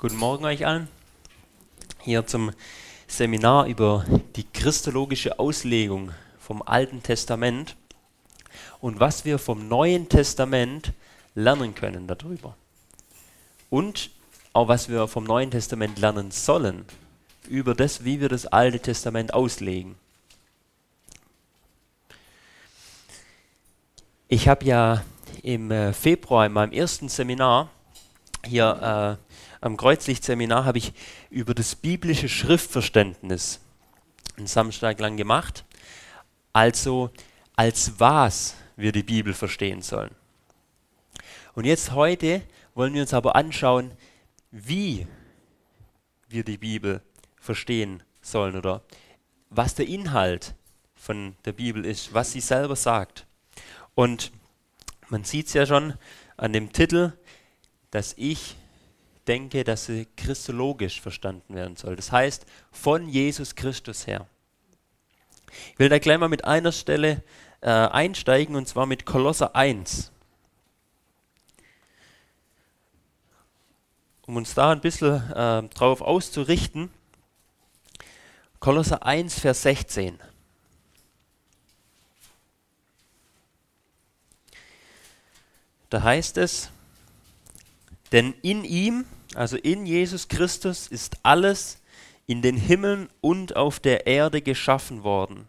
Guten 0.00 0.14
Morgen 0.14 0.44
euch 0.44 0.64
allen. 0.64 0.86
Hier 1.98 2.24
zum 2.24 2.52
Seminar 3.08 3.66
über 3.66 4.04
die 4.36 4.44
christologische 4.44 5.40
Auslegung 5.40 6.12
vom 6.38 6.62
Alten 6.62 7.02
Testament 7.02 7.74
und 8.80 9.00
was 9.00 9.24
wir 9.24 9.40
vom 9.40 9.66
Neuen 9.66 10.08
Testament 10.08 10.92
lernen 11.34 11.74
können 11.74 12.06
darüber. 12.06 12.56
Und 13.70 14.10
auch 14.52 14.68
was 14.68 14.88
wir 14.88 15.08
vom 15.08 15.24
Neuen 15.24 15.50
Testament 15.50 15.98
lernen 15.98 16.30
sollen 16.30 16.84
über 17.48 17.74
das, 17.74 18.04
wie 18.04 18.20
wir 18.20 18.28
das 18.28 18.46
Alte 18.46 18.78
Testament 18.78 19.34
auslegen. 19.34 19.96
Ich 24.28 24.46
habe 24.46 24.64
ja 24.64 25.02
im 25.42 25.72
äh, 25.72 25.92
Februar 25.92 26.46
in 26.46 26.52
meinem 26.52 26.70
ersten 26.70 27.08
Seminar 27.08 27.68
hier 28.44 29.18
äh, 29.18 29.28
am 29.60 29.76
Kreuzlichtseminar 29.76 30.64
habe 30.64 30.78
ich 30.78 30.92
über 31.30 31.54
das 31.54 31.74
biblische 31.74 32.28
Schriftverständnis 32.28 33.60
einen 34.36 34.46
Samstag 34.46 35.00
lang 35.00 35.16
gemacht. 35.16 35.64
Also 36.52 37.10
als 37.56 37.98
was 37.98 38.54
wir 38.76 38.92
die 38.92 39.02
Bibel 39.02 39.34
verstehen 39.34 39.82
sollen. 39.82 40.14
Und 41.54 41.64
jetzt 41.64 41.92
heute 41.92 42.42
wollen 42.74 42.94
wir 42.94 43.02
uns 43.02 43.14
aber 43.14 43.34
anschauen, 43.34 43.92
wie 44.52 45.06
wir 46.28 46.44
die 46.44 46.58
Bibel 46.58 47.02
verstehen 47.40 48.02
sollen 48.20 48.56
oder 48.56 48.82
was 49.50 49.74
der 49.74 49.88
Inhalt 49.88 50.54
von 50.94 51.34
der 51.44 51.52
Bibel 51.52 51.84
ist, 51.84 52.14
was 52.14 52.32
sie 52.32 52.40
selber 52.40 52.76
sagt. 52.76 53.26
Und 53.94 54.30
man 55.08 55.24
sieht 55.24 55.48
es 55.48 55.54
ja 55.54 55.66
schon 55.66 55.94
an 56.36 56.52
dem 56.52 56.72
Titel, 56.72 57.12
dass 57.90 58.14
ich 58.16 58.56
denke, 59.28 59.62
dass 59.62 59.86
sie 59.86 60.06
christologisch 60.16 61.00
verstanden 61.00 61.54
werden 61.54 61.76
soll. 61.76 61.96
Das 61.96 62.10
heißt, 62.10 62.46
von 62.72 63.08
Jesus 63.08 63.54
Christus 63.54 64.06
her. 64.06 64.26
Ich 65.72 65.78
will 65.78 65.88
da 65.88 65.98
gleich 65.98 66.18
mal 66.18 66.28
mit 66.28 66.44
einer 66.44 66.72
Stelle 66.72 67.22
äh, 67.60 67.70
einsteigen, 67.70 68.56
und 68.56 68.66
zwar 68.66 68.86
mit 68.86 69.04
Kolosser 69.04 69.54
1. 69.54 70.10
Um 74.26 74.36
uns 74.36 74.54
da 74.54 74.72
ein 74.72 74.80
bisschen 74.80 75.30
äh, 75.32 75.62
drauf 75.68 76.00
auszurichten. 76.00 76.90
Kolosser 78.60 79.04
1, 79.04 79.38
Vers 79.40 79.62
16. 79.62 80.18
Da 85.90 86.02
heißt 86.02 86.36
es, 86.36 86.70
denn 88.12 88.34
in 88.42 88.64
ihm, 88.64 89.06
also 89.38 89.56
in 89.56 89.86
Jesus 89.86 90.26
Christus 90.26 90.88
ist 90.88 91.18
alles 91.22 91.78
in 92.26 92.42
den 92.42 92.56
Himmeln 92.56 93.08
und 93.20 93.54
auf 93.54 93.78
der 93.78 94.08
Erde 94.08 94.42
geschaffen 94.42 95.04
worden. 95.04 95.48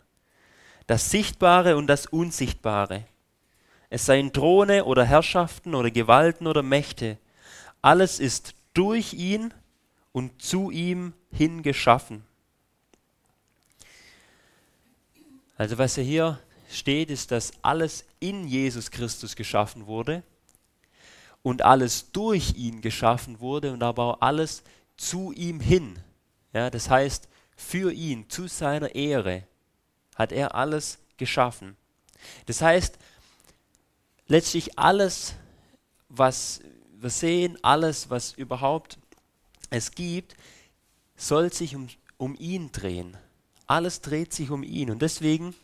Das 0.85 1.09
Sichtbare 1.09 1.75
und 1.75 1.87
das 1.87 2.05
Unsichtbare. 2.05 3.05
Es 3.89 4.05
seien 4.05 4.31
Throne 4.31 4.85
oder 4.85 5.05
Herrschaften 5.05 5.73
oder 5.73 5.89
Gewalten 5.89 6.45
oder 6.45 6.61
Mächte. 6.61 7.17
Alles 7.81 8.19
ist 8.19 8.53
durch 8.75 9.15
ihn 9.15 9.55
und 10.11 10.39
zu 10.39 10.69
ihm 10.69 11.13
hin 11.31 11.63
geschaffen. 11.63 12.23
Also 15.57 15.79
was 15.79 15.95
hier 15.95 16.39
steht, 16.69 17.09
ist, 17.09 17.31
dass 17.31 17.53
alles 17.63 18.05
in 18.19 18.47
Jesus 18.47 18.91
Christus 18.91 19.35
geschaffen 19.35 19.87
wurde 19.87 20.21
und 21.43 21.61
alles 21.63 22.11
durch 22.11 22.55
ihn 22.55 22.81
geschaffen 22.81 23.39
wurde 23.39 23.71
und 23.71 23.83
aber 23.83 24.03
auch 24.03 24.21
alles 24.21 24.63
zu 24.97 25.31
ihm 25.31 25.59
hin. 25.59 25.97
Ja, 26.53 26.69
das 26.69 26.89
heißt, 26.89 27.27
für 27.55 27.91
ihn, 27.91 28.29
zu 28.29 28.47
seiner 28.47 28.95
Ehre, 28.95 29.43
hat 30.15 30.31
er 30.31 30.55
alles 30.55 30.99
geschaffen. 31.17 31.77
Das 32.45 32.61
heißt, 32.61 32.97
letztlich 34.27 34.77
alles, 34.77 35.35
was 36.09 36.61
wir 36.91 37.09
sehen, 37.09 37.57
alles, 37.61 38.09
was 38.09 38.33
überhaupt 38.33 38.97
es 39.69 39.91
gibt, 39.91 40.35
soll 41.15 41.51
sich 41.53 41.75
um, 41.75 41.87
um 42.17 42.35
ihn 42.35 42.71
drehen. 42.71 43.15
Alles 43.67 44.01
dreht 44.01 44.33
sich 44.33 44.49
um 44.49 44.63
ihn. 44.63 44.89
Und 44.89 45.01
deswegen 45.01 45.55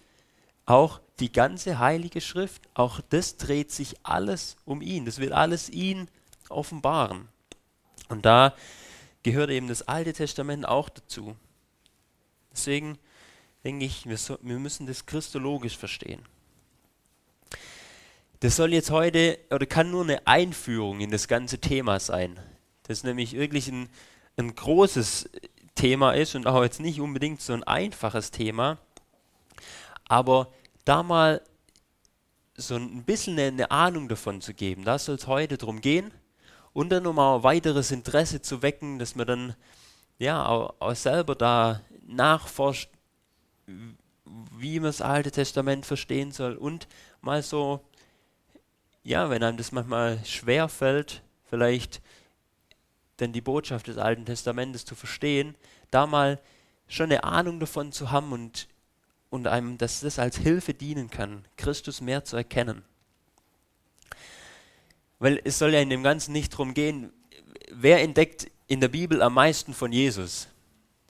auch 0.65 0.99
die 1.19 1.31
ganze 1.31 1.79
heilige 1.79 2.21
Schrift, 2.21 2.63
auch 2.73 2.99
das 3.09 3.37
dreht 3.37 3.71
sich 3.71 3.95
alles 4.03 4.57
um 4.65 4.81
ihn. 4.81 5.05
Das 5.05 5.19
will 5.19 5.33
alles 5.33 5.69
ihn 5.69 6.09
offenbaren. 6.49 7.27
Und 8.09 8.25
da 8.25 8.53
gehört 9.23 9.49
eben 9.49 9.67
das 9.67 9.87
Alte 9.87 10.13
Testament 10.13 10.67
auch 10.67 10.89
dazu. 10.89 11.35
Deswegen 12.51 12.97
denke 13.63 13.85
ich, 13.85 14.07
wir, 14.07 14.17
so, 14.17 14.37
wir 14.41 14.59
müssen 14.59 14.85
das 14.87 15.05
christologisch 15.05 15.77
verstehen. 15.77 16.21
Das 18.41 18.57
soll 18.57 18.73
jetzt 18.73 18.91
heute 18.91 19.39
oder 19.49 19.65
kann 19.65 19.89
nur 19.89 20.03
eine 20.03 20.27
Einführung 20.27 20.99
in 20.99 21.09
das 21.09 21.27
ganze 21.27 21.59
Thema 21.59 21.99
sein. 21.99 22.39
Das 22.83 23.03
nämlich 23.03 23.33
wirklich 23.33 23.67
ein, 23.69 23.89
ein 24.37 24.53
großes 24.53 25.29
Thema 25.73 26.11
ist 26.11 26.35
und 26.35 26.45
auch 26.45 26.61
jetzt 26.61 26.79
nicht 26.79 27.01
unbedingt 27.01 27.41
so 27.41 27.53
ein 27.53 27.63
einfaches 27.63 28.31
Thema. 28.31 28.77
Aber 30.07 30.51
da 30.85 31.03
mal 31.03 31.41
so 32.55 32.75
ein 32.75 33.03
bisschen 33.03 33.37
eine 33.37 33.69
Ahnung 33.71 34.07
davon 34.07 34.39
zu 34.41 34.53
geben, 34.53 34.85
da 34.85 34.97
soll 34.97 35.15
es 35.15 35.27
heute 35.27 35.57
drum 35.57 35.81
gehen. 35.81 36.11
Und 36.71 36.89
dann 36.89 37.03
nochmal 37.03 37.43
weiteres 37.43 37.91
Interesse 37.91 38.41
zu 38.41 38.61
wecken, 38.61 38.99
dass 38.99 39.15
man 39.15 39.27
dann 39.27 39.55
ja 40.19 40.45
auch, 40.45 40.75
auch 40.79 40.95
selber 40.95 41.35
da 41.35 41.81
nachforscht, 42.05 42.89
wie 44.57 44.79
man 44.79 44.89
das 44.89 45.01
Alte 45.01 45.31
Testament 45.31 45.85
verstehen 45.85 46.31
soll 46.31 46.55
und 46.55 46.87
mal 47.21 47.41
so, 47.43 47.81
ja, 49.03 49.29
wenn 49.29 49.43
einem 49.43 49.57
das 49.57 49.71
manchmal 49.71 50.19
schwer 50.25 50.67
fällt, 50.67 51.21
vielleicht 51.49 52.01
denn 53.19 53.31
die 53.31 53.41
Botschaft 53.41 53.87
des 53.87 53.97
Alten 53.97 54.25
Testamentes 54.25 54.83
zu 54.83 54.95
verstehen, 54.95 55.55
da 55.91 56.05
mal 56.05 56.41
schon 56.87 57.05
eine 57.05 57.23
Ahnung 57.23 57.59
davon 57.59 57.91
zu 57.91 58.11
haben 58.11 58.33
und 58.33 58.67
und 59.35 59.47
einem, 59.47 59.77
dass 59.77 59.99
das 59.99 60.17
als 60.19 60.37
Hilfe 60.37 60.73
dienen 60.73 61.09
kann, 61.09 61.45
Christus 61.57 62.01
mehr 62.01 62.23
zu 62.23 62.35
erkennen. 62.35 62.83
Weil 65.19 65.39
es 65.43 65.59
soll 65.59 65.73
ja 65.73 65.81
in 65.81 65.89
dem 65.89 66.03
Ganzen 66.03 66.31
nicht 66.31 66.53
darum 66.53 66.73
gehen, 66.73 67.11
wer 67.71 68.01
entdeckt 68.01 68.49
in 68.67 68.81
der 68.81 68.87
Bibel 68.87 69.21
am 69.21 69.33
meisten 69.33 69.73
von 69.73 69.91
Jesus? 69.91 70.47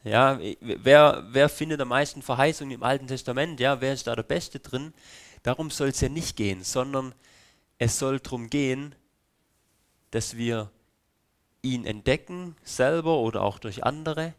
Ja, 0.04 0.40
wer, 0.60 1.26
wer 1.30 1.50
findet 1.50 1.82
am 1.82 1.88
meisten 1.88 2.22
Verheißungen 2.22 2.76
im 2.76 2.84
Alten 2.84 3.08
Testament? 3.08 3.60
Ja, 3.60 3.82
wer 3.82 3.94
ist 3.94 4.06
da 4.06 4.16
der 4.16 4.24
Beste 4.24 4.60
drin? 4.60 4.94
Darum 5.42 5.72
soll 5.72 5.90
es 5.90 6.02
ja 6.02 6.10
nicht 6.10 6.36
gehen, 6.36 6.64
sondern 6.64 7.16
es 7.78 7.98
soll 7.98 8.20
darum 8.20 8.50
gehen, 8.50 8.94
dass 10.12 10.38
wir 10.38 10.70
ihn 11.62 11.86
entdecken, 11.86 12.56
selber 12.64 13.18
oder 13.18 13.42
auch 13.42 13.58
durch 13.58 13.84
andere, 13.84 14.34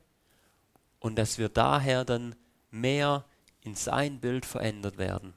und 1.00 1.16
dass 1.16 1.38
wir 1.38 1.48
daher 1.48 2.04
dann 2.04 2.34
mehr 2.70 3.24
in 3.66 3.74
sein 3.74 4.20
Bild 4.20 4.46
verändert 4.46 4.96
werden. 4.96 5.34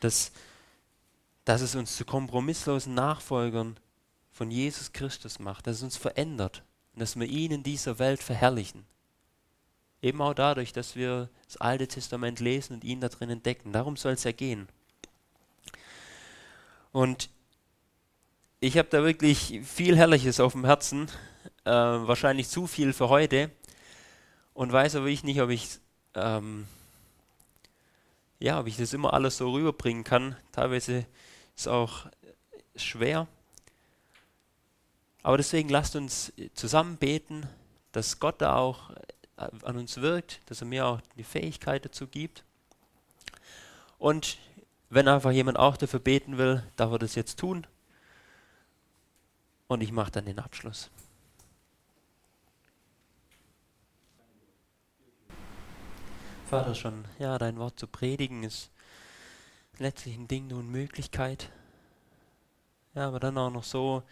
Dass, 0.00 0.32
dass 1.44 1.60
es 1.60 1.74
uns 1.74 1.96
zu 1.96 2.04
kompromisslosen 2.04 2.94
Nachfolgern 2.94 3.78
von 4.32 4.50
Jesus 4.50 4.92
Christus 4.92 5.38
macht, 5.38 5.66
dass 5.66 5.76
es 5.76 5.82
uns 5.82 5.96
verändert 5.96 6.62
und 6.94 7.00
dass 7.00 7.18
wir 7.18 7.26
ihn 7.26 7.52
in 7.52 7.62
dieser 7.62 7.98
Welt 7.98 8.22
verherrlichen. 8.22 8.84
Eben 10.02 10.20
auch 10.20 10.34
dadurch, 10.34 10.72
dass 10.72 10.96
wir 10.96 11.30
das 11.46 11.56
Alte 11.56 11.88
Testament 11.88 12.40
lesen 12.40 12.74
und 12.74 12.84
ihn 12.84 13.00
da 13.00 13.08
drin 13.08 13.30
entdecken. 13.30 13.72
Darum 13.72 13.96
soll 13.96 14.12
es 14.12 14.24
ja 14.24 14.32
gehen. 14.32 14.68
Und 16.92 17.30
ich 18.60 18.78
habe 18.78 18.88
da 18.88 19.02
wirklich 19.04 19.60
viel 19.64 19.96
Herrliches 19.96 20.40
auf 20.40 20.52
dem 20.52 20.64
Herzen, 20.64 21.08
äh, 21.64 21.70
wahrscheinlich 21.70 22.48
zu 22.48 22.66
viel 22.66 22.92
für 22.92 23.08
heute 23.08 23.50
und 24.54 24.72
weiß 24.72 24.96
aber 24.96 25.06
ich 25.06 25.22
nicht, 25.22 25.40
ob 25.40 25.50
ich 25.50 25.78
ähm, 26.14 26.66
ja, 28.38 28.60
ob 28.60 28.66
ich 28.66 28.76
das 28.76 28.92
immer 28.92 29.12
alles 29.12 29.38
so 29.38 29.50
rüberbringen 29.52 30.04
kann. 30.04 30.36
Teilweise 30.52 30.98
ist 30.98 31.06
es 31.56 31.68
auch 31.68 32.06
schwer. 32.74 33.26
Aber 35.22 35.36
deswegen 35.36 35.68
lasst 35.68 35.96
uns 35.96 36.32
zusammen 36.54 36.98
beten, 36.98 37.48
dass 37.92 38.20
Gott 38.20 38.40
da 38.40 38.56
auch 38.56 38.90
äh, 39.36 39.48
an 39.62 39.76
uns 39.76 40.00
wirkt, 40.00 40.40
dass 40.46 40.60
er 40.60 40.66
mir 40.66 40.86
auch 40.86 41.00
die 41.16 41.24
Fähigkeit 41.24 41.84
dazu 41.84 42.06
gibt. 42.06 42.44
Und 43.98 44.38
wenn 44.90 45.08
einfach 45.08 45.32
jemand 45.32 45.58
auch 45.58 45.76
dafür 45.76 46.00
beten 46.00 46.38
will, 46.38 46.62
darf 46.76 46.92
er 46.92 46.98
das 46.98 47.14
jetzt 47.14 47.38
tun. 47.38 47.66
Und 49.66 49.82
ich 49.82 49.90
mache 49.90 50.12
dann 50.12 50.26
den 50.26 50.38
Abschluss. 50.38 50.90
Vater, 56.46 56.76
schon, 56.76 57.04
ja, 57.18 57.38
dein 57.38 57.58
Wort 57.58 57.76
zu 57.76 57.88
predigen 57.88 58.44
ist 58.44 58.70
letztlich 59.78 60.14
ein 60.16 60.28
Ding, 60.28 60.46
nur 60.46 60.60
eine 60.60 60.68
Möglichkeit. 60.68 61.50
Ja, 62.94 63.08
aber 63.08 63.18
dann 63.18 63.36
auch 63.36 63.50
noch 63.50 63.64
so 63.64 64.04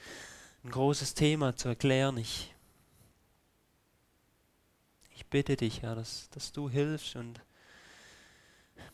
ein 0.64 0.70
großes 0.72 1.14
Thema 1.14 1.54
zu 1.54 1.69
erklären. 1.69 2.16
Ich 2.16 2.52
bitte 5.31 5.56
dich, 5.56 5.82
Herr, 5.82 5.94
dass, 5.94 6.28
dass 6.31 6.50
du 6.50 6.69
hilfst 6.69 7.14
und 7.14 7.40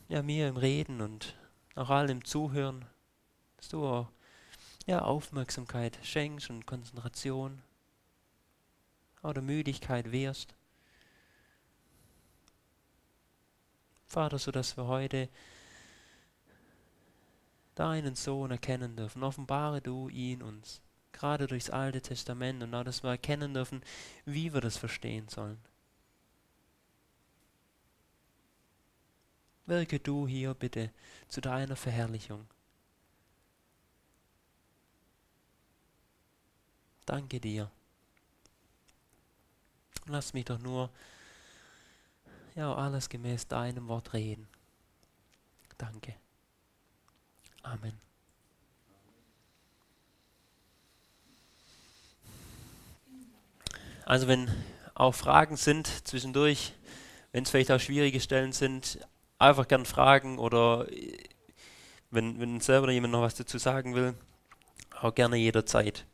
ja, 0.08 0.22
mir 0.22 0.48
im 0.48 0.56
Reden 0.56 1.00
und 1.00 1.34
auch 1.76 1.88
allen 1.88 2.10
im 2.10 2.24
Zuhören, 2.26 2.84
dass 3.56 3.68
du 3.68 3.86
auch 3.86 4.08
ja, 4.86 5.00
Aufmerksamkeit 5.00 5.98
schenkst 6.02 6.50
und 6.50 6.66
Konzentration 6.66 7.62
oder 9.22 9.40
Müdigkeit 9.40 10.12
wehrst. 10.12 10.54
Vater, 14.10 14.38
so 14.38 14.50
dass 14.50 14.76
wir 14.76 14.88
heute 14.88 15.28
deinen 17.76 18.16
Sohn 18.16 18.50
erkennen 18.50 18.96
dürfen. 18.96 19.22
Offenbare 19.22 19.80
du 19.80 20.08
ihn 20.08 20.42
uns, 20.42 20.82
gerade 21.12 21.46
durchs 21.46 21.70
Alte 21.70 22.02
Testament 22.02 22.60
und 22.60 22.74
auch, 22.74 22.82
dass 22.82 23.04
wir 23.04 23.10
erkennen 23.10 23.54
dürfen, 23.54 23.82
wie 24.24 24.52
wir 24.52 24.60
das 24.60 24.76
verstehen 24.76 25.28
sollen. 25.28 25.58
Wirke 29.66 30.00
du 30.00 30.26
hier 30.26 30.54
bitte 30.54 30.90
zu 31.28 31.40
deiner 31.40 31.76
Verherrlichung. 31.76 32.48
Danke 37.06 37.38
dir. 37.38 37.70
Lass 40.06 40.32
mich 40.32 40.46
doch 40.46 40.58
nur 40.58 40.90
ja 42.54 42.74
alles 42.74 43.08
gemäß 43.08 43.48
deinem 43.48 43.88
Wort 43.88 44.12
reden. 44.12 44.48
Danke. 45.78 46.14
Amen. 47.62 47.98
Also 54.04 54.26
wenn 54.26 54.50
auch 54.94 55.14
Fragen 55.14 55.56
sind 55.56 55.86
zwischendurch, 56.06 56.74
wenn 57.32 57.44
es 57.44 57.50
vielleicht 57.50 57.70
auch 57.70 57.80
schwierige 57.80 58.20
Stellen 58.20 58.52
sind, 58.52 58.98
einfach 59.38 59.68
gern 59.68 59.86
fragen 59.86 60.38
oder 60.38 60.86
wenn, 62.10 62.40
wenn 62.40 62.60
selber 62.60 62.90
jemand 62.90 63.12
noch 63.12 63.22
was 63.22 63.36
dazu 63.36 63.58
sagen 63.58 63.94
will, 63.94 64.14
auch 65.00 65.14
gerne 65.14 65.36
jederzeit. 65.36 66.04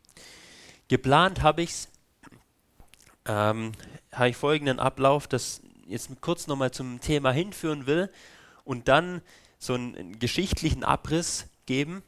Geplant 0.88 1.42
habe 1.42 1.62
ich 1.62 1.70
es, 1.70 1.88
ähm, 3.24 3.72
habe 4.12 4.28
ich 4.28 4.36
folgenden 4.36 4.78
Ablauf, 4.78 5.26
das 5.26 5.62
jetzt 5.86 6.10
kurz 6.20 6.46
nochmal 6.46 6.70
zum 6.70 7.00
Thema 7.00 7.32
hinführen 7.32 7.86
will 7.86 8.10
und 8.64 8.88
dann 8.88 9.22
so 9.58 9.74
einen 9.74 10.18
geschichtlichen 10.18 10.84
Abriss 10.84 11.46
geben. 11.66 12.02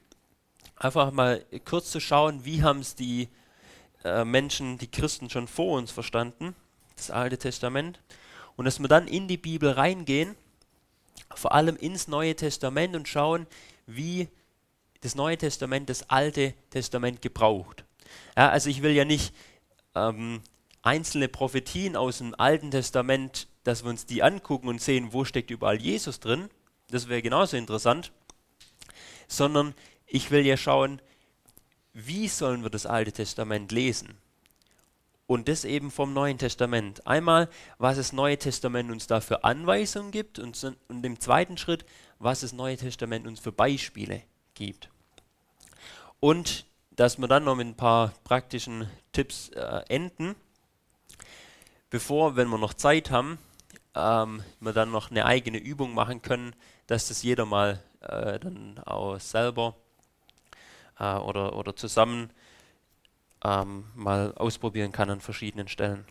Einfach 0.77 1.11
mal 1.13 1.45
kurz 1.65 1.91
zu 1.91 2.01
schauen, 2.01 2.45
wie 2.45 2.63
haben 2.63 2.81
es 2.81 2.95
die 2.95 3.29
äh, 4.05 4.25
Menschen, 4.25 4.79
die 4.79 4.91
Christen 4.91 5.31
schon 5.31 5.49
vor 5.49 5.77
uns 5.77 5.91
verstanden, 5.91 6.55
das 6.97 7.11
Alte 7.11 7.39
Testament. 7.39 8.01
Und 8.57 8.65
dass 8.65 8.79
wir 8.81 8.89
dann 8.89 9.09
in 9.09 9.29
die 9.29 9.37
Bibel 9.37 9.71
reingehen, 9.71 10.35
vor 11.35 11.53
allem 11.53 11.77
ins 11.77 12.09
Neue 12.09 12.35
Testament 12.37 12.97
und 12.97 13.09
schauen, 13.09 13.47
wie 13.87 14.29
das 15.01 15.15
Neue 15.15 15.39
Testament 15.39 15.89
das 15.89 16.11
Alte 16.11 16.55
Testament 16.71 17.23
gebraucht. 17.23 17.85
Ja, 18.37 18.51
also 18.51 18.71
ich 18.71 18.83
will 18.83 18.93
ja 18.93 19.05
nicht 19.05 19.35
ähm, 19.95 20.43
einzelne 20.83 21.29
Prophetien 21.29 21.97
aus 21.97 22.19
dem 22.19 22.35
Alten 22.39 22.71
Testament, 22.71 23.48
dass 23.65 23.83
wir 23.83 23.91
uns 23.91 24.07
die 24.07 24.23
angucken 24.23 24.69
und 24.69 24.81
sehen, 24.81 25.13
wo 25.13 25.25
steckt 25.25 25.51
überall 25.51 25.81
Jesus 25.81 26.21
drin, 26.21 26.49
das 26.91 27.09
wäre 27.09 27.23
genauso 27.23 27.57
interessant, 27.57 28.13
sondern 29.27 29.75
ich 30.07 30.31
will 30.31 30.47
ja 30.47 30.57
schauen, 30.57 31.03
wie 31.93 32.29
sollen 32.29 32.63
wir 32.63 32.71
das 32.71 32.87
Alte 32.87 33.13
Testament 33.13 33.73
lesen? 33.73 34.17
Und 35.27 35.49
das 35.49 35.67
eben 35.67 35.91
vom 35.91 36.15
Neuen 36.15 36.39
Testament. 36.39 37.07
Einmal, 37.07 37.51
was 37.77 37.99
das 37.99 38.15
Neue 38.15 38.39
Testament 38.39 38.91
uns 38.91 39.07
da 39.07 39.21
für 39.21 39.45
Anweisungen 39.45 40.11
gibt 40.11 40.39
und, 40.39 40.65
und 40.89 41.05
im 41.05 41.21
zweiten 41.21 41.59
Schritt, 41.59 41.85
was 42.19 42.41
das 42.41 42.55
Neue 42.55 42.79
Testament 42.79 43.27
uns 43.27 43.39
für 43.39 43.53
Beispiele 43.53 44.23
gibt. 44.55 44.89
Und 46.21 46.65
dass 46.93 47.19
wir 47.19 47.29
dann 47.29 47.45
noch 47.45 47.57
mit 47.57 47.67
ein 47.67 47.77
paar 47.77 48.15
praktischen 48.25 48.89
Tipps 49.13 49.51
äh, 49.51 49.83
enden, 49.89 50.35
bevor, 51.91 52.37
wenn 52.37 52.49
wir 52.49 52.59
noch 52.59 52.75
Zeit 52.75 53.11
haben, 53.11 53.39
ähm, 53.95 54.43
wir 54.61 54.73
dann 54.73 54.91
noch 54.91 55.11
eine 55.11 55.25
eigene 55.25 55.59
Übung 55.59 55.95
machen 55.95 56.23
können, 56.23 56.55
dass 56.87 57.09
das 57.09 57.23
jeder 57.23 57.47
mal 57.47 57.83
äh, 58.01 58.39
dann 58.39 58.79
auch 58.85 59.19
selber 59.19 59.77
äh, 60.99 61.15
oder, 61.15 61.57
oder 61.57 61.75
zusammen 61.75 62.31
ähm, 63.45 63.85
mal 63.95 64.35
ausprobieren 64.35 64.93
kann 64.93 65.11
an 65.11 65.21
verschiedenen 65.21 65.69
Stellen. 65.69 66.05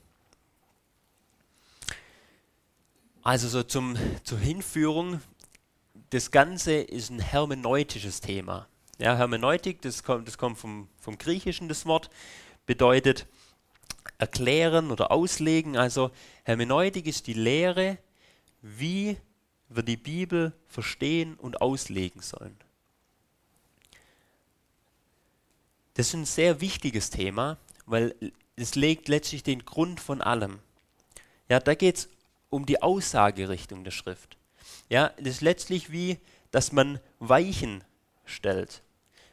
Also 3.23 3.49
so 3.49 3.63
zum, 3.63 3.97
zur 4.23 4.39
Hinführung, 4.39 5.21
das 6.11 6.31
Ganze 6.31 6.75
ist 6.75 7.09
ein 7.09 7.19
hermeneutisches 7.19 8.21
Thema. 8.21 8.67
Ja, 8.99 9.15
Hermeneutik, 9.17 9.81
das 9.81 10.03
kommt, 10.03 10.27
das 10.27 10.37
kommt 10.37 10.57
vom, 10.57 10.87
vom 10.99 11.17
Griechischen, 11.17 11.67
das 11.67 11.85
Wort, 11.85 12.09
bedeutet 12.65 13.27
erklären 14.17 14.91
oder 14.91 15.11
auslegen. 15.11 15.77
Also 15.77 16.11
Hermeneutik 16.43 17.07
ist 17.07 17.27
die 17.27 17.33
Lehre, 17.33 17.97
wie 18.61 19.17
wir 19.69 19.83
die 19.83 19.97
Bibel 19.97 20.53
verstehen 20.67 21.35
und 21.35 21.61
auslegen 21.61 22.21
sollen. 22.21 22.57
Das 25.93 26.07
ist 26.07 26.13
ein 26.13 26.25
sehr 26.25 26.61
wichtiges 26.61 27.09
Thema, 27.09 27.57
weil 27.85 28.15
es 28.55 28.75
legt 28.75 29.07
letztlich 29.07 29.43
den 29.43 29.65
Grund 29.65 29.99
von 29.99 30.21
allem. 30.21 30.59
Ja, 31.49 31.59
da 31.59 31.73
geht 31.73 31.97
es 31.97 32.09
um 32.49 32.65
die 32.65 32.81
Aussagerichtung 32.81 33.83
der 33.83 33.91
Schrift. 33.91 34.37
Ja, 34.89 35.09
das 35.17 35.35
ist 35.35 35.41
letztlich 35.41 35.91
wie, 35.91 36.19
dass 36.51 36.71
man 36.71 36.99
Weichen 37.19 37.83
stellt. 38.25 38.81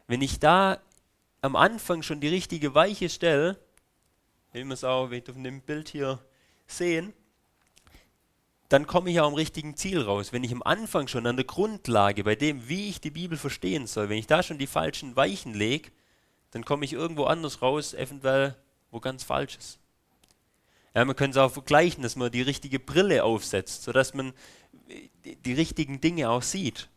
Wenn 0.07 0.23
ich 0.23 0.39
da 0.39 0.81
am 1.43 1.57
Anfang 1.57 2.03
schon 2.03 2.21
die 2.21 2.29
richtige 2.29 2.75
Weiche 2.75 3.09
stelle, 3.09 3.59
wie 4.55 4.65
wir 4.65 4.75
es 4.75 4.85
auch 4.85 5.05
auf 5.05 5.11
dem 5.11 5.61
Bild 5.62 5.89
hier 5.89 6.21
sehen, 6.67 7.12
dann 8.69 8.87
komme 8.87 9.11
ich 9.11 9.21
auch 9.21 9.27
am 9.27 9.35
richtigen 9.35 9.77
Ziel 9.77 10.01
raus. 10.01 10.33
Wenn 10.33 10.45
ich 10.45 10.53
am 10.53 10.62
Anfang 10.62 11.09
schon 11.09 11.27
an 11.27 11.37
der 11.37 11.45
Grundlage, 11.45 12.25
bei 12.25 12.37
dem, 12.37 12.69
wie 12.69 12.89
ich 12.89 13.01
die 13.01 13.11
Bibel 13.11 13.37
verstehen 13.37 13.87
soll, 13.87 14.09
wenn 14.09 14.19
ich 14.19 14.29
da 14.29 14.43
schon 14.43 14.59
die 14.59 14.67
falschen 14.67 15.17
Weichen 15.17 15.55
lege, 15.55 15.91
dann 16.53 16.65
komme 16.65 16.85
ich 16.85 16.93
irgendwo 16.93 17.25
anders 17.25 17.62
raus, 17.62 17.95
eventuell 17.95 18.56
wo 18.91 19.01
ganz 19.01 19.25
falsches. 19.25 19.79
Ja, 20.95 21.05
man 21.05 21.17
könnte 21.17 21.38
es 21.38 21.45
auch 21.45 21.52
vergleichen, 21.52 22.05
dass 22.05 22.14
man 22.14 22.31
die 22.31 22.43
richtige 22.43 22.78
Brille 22.78 23.25
aufsetzt, 23.25 23.83
sodass 23.83 24.14
man 24.14 24.33
die 25.45 25.52
richtigen 25.52 26.00
Dinge 26.00 26.31
auch 26.31 26.43
sieht. 26.43 26.88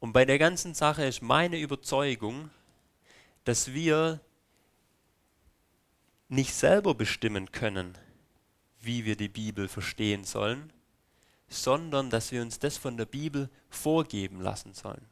Und 0.00 0.12
bei 0.12 0.26
der 0.26 0.38
ganzen 0.38 0.74
Sache 0.74 1.06
ist 1.06 1.22
meine 1.22 1.58
Überzeugung, 1.58 2.50
dass 3.44 3.72
wir 3.72 4.20
nicht 6.28 6.54
selber 6.54 6.94
bestimmen 6.94 7.52
können, 7.52 7.96
wie 8.80 9.04
wir 9.04 9.16
die 9.16 9.28
Bibel 9.28 9.68
verstehen 9.68 10.24
sollen, 10.24 10.72
sondern 11.48 12.10
dass 12.10 12.32
wir 12.32 12.42
uns 12.42 12.58
das 12.58 12.76
von 12.76 12.96
der 12.96 13.04
Bibel 13.04 13.48
vorgeben 13.68 14.40
lassen 14.40 14.74
sollen. 14.74 15.04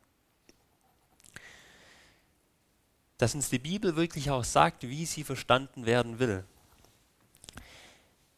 Dass 3.19 3.35
uns 3.35 3.51
die 3.51 3.59
Bibel 3.59 3.95
wirklich 3.97 4.31
auch 4.31 4.45
sagt, 4.45 4.89
wie 4.89 5.07
sie 5.07 5.23
verstanden 5.23 5.87
werden 5.87 6.19
will. 6.19 6.45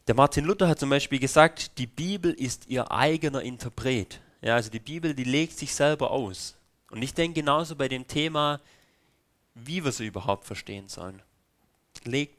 Der 0.06 0.14
Martin 0.14 0.44
Luther 0.44 0.68
hat 0.68 0.78
zum 0.78 0.90
Beispiel 0.90 1.18
gesagt, 1.18 1.78
die 1.78 1.86
Bibel 1.86 2.32
ist 2.32 2.68
ihr 2.68 2.92
eigener 2.92 3.42
Interpret. 3.42 4.20
Ja, 4.40 4.54
also 4.54 4.70
die 4.70 4.78
Bibel, 4.78 5.14
die 5.14 5.24
legt 5.24 5.58
sich 5.58 5.74
selber 5.74 6.10
aus. 6.10 6.56
Und 6.90 7.02
ich 7.02 7.14
denke 7.14 7.40
genauso 7.40 7.74
bei 7.74 7.88
dem 7.88 8.06
Thema, 8.06 8.60
wie 9.54 9.82
wir 9.82 9.90
sie 9.90 10.06
überhaupt 10.06 10.44
verstehen 10.44 10.88
sollen. 10.88 11.22
Legt, 12.04 12.35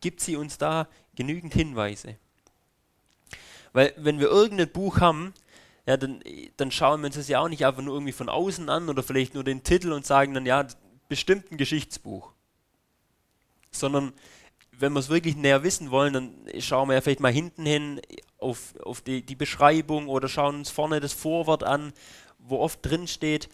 gibt 0.00 0.20
sie 0.20 0.36
uns 0.36 0.58
da 0.58 0.88
genügend 1.14 1.54
Hinweise. 1.54 2.16
Weil 3.72 3.94
wenn 3.96 4.20
wir 4.20 4.28
irgendein 4.28 4.70
Buch 4.70 5.00
haben, 5.00 5.32
ja, 5.86 5.96
dann, 5.96 6.22
dann 6.56 6.70
schauen 6.70 7.00
wir 7.00 7.06
uns 7.06 7.16
das 7.16 7.28
ja 7.28 7.40
auch 7.40 7.48
nicht 7.48 7.66
einfach 7.66 7.82
nur 7.82 7.94
irgendwie 7.94 8.12
von 8.12 8.28
außen 8.28 8.68
an 8.68 8.88
oder 8.88 9.02
vielleicht 9.02 9.34
nur 9.34 9.44
den 9.44 9.64
Titel 9.64 9.92
und 9.92 10.06
sagen 10.06 10.34
dann, 10.34 10.46
ja, 10.46 10.66
bestimmt 11.08 11.50
ein 11.50 11.56
Geschichtsbuch. 11.56 12.32
Sondern 13.70 14.12
wenn 14.70 14.92
wir 14.92 15.00
es 15.00 15.08
wirklich 15.08 15.36
näher 15.36 15.62
wissen 15.62 15.90
wollen, 15.90 16.12
dann 16.12 16.34
schauen 16.58 16.88
wir 16.88 16.94
ja 16.94 17.00
vielleicht 17.00 17.20
mal 17.20 17.32
hinten 17.32 17.66
hin 17.66 18.00
auf, 18.38 18.74
auf 18.82 19.00
die, 19.00 19.22
die 19.22 19.34
Beschreibung 19.34 20.08
oder 20.08 20.28
schauen 20.28 20.56
uns 20.56 20.70
vorne 20.70 21.00
das 21.00 21.12
Vorwort 21.12 21.62
an, 21.64 21.92
wo 22.38 22.58
oft 22.58 22.80
drin 22.82 23.06
steht, 23.06 23.48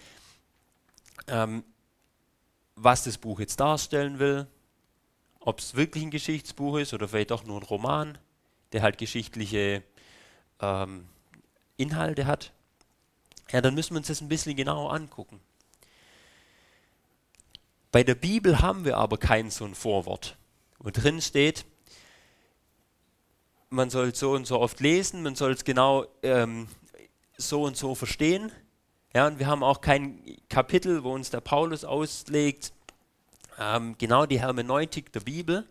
ähm, 1.29 1.65
was 2.77 3.05
das 3.05 3.19
Buch 3.19 3.41
jetzt 3.41 3.61
darstellen 3.61 4.19
will, 4.19 4.47
ob 5.41 5.61
es 5.61 5.75
wirklich 5.75 6.05
ein 6.05 6.11
Geschichtsbuch 6.11 6.79
ist 6.79 6.95
oder 6.95 7.09
vielleicht 7.09 7.33
auch 7.33 7.45
nur 7.45 7.61
ein 7.61 7.65
Roman, 7.65 8.19
der 8.73 8.83
halt 8.83 8.99
geschichtliche 8.99 9.83
ähm, 10.61 11.07
Inhalte 11.77 12.27
hat, 12.27 12.53
ja, 13.51 13.61
dann 13.61 13.75
müssen 13.75 13.95
wir 13.95 13.99
uns 13.99 14.09
das 14.09 14.21
ein 14.21 14.29
bisschen 14.29 14.57
genauer 14.57 14.93
angucken. 14.93 15.41
Bei 17.91 18.03
der 18.03 18.15
Bibel 18.15 18.61
haben 18.61 18.85
wir 18.85 18.99
aber 18.99 19.17
kein 19.17 19.51
so 19.51 19.65
ein 19.65 19.75
Vorwort, 19.75 20.37
wo 20.79 20.91
drin 20.91 21.23
steht, 21.23 21.65
man 23.71 23.91
soll 23.91 24.15
so 24.15 24.33
und 24.33 24.47
so 24.47 24.61
oft 24.61 24.81
lesen, 24.81 25.23
man 25.23 25.35
soll 25.35 25.53
es 25.53 25.65
genau 25.65 26.07
ähm, 26.23 26.69
so 27.37 27.63
und 27.63 27.77
so 27.77 27.95
verstehen. 27.95 28.53
Ja, 29.15 29.27
und 29.27 29.39
wir 29.39 29.47
haben 29.47 29.63
auch 29.63 29.81
kein 29.81 30.23
Kapitel, 30.49 31.03
wo 31.03 31.15
uns 31.15 31.31
der 31.31 31.41
Paulus 31.41 31.85
auslegt, 31.85 32.73
ähm, 33.59 33.97
genau 33.99 34.27
die 34.27 34.41
Hermeneutik 34.41 35.13
der 35.13 35.21
Bibel, 35.21 35.67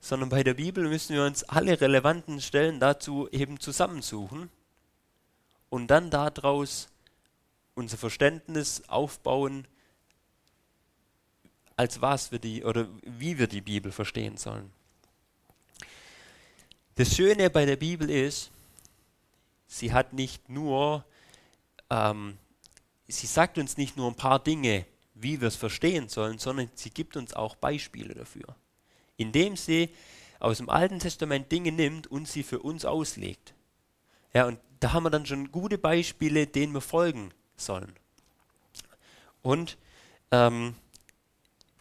sondern 0.00 0.28
bei 0.28 0.42
der 0.42 0.54
Bibel 0.54 0.88
müssen 0.88 1.14
wir 1.14 1.24
uns 1.24 1.44
alle 1.44 1.80
relevanten 1.80 2.40
Stellen 2.40 2.80
dazu 2.80 3.28
eben 3.30 3.60
zusammensuchen 3.60 4.50
und 5.70 5.88
dann 5.88 6.10
daraus 6.10 6.88
unser 7.74 7.96
Verständnis 7.96 8.82
aufbauen, 8.88 9.66
als 11.76 12.00
was 12.00 12.32
wir 12.32 12.38
die 12.38 12.64
oder 12.64 12.86
wie 13.02 13.38
wir 13.38 13.46
die 13.46 13.60
Bibel 13.60 13.92
verstehen 13.92 14.36
sollen. 14.36 14.70
Das 16.96 17.16
Schöne 17.16 17.50
bei 17.50 17.66
der 17.66 17.76
Bibel 17.76 18.08
ist, 18.08 18.52
sie 19.66 19.92
hat 19.92 20.12
nicht 20.12 20.48
nur, 20.48 21.04
ähm, 21.90 22.38
sie 23.08 23.26
sagt 23.26 23.58
uns 23.58 23.76
nicht 23.76 23.96
nur 23.96 24.08
ein 24.08 24.14
paar 24.14 24.38
Dinge, 24.38 24.86
wie 25.24 25.40
wir 25.40 25.48
es 25.48 25.56
verstehen 25.56 26.08
sollen, 26.08 26.38
sondern 26.38 26.70
sie 26.74 26.90
gibt 26.90 27.16
uns 27.16 27.34
auch 27.34 27.56
Beispiele 27.56 28.14
dafür, 28.14 28.54
indem 29.16 29.56
sie 29.56 29.90
aus 30.38 30.58
dem 30.58 30.68
Alten 30.68 31.00
Testament 31.00 31.50
Dinge 31.50 31.72
nimmt 31.72 32.06
und 32.06 32.28
sie 32.28 32.44
für 32.44 32.60
uns 32.60 32.84
auslegt. 32.84 33.54
Ja, 34.32 34.46
und 34.46 34.60
da 34.80 34.92
haben 34.92 35.04
wir 35.04 35.10
dann 35.10 35.26
schon 35.26 35.50
gute 35.50 35.78
Beispiele, 35.78 36.46
denen 36.46 36.74
wir 36.74 36.80
folgen 36.80 37.30
sollen. 37.56 37.94
Und 39.42 39.78
ähm, 40.30 40.74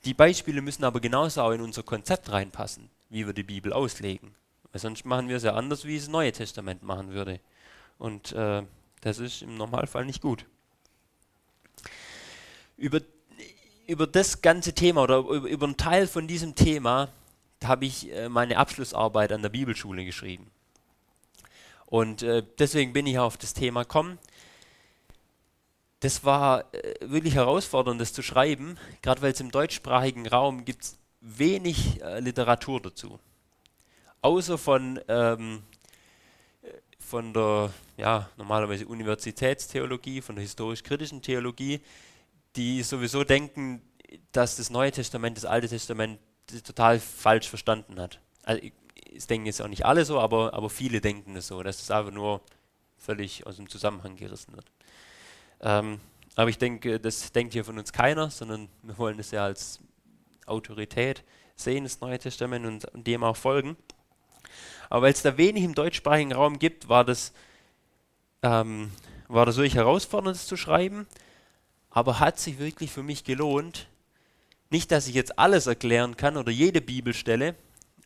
die 0.05 0.13
Beispiele 0.13 0.62
müssen 0.62 0.83
aber 0.83 1.00
genauso 1.00 1.41
auch 1.41 1.51
in 1.51 1.62
unser 1.62 1.83
Konzept 1.83 2.31
reinpassen, 2.31 2.89
wie 3.09 3.25
wir 3.25 3.33
die 3.33 3.43
Bibel 3.43 3.73
auslegen. 3.73 4.35
Weil 4.71 4.79
sonst 4.81 5.05
machen 5.05 5.27
wir 5.27 5.38
es 5.38 5.43
ja 5.43 5.53
anders, 5.53 5.85
wie 5.85 5.97
es 5.97 6.03
das 6.03 6.12
Neue 6.12 6.31
Testament 6.31 6.83
machen 6.83 7.12
würde. 7.12 7.39
Und 7.97 8.31
äh, 8.31 8.63
das 9.01 9.19
ist 9.19 9.41
im 9.41 9.57
Normalfall 9.57 10.05
nicht 10.05 10.21
gut. 10.21 10.45
Über, 12.77 13.01
über 13.88 14.08
das 14.08 14.42
ganze 14.42 14.74
Thema 14.74 15.04
oder 15.04 15.20
über, 15.20 15.66
einen 15.66 15.78
Teil 15.78 16.08
von 16.08 16.28
diesem 16.28 16.56
Thema 16.56 17.10
habe 17.63 17.86
ich 17.86 18.12
äh, 18.12 18.30
meine 18.30 18.58
Abschlussarbeit 18.58 19.32
an 19.32 19.42
der 19.42 19.50
Bibelschule 19.50 20.06
geschrieben. 20.06 20.50
Und 21.86 22.24
äh, 22.24 22.44
deswegen 22.60 22.94
bin 22.94 23.08
ich 23.08 23.20
auf 23.20 23.38
das 23.38 23.54
Thema 23.54 23.84
gekommen. 23.84 24.18
Das 26.00 26.25
war 26.25 26.74
äh, 26.74 26.96
wirklich 27.02 27.36
herausfordernd, 27.36 28.02
das 28.02 28.13
zu 28.13 28.22
schreiben, 28.22 28.78
gerade 29.02 29.22
weil 29.22 29.32
es 29.32 29.40
im 29.40 29.52
deutschsprachigen 29.52 30.28
Raum 30.28 30.66
gibt 30.66 30.96
wenig 31.22 32.02
Literatur 32.20 32.82
dazu. 32.82 33.18
Außer 34.22 34.58
von, 34.58 35.00
ähm, 35.08 35.63
von 37.00 37.34
der 37.34 37.72
ja, 37.96 38.30
normalerweise 38.36 38.86
Universitätstheologie, 38.86 40.20
von 40.20 40.36
der 40.36 40.42
historisch-kritischen 40.42 41.22
Theologie, 41.22 41.80
die 42.55 42.83
sowieso 42.83 43.24
denken, 43.24 43.81
dass 44.31 44.57
das 44.57 44.69
Neue 44.69 44.91
Testament 44.91 45.38
das 45.38 45.45
Alte 45.45 45.67
Testament 45.67 46.19
total 46.63 47.00
falsch 47.00 47.50
verstanden 47.50 48.00
hat. 48.00 48.19
Also 48.43 48.62
es 49.15 49.27
denken 49.27 49.45
jetzt 49.45 49.62
auch 49.62 49.67
nicht 49.67 49.86
alle 49.86 50.05
so, 50.05 50.19
aber, 50.19 50.53
aber 50.53 50.69
viele 50.69 51.01
denken 51.01 51.36
es 51.36 51.48
so, 51.48 51.63
dass 51.63 51.81
es 51.81 51.91
einfach 51.91 52.12
nur 52.12 52.41
völlig 52.98 53.45
aus 53.45 53.57
dem 53.57 53.69
Zusammenhang 53.69 54.15
gerissen 54.15 54.55
wird. 54.55 54.65
Ähm, 55.62 56.00
aber 56.36 56.50
ich 56.50 56.57
denke, 56.57 57.00
das 57.00 57.31
denkt 57.31 57.53
hier 57.53 57.63
von 57.63 57.77
uns 57.77 57.93
keiner, 57.93 58.29
sondern 58.29 58.69
wir 58.81 58.98
wollen 58.98 59.19
es 59.19 59.31
ja 59.31 59.45
als 59.45 59.79
Autorität 60.45 61.24
sehen, 61.55 61.83
das 61.83 62.01
Neue 62.01 62.19
Testament 62.19 62.65
und, 62.65 62.86
und 62.86 63.05
dem 63.05 63.24
auch 63.24 63.38
folgen. 63.38 63.77
Aber 64.89 65.03
weil 65.03 65.13
es 65.13 65.22
da 65.22 65.38
wenig 65.38 65.63
im 65.63 65.75
deutschsprachigen 65.75 66.33
Raum 66.33 66.60
gibt, 66.60 66.89
war 66.89 67.03
das, 67.05 67.33
ähm, 68.41 68.91
war 69.27 69.45
das 69.45 69.57
wirklich 69.57 69.75
herausfordernd, 69.75 70.36
das 70.36 70.48
zu 70.48 70.57
schreiben, 70.57 71.07
aber 71.93 72.19
hat 72.19 72.39
sich 72.39 72.57
wirklich 72.57 72.91
für 72.91 73.03
mich 73.03 73.23
gelohnt. 73.23 73.88
Nicht, 74.71 74.91
dass 74.91 75.07
ich 75.07 75.13
jetzt 75.13 75.38
alles 75.38 75.67
erklären 75.67 76.17
kann 76.17 76.38
oder 76.38 76.51
jede 76.51 76.81
Bibelstelle, 76.81 77.55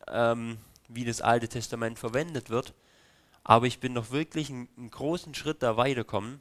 ähm, 0.06 0.58
wie 0.88 1.06
das 1.06 1.22
Alte 1.22 1.48
Testament 1.48 1.98
verwendet 1.98 2.50
wird. 2.50 2.74
Aber 3.42 3.66
ich 3.66 3.80
bin 3.80 3.94
noch 3.94 4.10
wirklich 4.10 4.50
einen, 4.50 4.68
einen 4.76 4.90
großen 4.90 5.34
Schritt 5.34 5.62
da 5.62 5.78
weitergekommen 5.78 6.40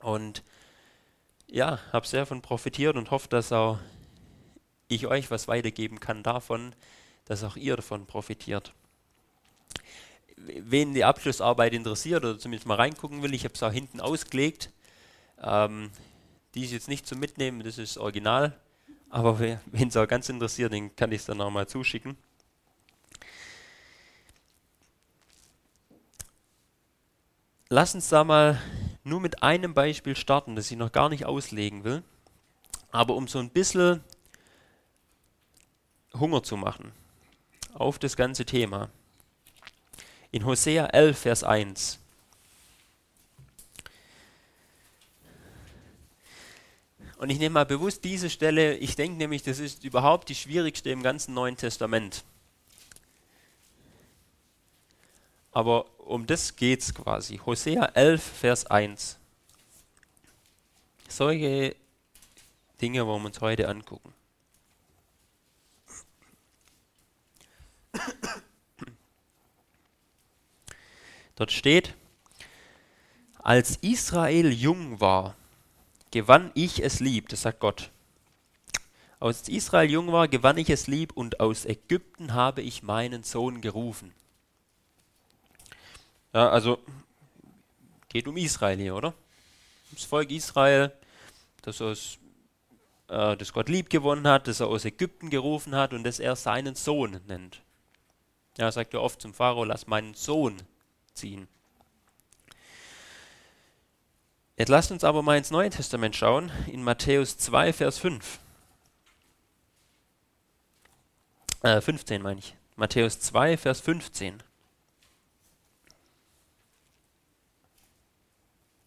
und 0.00 0.42
ja, 1.46 1.78
habe 1.92 2.06
sehr 2.06 2.20
davon 2.20 2.40
profitiert 2.40 2.96
und 2.96 3.10
hoffe, 3.10 3.28
dass 3.28 3.52
auch 3.52 3.78
ich 4.88 5.06
euch 5.06 5.30
was 5.30 5.48
weitergeben 5.48 6.00
kann 6.00 6.22
davon, 6.22 6.74
dass 7.26 7.44
auch 7.44 7.56
ihr 7.56 7.76
davon 7.76 8.06
profitiert. 8.06 8.72
Wen 10.36 10.94
die 10.94 11.04
Abschlussarbeit 11.04 11.74
interessiert 11.74 12.24
oder 12.24 12.38
zumindest 12.38 12.66
mal 12.66 12.76
reingucken 12.76 13.22
will, 13.22 13.34
ich 13.34 13.44
habe 13.44 13.54
es 13.54 13.62
auch 13.62 13.72
hinten 13.72 14.00
ausgelegt. 14.00 14.70
Ähm, 15.42 15.90
die 16.56 16.64
ist 16.64 16.72
jetzt 16.72 16.88
nicht 16.88 17.06
zum 17.06 17.20
Mitnehmen, 17.20 17.62
das 17.62 17.78
ist 17.78 17.98
Original. 17.98 18.58
Aber 19.08 19.38
wen 19.38 19.88
es 19.88 19.96
auch 19.96 20.08
ganz 20.08 20.28
interessiert, 20.28 20.72
den 20.72 20.96
kann 20.96 21.12
ich 21.12 21.20
es 21.20 21.26
dann 21.26 21.36
nochmal 21.36 21.68
zuschicken. 21.68 22.16
lass 27.68 27.94
uns 27.94 28.08
da 28.08 28.24
mal 28.24 28.60
nur 29.04 29.20
mit 29.20 29.42
einem 29.42 29.74
Beispiel 29.74 30.16
starten, 30.16 30.56
das 30.56 30.70
ich 30.70 30.76
noch 30.76 30.92
gar 30.92 31.08
nicht 31.08 31.26
auslegen 31.26 31.84
will, 31.84 32.02
aber 32.90 33.14
um 33.14 33.28
so 33.28 33.38
ein 33.38 33.50
bisschen 33.50 34.02
Hunger 36.14 36.42
zu 36.42 36.56
machen 36.56 36.92
auf 37.74 37.98
das 37.98 38.16
ganze 38.16 38.44
Thema. 38.44 38.90
In 40.30 40.44
Hosea 40.44 40.86
11, 40.86 41.18
Vers 41.18 41.44
1. 41.44 41.98
Und 47.18 47.30
ich 47.30 47.38
nehme 47.38 47.54
mal 47.54 47.66
bewusst 47.66 48.04
diese 48.04 48.28
Stelle, 48.28 48.76
ich 48.76 48.94
denke 48.94 49.16
nämlich, 49.16 49.42
das 49.42 49.58
ist 49.58 49.84
überhaupt 49.84 50.28
die 50.28 50.34
schwierigste 50.34 50.90
im 50.90 51.02
ganzen 51.02 51.32
Neuen 51.32 51.56
Testament. 51.56 52.24
Aber 55.52 55.86
um 55.98 56.26
das 56.26 56.56
geht 56.56 56.82
es 56.82 56.92
quasi. 56.94 57.38
Hosea 57.38 57.86
11, 57.86 58.22
Vers 58.22 58.66
1. 58.66 59.18
Solche 61.08 61.74
Dinge 62.82 63.06
wollen 63.06 63.22
wir 63.22 63.28
uns 63.28 63.40
heute 63.40 63.66
angucken. 63.68 64.12
Dort 71.36 71.52
steht, 71.52 71.94
als 73.38 73.76
Israel 73.76 74.52
jung 74.52 75.00
war, 75.00 75.34
gewann 76.16 76.50
ich 76.54 76.82
es 76.82 77.00
lieb, 77.00 77.28
das 77.28 77.42
sagt 77.42 77.60
Gott. 77.60 77.90
Als 79.20 79.50
Israel 79.50 79.90
jung 79.90 80.12
war, 80.12 80.28
gewann 80.28 80.56
ich 80.56 80.70
es 80.70 80.86
lieb 80.86 81.12
und 81.12 81.40
aus 81.40 81.66
Ägypten 81.66 82.32
habe 82.32 82.62
ich 82.62 82.82
meinen 82.82 83.22
Sohn 83.22 83.60
gerufen. 83.60 84.14
Ja, 86.32 86.48
also 86.48 86.78
geht 88.08 88.26
um 88.26 88.38
Israel 88.38 88.78
hier, 88.78 88.96
oder? 88.96 89.12
Das 89.92 90.04
Volk 90.04 90.30
Israel, 90.30 90.90
das, 91.60 91.82
aus, 91.82 92.16
äh, 93.08 93.36
das 93.36 93.52
Gott 93.52 93.68
lieb 93.68 93.90
gewonnen 93.90 94.26
hat, 94.26 94.48
das 94.48 94.60
er 94.60 94.68
aus 94.68 94.86
Ägypten 94.86 95.28
gerufen 95.28 95.74
hat 95.74 95.92
und 95.92 96.02
das 96.02 96.18
er 96.18 96.34
seinen 96.34 96.76
Sohn 96.76 97.20
nennt. 97.26 97.60
Ja, 98.56 98.64
er 98.64 98.72
sagt 98.72 98.94
ja 98.94 99.00
oft 99.00 99.20
zum 99.20 99.34
Pharao, 99.34 99.64
lass 99.64 99.86
meinen 99.86 100.14
Sohn 100.14 100.56
ziehen. 101.12 101.46
Jetzt 104.58 104.70
lasst 104.70 104.90
uns 104.90 105.04
aber 105.04 105.22
mal 105.22 105.36
ins 105.36 105.50
Neue 105.50 105.68
Testament 105.68 106.16
schauen, 106.16 106.50
in 106.66 106.82
Matthäus 106.82 107.36
2, 107.36 107.74
Vers 107.74 107.98
5. 107.98 108.38
Äh, 111.62 111.82
15 111.82 112.22
meine 112.22 112.40
ich. 112.40 112.54
Matthäus 112.74 113.20
2, 113.20 113.58
Vers 113.58 113.80
15. 113.80 114.42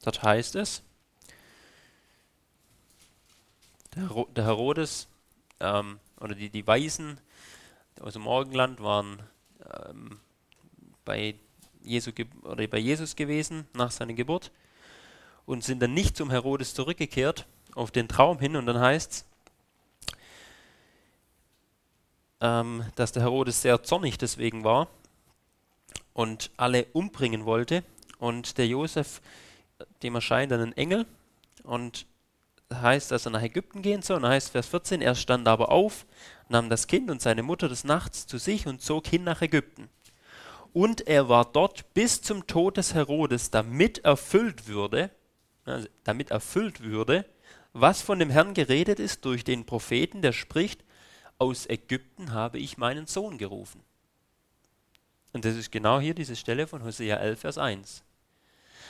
Dort 0.02 0.24
heißt 0.24 0.56
es, 0.56 0.82
der 3.94 4.46
Herodes 4.46 5.08
ähm, 5.60 6.00
oder 6.20 6.34
die, 6.34 6.50
die 6.50 6.66
Weisen 6.66 7.20
aus 8.00 8.14
dem 8.14 8.24
Morgenland 8.24 8.82
waren 8.82 9.22
ähm, 9.86 10.20
bei, 11.06 11.36
Jesu, 11.84 12.10
oder 12.42 12.66
bei 12.66 12.80
Jesus 12.80 13.16
gewesen 13.16 13.68
nach 13.74 13.92
seiner 13.92 14.14
Geburt 14.14 14.52
und 15.50 15.64
sind 15.64 15.82
dann 15.82 15.96
nicht 15.96 16.16
zum 16.16 16.30
Herodes 16.30 16.76
zurückgekehrt 16.76 17.48
auf 17.74 17.90
den 17.90 18.08
Traum 18.08 18.38
hin 18.38 18.56
und 18.56 18.68
dann 18.68 18.80
heißt 18.80 19.12
es, 19.12 19.26
ähm, 22.40 22.86
dass 22.96 23.14
der 23.14 23.24
Herodes 23.24 23.64
sehr 23.64 23.82
zornig 23.82 24.20
deswegen 24.20 24.64
war 24.64 24.90
und 26.14 26.52
alle 26.56 26.86
umbringen 26.94 27.46
wollte 27.46 27.84
und 28.20 28.60
der 28.60 28.68
Josef 28.68 29.22
dem 30.04 30.14
erscheint 30.14 30.52
dann 30.52 30.62
ein 30.62 30.78
Engel 30.78 31.08
und 31.64 32.06
heißt, 32.72 33.10
dass 33.10 33.26
er 33.26 33.32
nach 33.32 33.42
Ägypten 33.42 33.82
gehen 33.82 34.04
soll. 34.04 34.18
Und 34.18 34.24
dann 34.24 34.34
heißt 34.34 34.52
Vers 34.52 34.68
14, 34.68 35.02
er 35.02 35.16
stand 35.16 35.48
aber 35.48 35.72
auf, 35.72 36.06
nahm 36.50 36.70
das 36.70 36.86
Kind 36.86 37.10
und 37.10 37.24
seine 37.24 37.42
Mutter 37.42 37.68
des 37.68 37.84
Nachts 37.86 38.28
zu 38.28 38.38
sich 38.38 38.68
und 38.68 38.84
zog 38.84 39.08
hin 39.08 39.24
nach 39.24 39.42
Ägypten. 39.42 39.90
Und 40.74 41.08
er 41.08 41.28
war 41.28 41.46
dort 41.46 41.92
bis 41.96 42.22
zum 42.22 42.46
Tod 42.46 42.78
des 42.78 42.94
Herodes, 42.94 43.50
damit 43.50 44.06
erfüllt 44.06 44.68
würde, 44.68 45.10
damit 46.04 46.32
erfüllt 46.32 46.82
würde, 46.82 47.26
was 47.74 48.02
von 48.02 48.20
dem 48.20 48.30
Herrn 48.30 48.54
geredet 48.54 49.00
ist 49.00 49.26
durch 49.26 49.44
den 49.44 49.66
Propheten, 49.66 50.22
der 50.22 50.34
spricht, 50.34 50.84
aus 51.38 51.70
Ägypten 51.70 52.34
habe 52.34 52.60
ich 52.60 52.78
meinen 52.78 53.08
Sohn 53.08 53.38
gerufen. 53.38 53.82
Und 55.32 55.46
das 55.46 55.56
ist 55.56 55.72
genau 55.72 56.00
hier 56.00 56.14
diese 56.14 56.36
Stelle 56.36 56.68
von 56.68 56.84
Hosea 56.84 57.18
11, 57.18 57.40
Vers 57.40 57.58
1. 57.58 58.04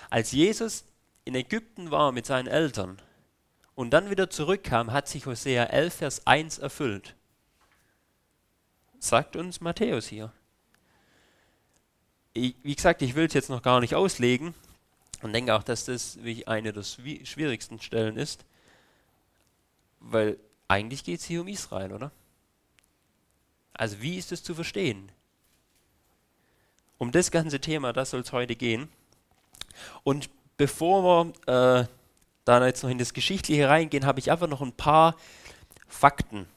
Als 0.10 0.32
Jesus 0.32 0.86
in 1.26 1.36
Ägypten 1.36 1.92
war 1.92 2.12
mit 2.12 2.26
seinen 2.26 2.48
Eltern 2.48 3.00
und 3.76 3.92
dann 3.92 4.10
wieder 4.10 4.30
zurückkam, 4.30 4.92
hat 4.92 5.08
sich 5.08 5.26
Hosea 5.26 5.66
11, 5.66 5.94
Vers 5.94 6.28
1 6.28 6.60
erfüllt. 6.60 7.16
Sagt 9.00 9.36
uns 9.36 9.62
Matthäus 9.62 10.08
hier. 10.08 10.32
Ich, 12.34 12.56
wie 12.64 12.76
gesagt, 12.76 13.02
ich 13.02 13.16
will 13.16 13.26
es 13.26 13.34
jetzt 13.34 13.50
noch 13.50 13.62
gar 13.62 13.80
nicht 13.82 13.96
auslegen 13.96 14.54
und 15.22 15.34
denke 15.34 15.56
auch, 15.56 15.64
dass 15.64 15.86
das 15.86 16.24
wie 16.24 16.48
eine 16.48 16.74
der 16.74 16.84
schwierigsten 16.84 17.80
Stellen 17.80 18.18
ist, 18.18 18.46
weil 20.00 20.38
eigentlich 20.68 21.04
geht 21.04 21.20
es 21.20 21.26
hier 21.26 21.42
um 21.42 21.48
Israel, 21.48 21.92
oder? 21.94 22.12
Also 23.74 24.02
wie 24.02 24.18
ist 24.18 24.32
es 24.32 24.44
zu 24.44 24.56
verstehen? 24.56 25.12
Um 26.98 27.12
das 27.12 27.32
ganze 27.32 27.60
Thema, 27.60 27.94
das 27.94 28.12
soll 28.12 28.22
es 28.22 28.32
heute 28.32 28.56
gehen. 28.56 28.90
Und 30.04 30.30
bevor 30.58 31.34
wir 31.48 31.82
äh, 31.82 31.88
da 32.46 32.66
jetzt 32.66 32.84
noch 32.84 32.90
in 32.90 32.98
das 32.98 33.14
Geschichtliche 33.14 33.70
reingehen, 33.70 34.06
habe 34.06 34.20
ich 34.20 34.32
einfach 34.32 34.48
noch 34.48 34.62
ein 34.62 34.74
paar 34.74 35.16
Fakten 35.88 36.48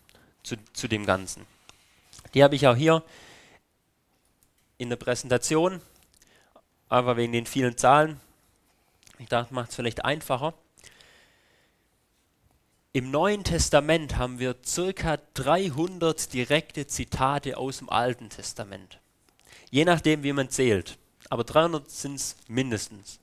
zu, 0.42 0.56
zu 0.72 0.88
dem 0.88 1.06
Ganzen. 1.06 1.46
Die 2.34 2.42
habe 2.42 2.54
ich 2.56 2.66
auch 2.66 2.76
hier 2.76 3.02
in 4.78 4.88
der 4.88 4.96
Präsentation, 4.96 5.80
aber 6.88 7.16
wegen 7.16 7.32
den 7.32 7.46
vielen 7.46 7.76
Zahlen. 7.76 8.20
Ich 9.22 9.28
dachte, 9.28 9.54
macht 9.54 9.70
es 9.70 9.76
vielleicht 9.76 10.04
einfacher. 10.04 10.52
Im 12.92 13.12
Neuen 13.12 13.44
Testament 13.44 14.16
haben 14.18 14.40
wir 14.40 14.56
circa 14.66 15.16
300 15.34 16.32
direkte 16.32 16.88
Zitate 16.88 17.56
aus 17.56 17.78
dem 17.78 17.88
Alten 17.88 18.30
Testament. 18.30 18.98
Je 19.70 19.84
nachdem, 19.84 20.24
wie 20.24 20.32
man 20.32 20.50
zählt. 20.50 20.98
Aber 21.30 21.44
300 21.44 21.88
sind 21.88 22.16
es 22.16 22.36
mindestens. 22.48 23.20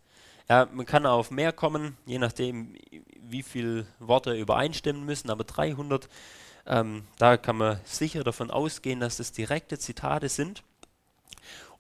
Ja, 0.48 0.70
man 0.72 0.86
kann 0.86 1.06
auf 1.06 1.32
mehr 1.32 1.52
kommen, 1.52 1.98
je 2.06 2.18
nachdem, 2.18 2.78
wie 3.20 3.44
viele 3.44 3.86
Worte 4.00 4.34
übereinstimmen 4.34 5.06
müssen. 5.06 5.30
Aber 5.30 5.44
300, 5.44 6.08
ähm, 6.66 7.04
da 7.18 7.36
kann 7.36 7.58
man 7.58 7.82
sicher 7.84 8.24
davon 8.24 8.52
ausgehen, 8.52 9.02
dass 9.02 9.18
das 9.18 9.34
direkte 9.34 9.78
Zitate 9.78 10.30
sind. 10.30 10.64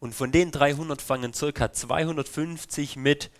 Und 0.01 0.13
von 0.13 0.33
den 0.33 0.51
300 0.51 1.01
fangen 1.01 1.33
circa 1.33 1.71
250 1.71 2.97
mit 2.97 3.31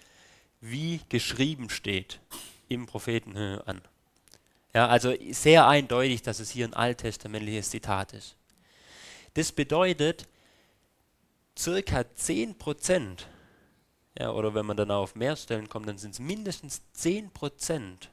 wie 0.62 1.02
geschrieben 1.10 1.70
steht 1.70 2.20
im 2.68 2.86
Propheten 2.86 3.36
an. 3.38 3.82
Ja, 4.74 4.88
also 4.88 5.14
sehr 5.32 5.68
eindeutig, 5.68 6.22
dass 6.22 6.40
es 6.40 6.52
hier 6.52 6.68
ein 6.68 6.74
alttestamentliches 6.74 7.72
Zitat 7.72 8.14
ist. 8.14 8.36
Das 9.34 9.52
bedeutet, 9.52 10.28
circa 11.58 12.04
10 12.14 12.58
Prozent, 12.58 13.28
ja, 14.18 14.32
oder 14.32 14.54
wenn 14.54 14.66
man 14.66 14.78
dann 14.78 14.92
auf 14.92 15.16
mehr 15.16 15.36
Stellen 15.36 15.70
kommt, 15.70 15.88
dann 15.88 15.98
sind 15.98 16.12
es 16.12 16.20
mindestens 16.20 16.82
10 16.94 17.32
Prozent 17.32 18.12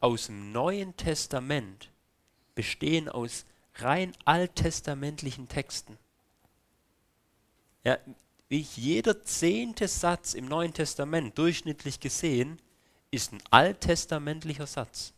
aus 0.00 0.26
dem 0.26 0.52
Neuen 0.52 0.96
Testament 0.96 1.90
bestehen 2.54 3.08
aus 3.08 3.44
rein 3.76 4.12
alttestamentlichen 4.24 5.48
Texten. 5.48 5.98
Ja, 7.84 7.98
wie 8.50 8.66
jeder 8.74 9.22
zehnte 9.22 9.86
Satz 9.86 10.34
im 10.34 10.46
Neuen 10.46 10.74
Testament 10.74 11.38
durchschnittlich 11.38 12.00
gesehen 12.00 12.60
ist 13.12 13.32
ein 13.32 13.42
alttestamentlicher 13.50 14.66
Satz. 14.66 15.14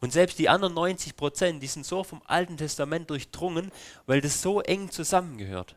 Und 0.00 0.12
selbst 0.12 0.40
die 0.40 0.48
anderen 0.48 0.74
90 0.74 1.14
Prozent, 1.16 1.62
die 1.62 1.68
sind 1.68 1.86
so 1.86 2.02
vom 2.02 2.20
Alten 2.26 2.56
Testament 2.56 3.08
durchdrungen, 3.08 3.70
weil 4.06 4.20
das 4.20 4.42
so 4.42 4.60
eng 4.60 4.90
zusammengehört. 4.90 5.76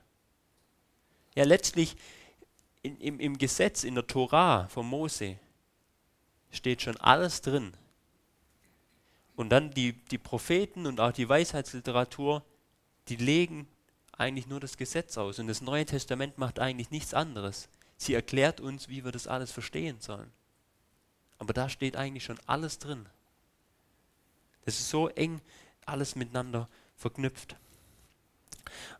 Ja, 1.35 1.43
letztlich 1.43 1.95
in, 2.81 2.99
im, 2.99 3.19
im 3.19 3.37
Gesetz, 3.37 3.83
in 3.83 3.93
der 3.93 4.07
Torah 4.07 4.67
von 4.67 4.87
Mose, 4.87 5.37
steht 6.49 6.81
schon 6.81 6.97
alles 6.97 7.41
drin. 7.41 7.71
Und 9.35 9.49
dann 9.49 9.69
die, 9.69 9.93
die 9.93 10.17
Propheten 10.17 10.87
und 10.87 10.99
auch 10.99 11.11
die 11.11 11.29
Weisheitsliteratur, 11.29 12.43
die 13.09 13.17
legen 13.17 13.67
eigentlich 14.17 14.47
nur 14.47 14.59
das 14.59 14.77
Gesetz 14.77 15.17
aus. 15.17 15.39
Und 15.39 15.47
das 15.47 15.61
Neue 15.61 15.85
Testament 15.85 16.37
macht 16.37 16.59
eigentlich 16.59 16.91
nichts 16.91 17.13
anderes. 17.13 17.67
Sie 17.97 18.13
erklärt 18.13 18.59
uns, 18.59 18.89
wie 18.89 19.03
wir 19.03 19.11
das 19.11 19.27
alles 19.27 19.51
verstehen 19.51 19.99
sollen. 19.99 20.31
Aber 21.37 21.53
da 21.53 21.69
steht 21.69 21.95
eigentlich 21.95 22.23
schon 22.23 22.39
alles 22.45 22.79
drin. 22.79 23.05
Es 24.65 24.79
ist 24.79 24.89
so 24.89 25.09
eng 25.09 25.41
alles 25.85 26.15
miteinander 26.15 26.67
verknüpft. 26.95 27.55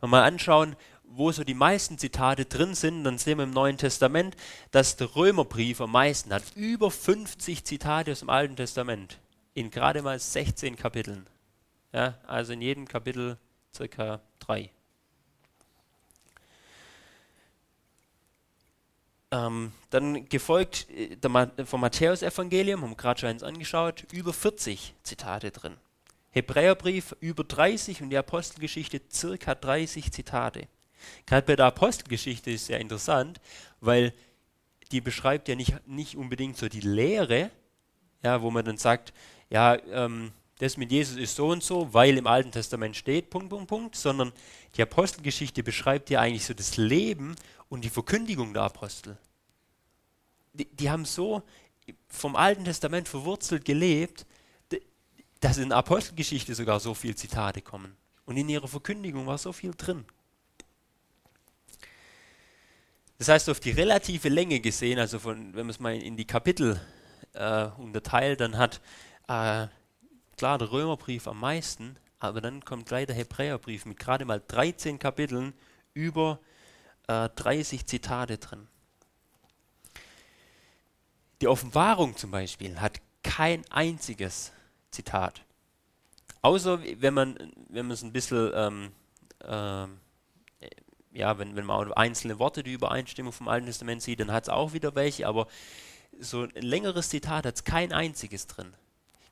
Wenn 0.00 0.10
wir 0.10 0.18
mal 0.18 0.24
anschauen, 0.24 0.76
wo 1.04 1.32
so 1.32 1.44
die 1.44 1.54
meisten 1.54 1.98
Zitate 1.98 2.44
drin 2.44 2.74
sind, 2.74 3.04
dann 3.04 3.18
sehen 3.18 3.38
wir 3.38 3.44
im 3.44 3.50
Neuen 3.50 3.78
Testament, 3.78 4.36
dass 4.70 4.96
der 4.96 5.14
Römerbrief 5.14 5.80
am 5.80 5.92
meisten 5.92 6.32
hat. 6.32 6.42
Über 6.54 6.90
50 6.90 7.64
Zitate 7.64 8.12
aus 8.12 8.20
dem 8.20 8.30
Alten 8.30 8.56
Testament 8.56 9.18
in 9.54 9.70
gerade 9.70 10.02
mal 10.02 10.18
16 10.18 10.76
Kapiteln. 10.76 11.26
Ja, 11.92 12.18
also 12.26 12.52
in 12.52 12.60
jedem 12.60 12.86
Kapitel 12.86 13.38
circa 13.74 14.20
drei. 14.38 14.70
Ähm, 19.36 19.72
dann 19.90 20.28
gefolgt 20.28 20.88
äh, 20.90 21.64
vom 21.64 21.80
Matthäus-Evangelium, 21.80 22.82
haben 22.82 22.90
wir 22.90 22.96
gerade 22.96 23.20
schon 23.20 23.28
eins 23.28 23.42
angeschaut, 23.42 24.04
über 24.12 24.32
40 24.32 24.94
Zitate 25.02 25.50
drin. 25.50 25.76
Hebräerbrief 26.30 27.16
über 27.20 27.44
30 27.44 28.02
und 28.02 28.10
die 28.10 28.18
Apostelgeschichte 28.18 29.00
circa 29.10 29.54
30 29.54 30.12
Zitate. 30.12 30.68
Gerade 31.26 31.46
bei 31.46 31.56
der 31.56 31.66
Apostelgeschichte 31.66 32.50
ist 32.50 32.66
sehr 32.66 32.80
interessant, 32.80 33.40
weil 33.80 34.12
die 34.92 35.00
beschreibt 35.00 35.48
ja 35.48 35.54
nicht, 35.54 35.74
nicht 35.86 36.16
unbedingt 36.16 36.56
so 36.56 36.68
die 36.68 36.80
Lehre, 36.80 37.50
ja, 38.22 38.42
wo 38.42 38.50
man 38.50 38.64
dann 38.64 38.78
sagt, 38.78 39.12
ja, 39.50 39.76
ähm, 39.90 40.32
das 40.58 40.76
mit 40.76 40.90
Jesus 40.90 41.16
ist 41.16 41.36
so 41.36 41.48
und 41.48 41.62
so, 41.62 41.92
weil 41.92 42.16
im 42.16 42.26
Alten 42.26 42.52
Testament 42.52 42.96
steht, 42.96 43.30
Punkt, 43.30 43.50
Punkt, 43.50 43.68
Punkt, 43.68 43.96
sondern 43.96 44.32
die 44.76 44.82
Apostelgeschichte 44.82 45.62
beschreibt 45.62 46.10
ja 46.10 46.20
eigentlich 46.20 46.46
so 46.46 46.54
das 46.54 46.76
Leben 46.76 47.34
und 47.68 47.84
die 47.84 47.90
Verkündigung 47.90 48.54
der 48.54 48.62
Apostel. 48.62 49.18
Die, 50.58 50.64
die 50.64 50.90
haben 50.90 51.04
so 51.04 51.42
vom 52.08 52.36
Alten 52.36 52.64
Testament 52.64 53.08
verwurzelt 53.08 53.64
gelebt, 53.64 54.26
dass 55.40 55.58
in 55.58 55.72
Apostelgeschichte 55.72 56.54
sogar 56.54 56.80
so 56.80 56.94
viele 56.94 57.14
Zitate 57.14 57.60
kommen. 57.62 57.96
Und 58.24 58.36
in 58.36 58.48
ihrer 58.48 58.68
Verkündigung 58.68 59.26
war 59.26 59.38
so 59.38 59.52
viel 59.52 59.72
drin. 59.76 60.04
Das 63.18 63.28
heißt, 63.28 63.48
auf 63.48 63.60
die 63.60 63.70
relative 63.70 64.28
Länge 64.28 64.60
gesehen, 64.60 64.98
also 64.98 65.18
von, 65.18 65.54
wenn 65.54 65.66
man 65.66 65.70
es 65.70 65.80
mal 65.80 65.94
in 65.94 66.16
die 66.16 66.26
Kapitel 66.26 66.80
äh, 67.32 67.66
unterteilt, 67.78 68.40
dann 68.40 68.58
hat 68.58 68.80
äh, 69.28 69.68
klar 70.36 70.58
der 70.58 70.70
Römerbrief 70.70 71.26
am 71.28 71.40
meisten, 71.40 71.96
aber 72.18 72.40
dann 72.40 72.64
kommt 72.64 72.86
gleich 72.86 73.06
der 73.06 73.16
Hebräerbrief 73.16 73.86
mit 73.86 73.98
gerade 73.98 74.24
mal 74.24 74.42
13 74.46 74.98
Kapiteln 74.98 75.54
über 75.94 76.40
äh, 77.08 77.28
30 77.36 77.86
Zitate 77.86 78.36
drin. 78.36 78.68
Die 81.40 81.48
Offenbarung 81.48 82.16
zum 82.16 82.30
Beispiel 82.30 82.80
hat 82.80 83.00
kein 83.22 83.64
einziges 83.70 84.52
Zitat. 84.90 85.42
Außer 86.42 86.80
wenn 87.00 87.14
man 87.14 87.52
wenn 87.68 87.86
man 87.86 87.94
es 87.94 88.02
ein 88.02 88.12
bisschen 88.12 88.52
ähm, 88.54 88.92
ähm, 89.44 90.00
ja, 91.12 91.38
wenn, 91.38 91.56
wenn 91.56 91.64
man 91.64 91.92
einzelne 91.94 92.38
Worte 92.38 92.62
die 92.62 92.72
Übereinstimmung 92.72 93.32
vom 93.32 93.48
Alten 93.48 93.66
Testament 93.66 94.02
sieht, 94.02 94.20
dann 94.20 94.32
hat 94.32 94.44
es 94.44 94.48
auch 94.48 94.72
wieder 94.72 94.94
welche, 94.94 95.26
aber 95.26 95.46
so 96.18 96.42
ein 96.42 96.50
längeres 96.54 97.08
Zitat 97.08 97.46
hat 97.46 97.54
es 97.54 97.64
kein 97.64 97.92
einziges 97.92 98.46
drin. 98.46 98.74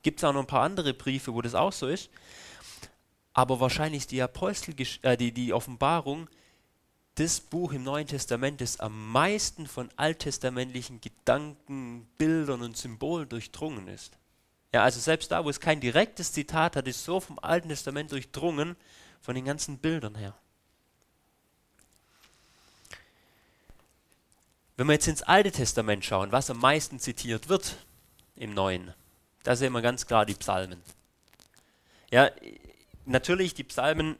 Gibt 0.01 0.19
es 0.19 0.23
auch 0.23 0.33
noch 0.33 0.41
ein 0.41 0.47
paar 0.47 0.63
andere 0.63 0.93
Briefe, 0.93 1.33
wo 1.33 1.41
das 1.41 1.55
auch 1.55 1.71
so 1.71 1.87
ist. 1.87 2.09
Aber 3.33 3.59
wahrscheinlich 3.59 4.07
die 4.07 4.19
äh, 4.19 5.17
die, 5.17 5.31
die 5.31 5.53
Offenbarung 5.53 6.27
das 7.15 7.39
Buch 7.39 7.71
im 7.71 7.83
Neuen 7.83 8.07
Testament, 8.07 8.59
das 8.59 8.79
am 8.79 9.11
meisten 9.11 9.67
von 9.67 9.89
alttestamentlichen 9.95 10.99
Gedanken, 10.99 12.07
Bildern 12.17 12.61
und 12.61 12.77
Symbolen 12.77 13.29
durchdrungen 13.29 13.87
ist. 13.87 14.17
Ja, 14.73 14.83
also 14.83 14.99
selbst 14.99 15.31
da, 15.31 15.45
wo 15.45 15.49
es 15.49 15.61
kein 15.61 15.79
direktes 15.79 16.33
Zitat 16.33 16.75
hat, 16.75 16.87
ist 16.87 17.05
so 17.05 17.21
vom 17.21 17.39
Alten 17.39 17.69
Testament 17.69 18.11
durchdrungen 18.11 18.75
von 19.21 19.33
den 19.33 19.45
ganzen 19.45 19.77
Bildern 19.77 20.15
her. 20.15 20.35
Wenn 24.75 24.87
wir 24.87 24.93
jetzt 24.93 25.07
ins 25.07 25.23
Alte 25.23 25.51
Testament 25.51 26.03
schauen, 26.03 26.33
was 26.33 26.49
am 26.49 26.59
meisten 26.59 26.99
zitiert 26.99 27.47
wird 27.47 27.77
im 28.35 28.53
Neuen, 28.53 28.93
da 29.43 29.55
sehen 29.55 29.71
wir 29.71 29.81
ganz 29.81 30.05
klar 30.05 30.25
die 30.25 30.33
Psalmen. 30.33 30.81
Ja, 32.11 32.29
natürlich, 33.05 33.53
die 33.53 33.63
Psalmen 33.63 34.17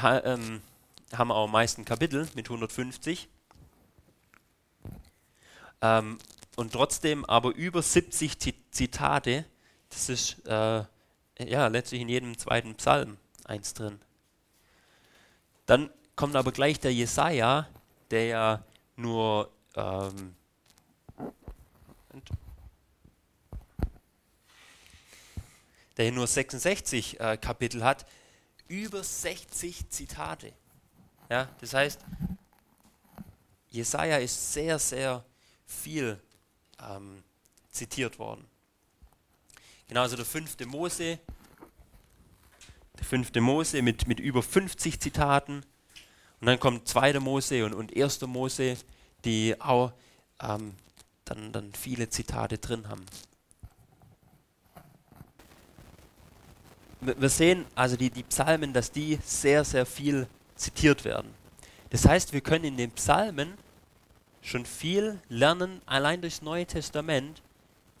ähm, 0.00 0.62
haben 1.12 1.30
auch 1.30 1.44
am 1.44 1.52
meisten 1.52 1.84
Kapitel 1.84 2.28
mit 2.34 2.46
150. 2.46 3.28
Ähm, 5.82 6.18
und 6.56 6.72
trotzdem 6.72 7.24
aber 7.24 7.54
über 7.54 7.82
70 7.82 8.36
Zitate. 8.70 9.44
Das 9.90 10.08
ist 10.08 10.46
äh, 10.46 10.84
ja 11.38 11.66
letztlich 11.68 12.00
in 12.00 12.08
jedem 12.08 12.36
zweiten 12.38 12.74
Psalm 12.76 13.18
eins 13.44 13.74
drin. 13.74 14.00
Dann 15.66 15.90
kommt 16.14 16.36
aber 16.36 16.52
gleich 16.52 16.80
der 16.80 16.92
Jesaja, 16.94 17.68
der 18.10 18.26
ja 18.26 18.64
nur 18.96 19.50
ähm, 19.74 20.34
der 25.96 26.12
nur 26.12 26.26
66 26.26 27.20
äh, 27.20 27.36
Kapitel 27.36 27.84
hat, 27.84 28.06
über 28.68 29.02
60 29.02 29.88
Zitate. 29.88 30.52
Ja, 31.28 31.48
das 31.60 31.74
heißt, 31.74 32.00
Jesaja 33.68 34.18
ist 34.18 34.52
sehr, 34.52 34.78
sehr 34.78 35.24
viel 35.66 36.20
ähm, 36.80 37.22
zitiert 37.70 38.18
worden. 38.18 38.44
Genauso 39.88 40.16
der 40.16 40.24
fünfte 40.24 40.66
Mose, 40.66 41.18
der 42.98 43.04
fünfte 43.04 43.40
Mose 43.40 43.82
mit, 43.82 44.06
mit 44.06 44.20
über 44.20 44.42
50 44.42 45.00
Zitaten. 45.00 45.64
Und 46.40 46.46
dann 46.46 46.60
kommt 46.60 46.88
zweiter 46.88 47.20
Mose 47.20 47.64
und, 47.64 47.74
und 47.74 47.92
erster 47.96 48.26
Mose, 48.26 48.76
die 49.24 49.60
auch 49.60 49.92
ähm, 50.40 50.74
dann, 51.24 51.52
dann 51.52 51.72
viele 51.74 52.08
Zitate 52.08 52.58
drin 52.58 52.88
haben. 52.88 53.04
Wir 57.00 57.28
sehen 57.28 57.66
also 57.74 57.96
die, 57.96 58.10
die 58.10 58.22
Psalmen, 58.22 58.72
dass 58.72 58.90
die 58.90 59.18
sehr, 59.22 59.64
sehr 59.64 59.86
viel 59.86 60.26
zitiert 60.56 61.04
werden. 61.04 61.32
Das 61.90 62.06
heißt, 62.06 62.32
wir 62.32 62.40
können 62.40 62.64
in 62.64 62.76
den 62.76 62.90
Psalmen 62.92 63.54
schon 64.42 64.66
viel 64.66 65.18
lernen, 65.28 65.80
allein 65.86 66.20
durchs 66.20 66.42
Neue 66.42 66.66
Testament, 66.66 67.42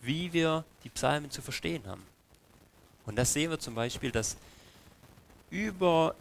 wie 0.00 0.32
wir 0.32 0.64
die 0.84 0.90
Psalmen 0.90 1.30
zu 1.30 1.42
verstehen 1.42 1.86
haben. 1.86 2.02
Und 3.04 3.16
das 3.16 3.32
sehen 3.32 3.50
wir 3.50 3.58
zum 3.58 3.74
Beispiel, 3.74 4.10
dass 4.10 4.36
über 5.50 6.14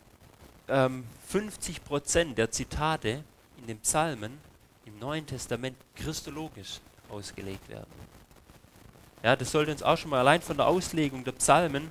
ähm, 0.68 1.04
50 1.28 1.84
Prozent 1.84 2.38
der 2.38 2.52
Zitate 2.52 3.24
in 3.58 3.68
den 3.68 3.80
Psalmen 3.80 4.38
im 4.86 4.98
Neuen 5.00 5.26
Testament 5.26 5.78
christologisch 5.96 6.80
ausgelegt 7.10 7.68
werden. 7.70 7.90
Ja, 9.24 9.36
das 9.36 9.52
sollte 9.52 9.72
uns 9.72 9.82
auch 9.82 9.98
schon 9.98 10.12
mal 10.12 10.20
allein 10.20 10.42
von 10.42 10.58
der 10.58 10.68
Auslegung 10.68 11.24
der 11.24 11.32
Psalmen 11.34 11.90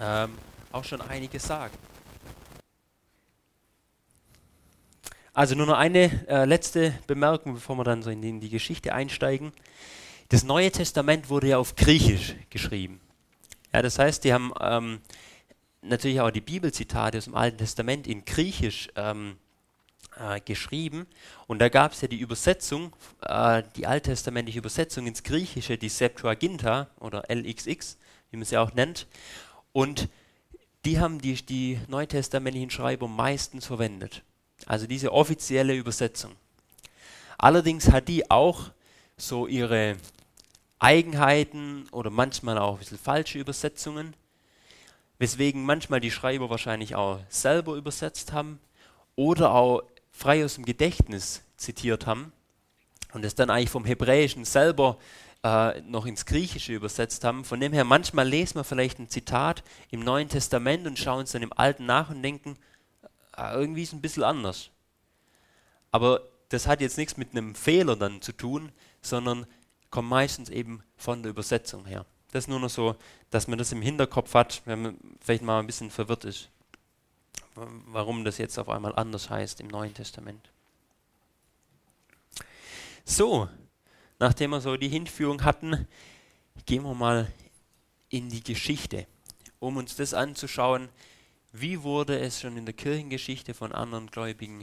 ähm, 0.00 0.36
auch 0.70 0.84
schon 0.84 1.00
einiges 1.00 1.44
sagen. 1.44 1.74
Also 5.34 5.54
nur 5.54 5.66
noch 5.66 5.78
eine 5.78 6.26
äh, 6.28 6.44
letzte 6.44 6.92
Bemerkung, 7.06 7.54
bevor 7.54 7.76
wir 7.76 7.84
dann 7.84 8.02
so 8.02 8.10
in 8.10 8.20
die, 8.20 8.28
in 8.28 8.40
die, 8.40 8.50
Geschichte 8.50 8.92
einsteigen. 8.92 9.52
Das 10.28 10.44
Neue 10.44 10.70
Testament 10.70 11.30
wurde 11.30 11.48
ja 11.48 11.58
auf 11.58 11.74
Griechisch 11.74 12.34
geschrieben. 12.50 13.00
Ja, 13.72 13.80
das 13.80 13.98
heißt, 13.98 14.24
die 14.24 14.34
haben 14.34 14.52
ähm, 14.60 15.00
natürlich 15.80 16.20
auch 16.20 16.30
die 16.30 16.42
Bibelzitate 16.42 17.16
aus 17.16 17.24
dem 17.24 17.34
Alten 17.34 17.56
Testament 17.56 18.06
in 18.06 18.26
Griechisch 18.26 18.88
ähm, 18.94 19.36
äh, 20.18 20.38
geschrieben. 20.40 21.06
Und 21.46 21.60
da 21.60 21.70
gab 21.70 21.92
es 21.92 22.02
ja 22.02 22.08
die 22.08 22.20
Übersetzung, 22.20 22.92
äh, 23.22 23.62
die 23.76 23.86
alttestamentliche 23.86 24.58
Übersetzung 24.58 25.06
ins 25.06 25.22
Griechische, 25.22 25.78
die 25.78 25.88
Septuaginta 25.88 26.88
oder 27.00 27.24
LXX, 27.30 27.96
wie 28.30 28.36
man 28.36 28.44
sie 28.44 28.58
auch 28.58 28.74
nennt. 28.74 29.06
Und 29.72 30.10
die 30.84 31.00
haben 31.00 31.22
die, 31.22 31.34
die 31.34 31.80
neutestamentlichen 31.88 32.68
Schreiber 32.68 33.08
meistens 33.08 33.64
verwendet. 33.64 34.22
Also 34.66 34.86
diese 34.86 35.12
offizielle 35.12 35.74
Übersetzung. 35.74 36.32
Allerdings 37.38 37.90
hat 37.90 38.08
die 38.08 38.30
auch 38.30 38.70
so 39.16 39.46
ihre 39.46 39.96
Eigenheiten 40.78 41.88
oder 41.90 42.10
manchmal 42.10 42.58
auch 42.58 42.74
ein 42.74 42.78
bisschen 42.78 42.98
falsche 42.98 43.38
Übersetzungen, 43.38 44.14
weswegen 45.18 45.64
manchmal 45.64 46.00
die 46.00 46.10
Schreiber 46.10 46.50
wahrscheinlich 46.50 46.94
auch 46.94 47.20
selber 47.28 47.74
übersetzt 47.74 48.32
haben 48.32 48.58
oder 49.14 49.52
auch 49.54 49.82
frei 50.10 50.44
aus 50.44 50.56
dem 50.56 50.64
Gedächtnis 50.64 51.42
zitiert 51.56 52.06
haben 52.06 52.32
und 53.12 53.24
es 53.24 53.34
dann 53.34 53.50
eigentlich 53.50 53.70
vom 53.70 53.84
Hebräischen 53.84 54.44
selber 54.44 54.98
äh, 55.44 55.80
noch 55.82 56.06
ins 56.06 56.26
Griechische 56.26 56.72
übersetzt 56.72 57.24
haben. 57.24 57.44
Von 57.44 57.60
dem 57.60 57.72
her, 57.72 57.84
manchmal 57.84 58.28
lesen 58.28 58.56
wir 58.56 58.64
vielleicht 58.64 58.98
ein 58.98 59.08
Zitat 59.08 59.62
im 59.90 60.00
Neuen 60.00 60.28
Testament 60.28 60.86
und 60.86 60.98
schauen 60.98 61.24
es 61.24 61.32
dann 61.32 61.42
im 61.42 61.52
Alten 61.52 61.86
nach 61.86 62.10
und 62.10 62.22
denken, 62.22 62.56
irgendwie 63.36 63.82
ist 63.82 63.90
es 63.90 63.94
ein 63.94 64.02
bisschen 64.02 64.24
anders. 64.24 64.70
Aber 65.90 66.28
das 66.48 66.66
hat 66.66 66.80
jetzt 66.80 66.98
nichts 66.98 67.16
mit 67.16 67.30
einem 67.30 67.54
Fehler 67.54 67.96
dann 67.96 68.20
zu 68.20 68.32
tun, 68.32 68.72
sondern 69.00 69.46
kommt 69.90 70.08
meistens 70.08 70.48
eben 70.50 70.82
von 70.96 71.22
der 71.22 71.30
Übersetzung 71.30 71.86
her. 71.86 72.04
Das 72.30 72.44
ist 72.44 72.48
nur 72.48 72.60
noch 72.60 72.70
so, 72.70 72.96
dass 73.30 73.46
man 73.46 73.58
das 73.58 73.72
im 73.72 73.82
Hinterkopf 73.82 74.34
hat, 74.34 74.62
wenn 74.64 74.82
man 74.82 74.98
vielleicht 75.20 75.42
mal 75.42 75.60
ein 75.60 75.66
bisschen 75.66 75.90
verwirrt 75.90 76.24
ist, 76.24 76.48
warum 77.54 78.24
das 78.24 78.38
jetzt 78.38 78.58
auf 78.58 78.68
einmal 78.68 78.94
anders 78.96 79.28
heißt 79.28 79.60
im 79.60 79.68
Neuen 79.68 79.92
Testament. 79.92 80.50
So, 83.04 83.48
nachdem 84.18 84.50
wir 84.50 84.60
so 84.60 84.76
die 84.76 84.88
Hinführung 84.88 85.44
hatten, 85.44 85.86
gehen 86.64 86.84
wir 86.84 86.94
mal 86.94 87.30
in 88.08 88.28
die 88.30 88.42
Geschichte, 88.42 89.06
um 89.58 89.76
uns 89.76 89.96
das 89.96 90.14
anzuschauen, 90.14 90.88
wie 91.52 91.82
wurde 91.82 92.18
es 92.18 92.40
schon 92.40 92.56
in 92.56 92.64
der 92.64 92.74
Kirchengeschichte 92.74 93.54
von 93.54 93.72
anderen 93.72 94.06
Gläubigen 94.06 94.62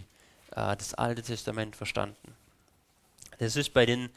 äh, 0.52 0.76
das 0.76 0.94
Alte 0.96 1.22
Testament 1.22 1.76
verstanden? 1.76 2.34
Das 3.38 3.56
ist 3.56 3.74
bei 3.74 3.86
den 3.86 4.10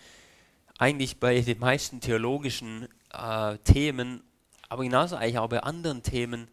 eigentlich 0.78 1.20
bei 1.20 1.40
den 1.40 1.58
meisten 1.58 2.00
theologischen 2.00 2.88
äh, 3.12 3.58
Themen, 3.58 4.22
aber 4.68 4.82
genauso 4.82 5.16
eigentlich 5.16 5.38
auch 5.38 5.48
bei 5.48 5.62
anderen 5.62 6.02
Themen 6.02 6.48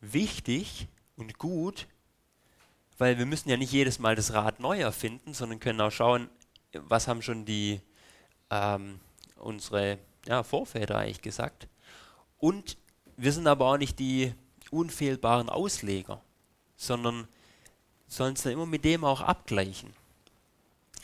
wichtig 0.00 0.88
und 1.16 1.38
gut, 1.38 1.86
weil 2.98 3.18
wir 3.18 3.26
müssen 3.26 3.50
ja 3.50 3.56
nicht 3.56 3.72
jedes 3.72 3.98
Mal 3.98 4.16
das 4.16 4.32
Rad 4.32 4.58
neu 4.58 4.80
erfinden, 4.80 5.34
sondern 5.34 5.60
können 5.60 5.80
auch 5.80 5.90
schauen, 5.90 6.28
was 6.72 7.06
haben 7.06 7.22
schon 7.22 7.44
die 7.44 7.80
ähm, 8.50 9.00
unsere 9.36 9.98
ja, 10.26 10.42
Vorväter 10.42 10.98
eigentlich 10.98 11.22
gesagt. 11.22 11.68
Und 12.38 12.76
wir 13.16 13.32
sind 13.32 13.46
aber 13.46 13.66
auch 13.66 13.76
nicht 13.76 13.98
die 13.98 14.34
unfehlbaren 14.72 15.48
Ausleger, 15.48 16.20
sondern 16.76 17.28
sollen 18.08 18.34
es 18.34 18.42
dann 18.42 18.52
immer 18.52 18.66
mit 18.66 18.84
dem 18.84 19.04
auch 19.04 19.20
abgleichen. 19.20 19.92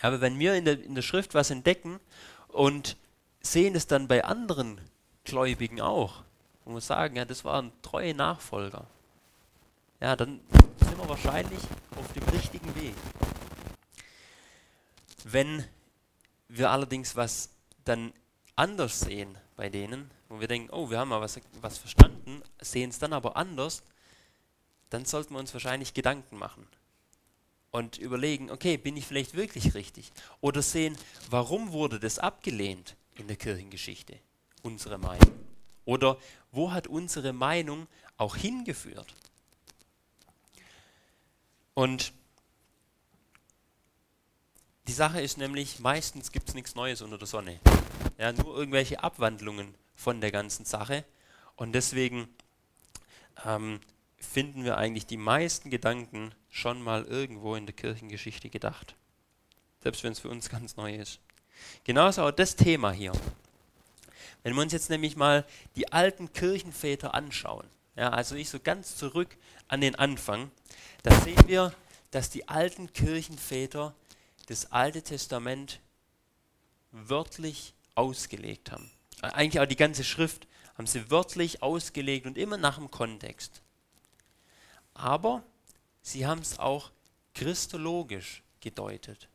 Aber 0.00 0.20
wenn 0.20 0.38
wir 0.38 0.54
in 0.54 0.64
der, 0.64 0.83
in 0.83 0.94
der 0.94 1.02
Schrift 1.02 1.35
was 1.35 1.50
entdecken 1.50 2.00
und 2.48 2.96
sehen 3.40 3.74
es 3.74 3.87
dann 3.87 4.09
bei 4.09 4.24
anderen 4.24 4.81
Gläubigen 5.24 5.81
auch, 5.81 6.22
und 6.64 6.74
wir 6.74 6.81
sagen, 6.81 7.16
ja, 7.16 7.24
das 7.24 7.44
waren 7.44 7.72
treue 7.83 8.14
Nachfolger, 8.14 8.87
ja, 10.00 10.14
dann 10.16 10.40
sind 10.81 10.98
wir 10.98 11.09
wahrscheinlich 11.09 11.61
auf 11.96 12.12
dem 12.12 12.24
richtigen 12.28 12.74
Weg. 12.76 12.94
Wenn 15.24 15.64
wir 16.48 16.70
allerdings 16.70 17.16
was 17.16 17.50
dann 17.85 18.12
anders 18.54 19.00
sehen 19.00 19.37
bei 19.57 19.68
denen, 19.68 20.11
wo 20.29 20.41
wir 20.41 20.49
denken, 20.49 20.71
oh, 20.71 20.91
wir 20.91 20.99
haben 20.99 21.09
mal 21.09 21.21
was, 21.21 21.41
was 21.61 21.79
verstanden, 21.79 22.43
sehen 22.61 22.91
es 22.91 22.99
dann 22.99 23.12
aber 23.12 23.37
anders, 23.37 23.83
dann 24.91 25.05
sollten 25.05 25.35
wir 25.35 25.41
uns 25.41 25.53
wahrscheinlich 25.53 25.95
Gedanken 25.95 26.37
machen 26.37 26.67
und 27.71 27.99
überlegen, 27.99 28.51
okay, 28.51 28.77
bin 28.77 28.97
ich 28.97 29.07
vielleicht 29.07 29.35
wirklich 29.35 29.75
richtig? 29.75 30.12
Oder 30.41 30.62
sehen, 30.62 30.97
warum 31.31 31.73
wurde 31.73 32.01
das 32.01 32.19
abgelehnt 32.19 32.97
in 33.17 33.27
der 33.27 33.37
Kirchengeschichte, 33.37 34.19
unsere 34.62 34.99
Meinung? 34.99 35.33
Oder 35.85 36.19
wo 36.53 36.73
hat 36.73 36.87
unsere 36.87 37.33
Meinung 37.33 37.87
auch 38.17 38.37
hingeführt? 38.37 39.14
Und 41.75 42.12
die 44.87 44.93
Sache 44.93 45.21
ist 45.21 45.38
nämlich, 45.38 45.81
meistens 45.81 46.33
gibt 46.33 46.49
es 46.49 46.55
nichts 46.55 46.75
Neues 46.75 47.03
unter 47.03 47.19
der 47.19 47.27
Sonne. 47.27 47.61
Ja, 48.19 48.33
nur 48.33 48.57
irgendwelche 48.57 49.03
Abwandlungen 49.03 49.75
von 49.99 50.21
der 50.21 50.31
ganzen 50.31 50.65
Sache. 50.65 51.05
Und 51.57 51.73
deswegen 51.73 52.29
ähm, 53.45 53.81
finden 54.17 54.63
wir 54.63 54.79
eigentlich 54.79 55.07
die 55.07 55.17
meisten 55.17 55.71
Gedanken 55.71 56.33
schon 56.49 56.81
mal 56.81 57.05
irgendwo 57.05 57.57
in 57.57 57.67
der 57.67 57.75
Kirchengeschichte 57.75 58.49
gedacht. 58.49 58.95
Selbst 59.83 60.05
wenn 60.05 60.13
es 60.13 60.21
für 60.21 60.31
uns 60.31 60.49
ganz 60.49 60.77
neu 60.77 60.95
ist. 60.95 61.19
Genauso 61.83 62.23
auch 62.23 62.31
das 62.31 62.55
Thema 62.55 62.93
hier. 62.93 63.11
Wenn 64.45 64.55
wir 64.55 64.63
uns 64.63 64.73
jetzt 64.73 64.89
nämlich 64.89 65.17
mal 65.17 65.45
die 65.75 65.93
alten 65.93 66.33
Kirchenväter 66.33 67.13
anschauen, 67.13 67.67
ja, 67.97 68.11
also 68.11 68.37
ich 68.37 68.49
so 68.49 68.61
ganz 68.61 68.95
zurück 68.95 69.37
an 69.67 69.81
den 69.81 69.97
Anfang, 69.97 70.53
da 71.03 71.13
sehen 71.23 71.43
wir, 71.49 71.75
dass 72.13 72.31
die 72.31 72.47
alten 72.47 72.93
Kirchenväter 72.93 73.97
das 74.47 74.71
Alte 74.71 75.03
Testament 75.03 75.81
wörtlich 76.93 77.75
ausgelegt 77.97 78.71
haben 78.71 78.93
eigentlich 79.22 79.61
auch 79.61 79.66
die 79.66 79.76
ganze 79.76 80.04
Schrift, 80.04 80.46
haben 80.76 80.87
sie 80.87 81.11
wörtlich 81.11 81.62
ausgelegt 81.62 82.26
und 82.26 82.38
immer 82.38 82.57
nach 82.57 82.78
dem 82.78 82.90
Kontext. 82.90 83.62
Aber 84.94 85.42
sie 86.02 86.26
haben 86.26 86.40
es 86.40 86.59
auch 86.59 86.90
christologisch 87.35 88.42
gedeutet. 88.61 89.28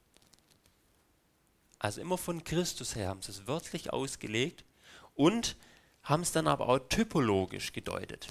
Also 1.79 1.99
immer 1.99 2.17
von 2.17 2.43
Christus 2.43 2.95
her 2.95 3.09
haben 3.09 3.21
sie 3.21 3.31
es 3.31 3.45
wörtlich 3.45 3.91
ausgelegt 3.91 4.63
und 5.15 5.57
haben 6.03 6.21
es 6.21 6.31
dann 6.31 6.47
aber 6.47 6.69
auch 6.69 6.79
typologisch 6.79 7.73
gedeutet. 7.73 8.27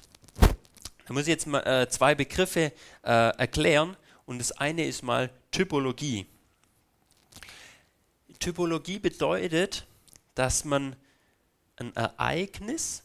Da 1.05 1.13
muss 1.13 1.23
ich 1.23 1.27
jetzt 1.29 1.47
mal 1.47 1.59
äh, 1.59 1.89
zwei 1.89 2.15
Begriffe 2.15 2.71
äh, 3.03 3.37
erklären 3.37 3.97
und 4.25 4.39
das 4.39 4.51
eine 4.53 4.85
ist 4.85 5.03
mal 5.03 5.29
Typologie. 5.51 6.25
Typologie 8.39 8.99
bedeutet, 8.99 9.85
dass 10.35 10.65
man 10.65 10.95
ein 11.77 11.95
Ereignis 11.95 13.03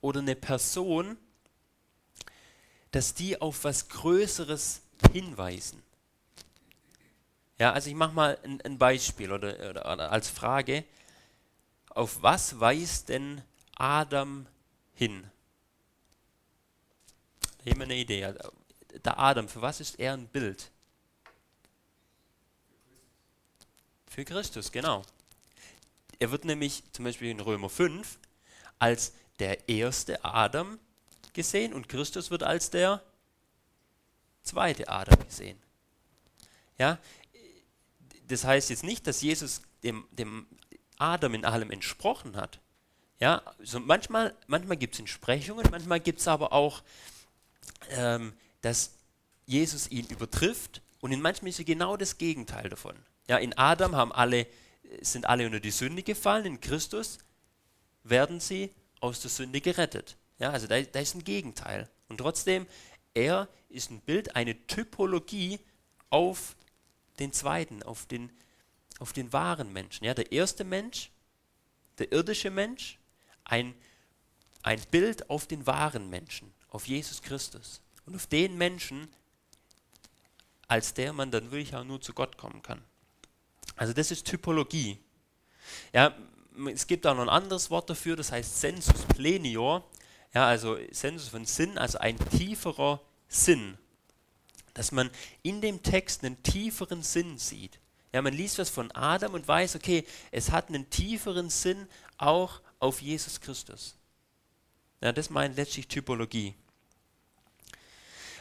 oder 0.00 0.20
eine 0.20 0.36
Person, 0.36 1.16
dass 2.90 3.14
die 3.14 3.40
auf 3.40 3.64
was 3.64 3.88
Größeres 3.88 4.82
hinweisen. 5.12 5.82
Ja, 7.58 7.72
also 7.72 7.88
ich 7.88 7.96
mache 7.96 8.12
mal 8.12 8.38
ein, 8.44 8.60
ein 8.62 8.78
Beispiel 8.78 9.32
oder, 9.32 9.70
oder, 9.70 9.92
oder, 9.92 10.12
als 10.12 10.28
Frage, 10.28 10.84
auf 11.90 12.22
was 12.22 12.58
weist 12.60 13.08
denn 13.08 13.42
Adam 13.76 14.46
hin? 14.94 15.30
Da 17.64 17.70
haben 17.70 17.78
wir 17.78 17.84
eine 17.84 17.96
Idee. 17.96 18.34
Der 19.04 19.18
Adam, 19.18 19.48
für 19.48 19.62
was 19.62 19.80
ist 19.80 19.98
er 19.98 20.12
ein 20.12 20.26
Bild? 20.28 20.70
Für 24.08 24.24
Christus, 24.24 24.70
genau. 24.70 25.02
Er 26.18 26.30
wird 26.30 26.44
nämlich 26.44 26.82
zum 26.92 27.04
Beispiel 27.04 27.30
in 27.30 27.40
Römer 27.40 27.68
5 27.68 28.18
als 28.78 29.12
der 29.38 29.68
erste 29.68 30.24
Adam 30.24 30.78
gesehen 31.32 31.72
und 31.72 31.88
Christus 31.88 32.30
wird 32.30 32.42
als 32.42 32.70
der 32.70 33.02
zweite 34.42 34.88
Adam 34.88 35.18
gesehen. 35.26 35.58
Ja, 36.78 36.98
das 38.28 38.44
heißt 38.44 38.70
jetzt 38.70 38.84
nicht, 38.84 39.06
dass 39.06 39.22
Jesus 39.22 39.62
dem, 39.82 40.06
dem 40.12 40.46
Adam 40.98 41.34
in 41.34 41.44
allem 41.44 41.70
entsprochen 41.70 42.36
hat. 42.36 42.60
Ja, 43.20 43.42
so 43.62 43.80
manchmal, 43.80 44.34
manchmal 44.46 44.76
gibt 44.76 44.94
es 44.94 45.00
Entsprechungen, 45.00 45.66
manchmal 45.70 46.00
gibt 46.00 46.20
es 46.20 46.28
aber 46.28 46.52
auch, 46.52 46.82
ähm, 47.90 48.32
dass 48.60 48.94
Jesus 49.46 49.90
ihn 49.90 50.06
übertrifft 50.06 50.82
und 51.00 51.12
in 51.12 51.20
manchmal 51.20 51.50
ist 51.50 51.64
genau 51.64 51.96
das 51.96 52.18
Gegenteil 52.18 52.68
davon. 52.68 52.96
Ja, 53.28 53.36
in 53.36 53.56
Adam 53.56 53.94
haben 53.94 54.12
alle, 54.12 54.46
sind 55.00 55.26
alle 55.26 55.46
unter 55.46 55.60
die 55.60 55.70
Sünde 55.70 56.02
gefallen, 56.02 56.46
in 56.46 56.60
Christus 56.60 57.18
werden 58.02 58.40
sie 58.40 58.72
aus 59.00 59.20
der 59.20 59.30
Sünde 59.30 59.60
gerettet. 59.60 60.16
Ja, 60.38 60.50
also 60.50 60.66
da, 60.66 60.80
da 60.80 61.00
ist 61.00 61.14
ein 61.14 61.24
Gegenteil. 61.24 61.88
Und 62.08 62.18
trotzdem, 62.18 62.66
er 63.14 63.48
ist 63.68 63.90
ein 63.90 64.00
Bild, 64.00 64.36
eine 64.36 64.66
Typologie 64.66 65.60
auf 66.10 66.56
den 67.18 67.32
zweiten, 67.32 67.82
auf 67.82 68.06
den, 68.06 68.30
auf 68.98 69.12
den 69.12 69.32
wahren 69.32 69.72
Menschen. 69.72 70.04
Ja, 70.04 70.14
der 70.14 70.32
erste 70.32 70.64
Mensch, 70.64 71.10
der 71.98 72.12
irdische 72.12 72.50
Mensch, 72.50 72.98
ein, 73.44 73.74
ein 74.62 74.80
Bild 74.90 75.30
auf 75.30 75.46
den 75.46 75.66
wahren 75.66 76.10
Menschen, 76.10 76.52
auf 76.68 76.86
Jesus 76.86 77.22
Christus. 77.22 77.80
Und 78.06 78.16
auf 78.16 78.26
den 78.26 78.56
Menschen, 78.56 79.08
als 80.68 80.94
der 80.94 81.12
man 81.12 81.30
dann 81.30 81.50
wirklich 81.50 81.74
auch 81.74 81.84
nur 81.84 82.00
zu 82.00 82.12
Gott 82.12 82.36
kommen 82.36 82.62
kann. 82.62 82.82
Also 83.76 83.92
das 83.92 84.10
ist 84.10 84.26
Typologie. 84.26 84.98
Ja, 85.92 86.14
es 86.72 86.86
gibt 86.86 87.06
auch 87.06 87.14
noch 87.14 87.22
ein 87.22 87.28
anderes 87.28 87.70
Wort 87.70 87.90
dafür, 87.90 88.16
das 88.16 88.30
heißt 88.32 88.60
Sensus 88.60 89.02
plenior. 89.14 89.84
Ja, 90.32 90.46
also 90.46 90.78
Sensus 90.90 91.28
von 91.28 91.44
Sinn, 91.44 91.78
also 91.78 91.98
ein 91.98 92.18
tieferer 92.30 93.00
Sinn 93.28 93.78
dass 94.74 94.90
man 94.90 95.08
in 95.42 95.60
dem 95.60 95.82
Text 95.82 96.24
einen 96.24 96.42
tieferen 96.42 97.02
Sinn 97.02 97.38
sieht. 97.38 97.78
Ja, 98.12 98.20
man 98.22 98.34
liest 98.34 98.58
was 98.58 98.70
von 98.70 98.90
Adam 98.92 99.34
und 99.34 99.48
weiß, 99.48 99.76
okay, 99.76 100.04
es 100.30 100.50
hat 100.50 100.68
einen 100.68 100.90
tieferen 100.90 101.48
Sinn 101.48 101.88
auch 102.18 102.60
auf 102.80 103.00
Jesus 103.00 103.40
Christus. 103.40 103.96
Ja, 105.00 105.12
das 105.12 105.30
meint 105.30 105.56
letztlich 105.56 105.88
Typologie. 105.88 106.54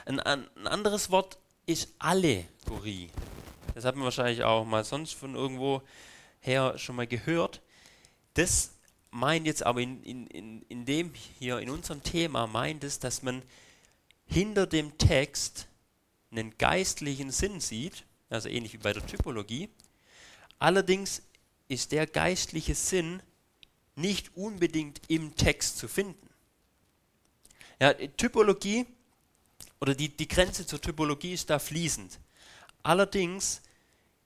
Ein, 0.06 0.20
ein, 0.20 0.68
anderes 0.68 1.10
Wort 1.12 1.38
ist 1.66 1.90
Allegorie. 2.00 3.10
Das 3.74 3.86
hat 3.86 3.96
man 3.96 4.06
wahrscheinlich 4.06 4.44
auch 4.44 4.66
mal 4.66 4.84
sonst 4.84 5.14
von 5.14 5.36
irgendwo 5.36 5.82
her 6.40 6.78
schon 6.78 6.96
mal 6.96 7.08
gehört. 7.08 7.62
Das 8.34 8.72
meint 9.12 9.46
jetzt 9.46 9.66
aber 9.66 9.82
in, 9.82 10.02
in, 10.04 10.28
in, 10.28 10.62
in 10.64 10.86
dem 10.86 11.14
hier, 11.40 11.60
in 11.60 11.70
unserem 11.70 12.04
Thema, 12.04 12.48
meint 12.48 12.84
es, 12.84 13.00
dass 13.00 13.22
man 13.22 13.42
hinter 14.26 14.66
dem 14.68 14.98
Text 14.98 15.68
einen 16.32 16.58
geistlichen 16.58 17.32
Sinn 17.32 17.60
sieht, 17.60 18.06
also 18.30 18.50
ähnlich 18.50 18.74
wie 18.74 18.78
bei 18.78 18.94
der 18.94 19.06
Typologie. 19.06 19.70
Allerdings 20.60 21.22
ist 21.68 21.92
der 21.92 22.08
geistliche 22.08 22.76
Sinn 22.76 23.22
nicht 23.96 24.36
unbedingt 24.36 25.02
im 25.08 25.36
Text 25.36 25.78
zu 25.78 25.88
finden. 25.88 26.30
Ja, 27.80 27.94
Typologie 27.94 28.86
oder 29.80 29.94
die, 29.94 30.10
die 30.10 30.28
Grenze 30.28 30.66
zur 30.66 30.82
Typologie 30.82 31.34
ist 31.34 31.50
da 31.50 31.60
fließend. 31.60 32.20
Allerdings 32.84 33.62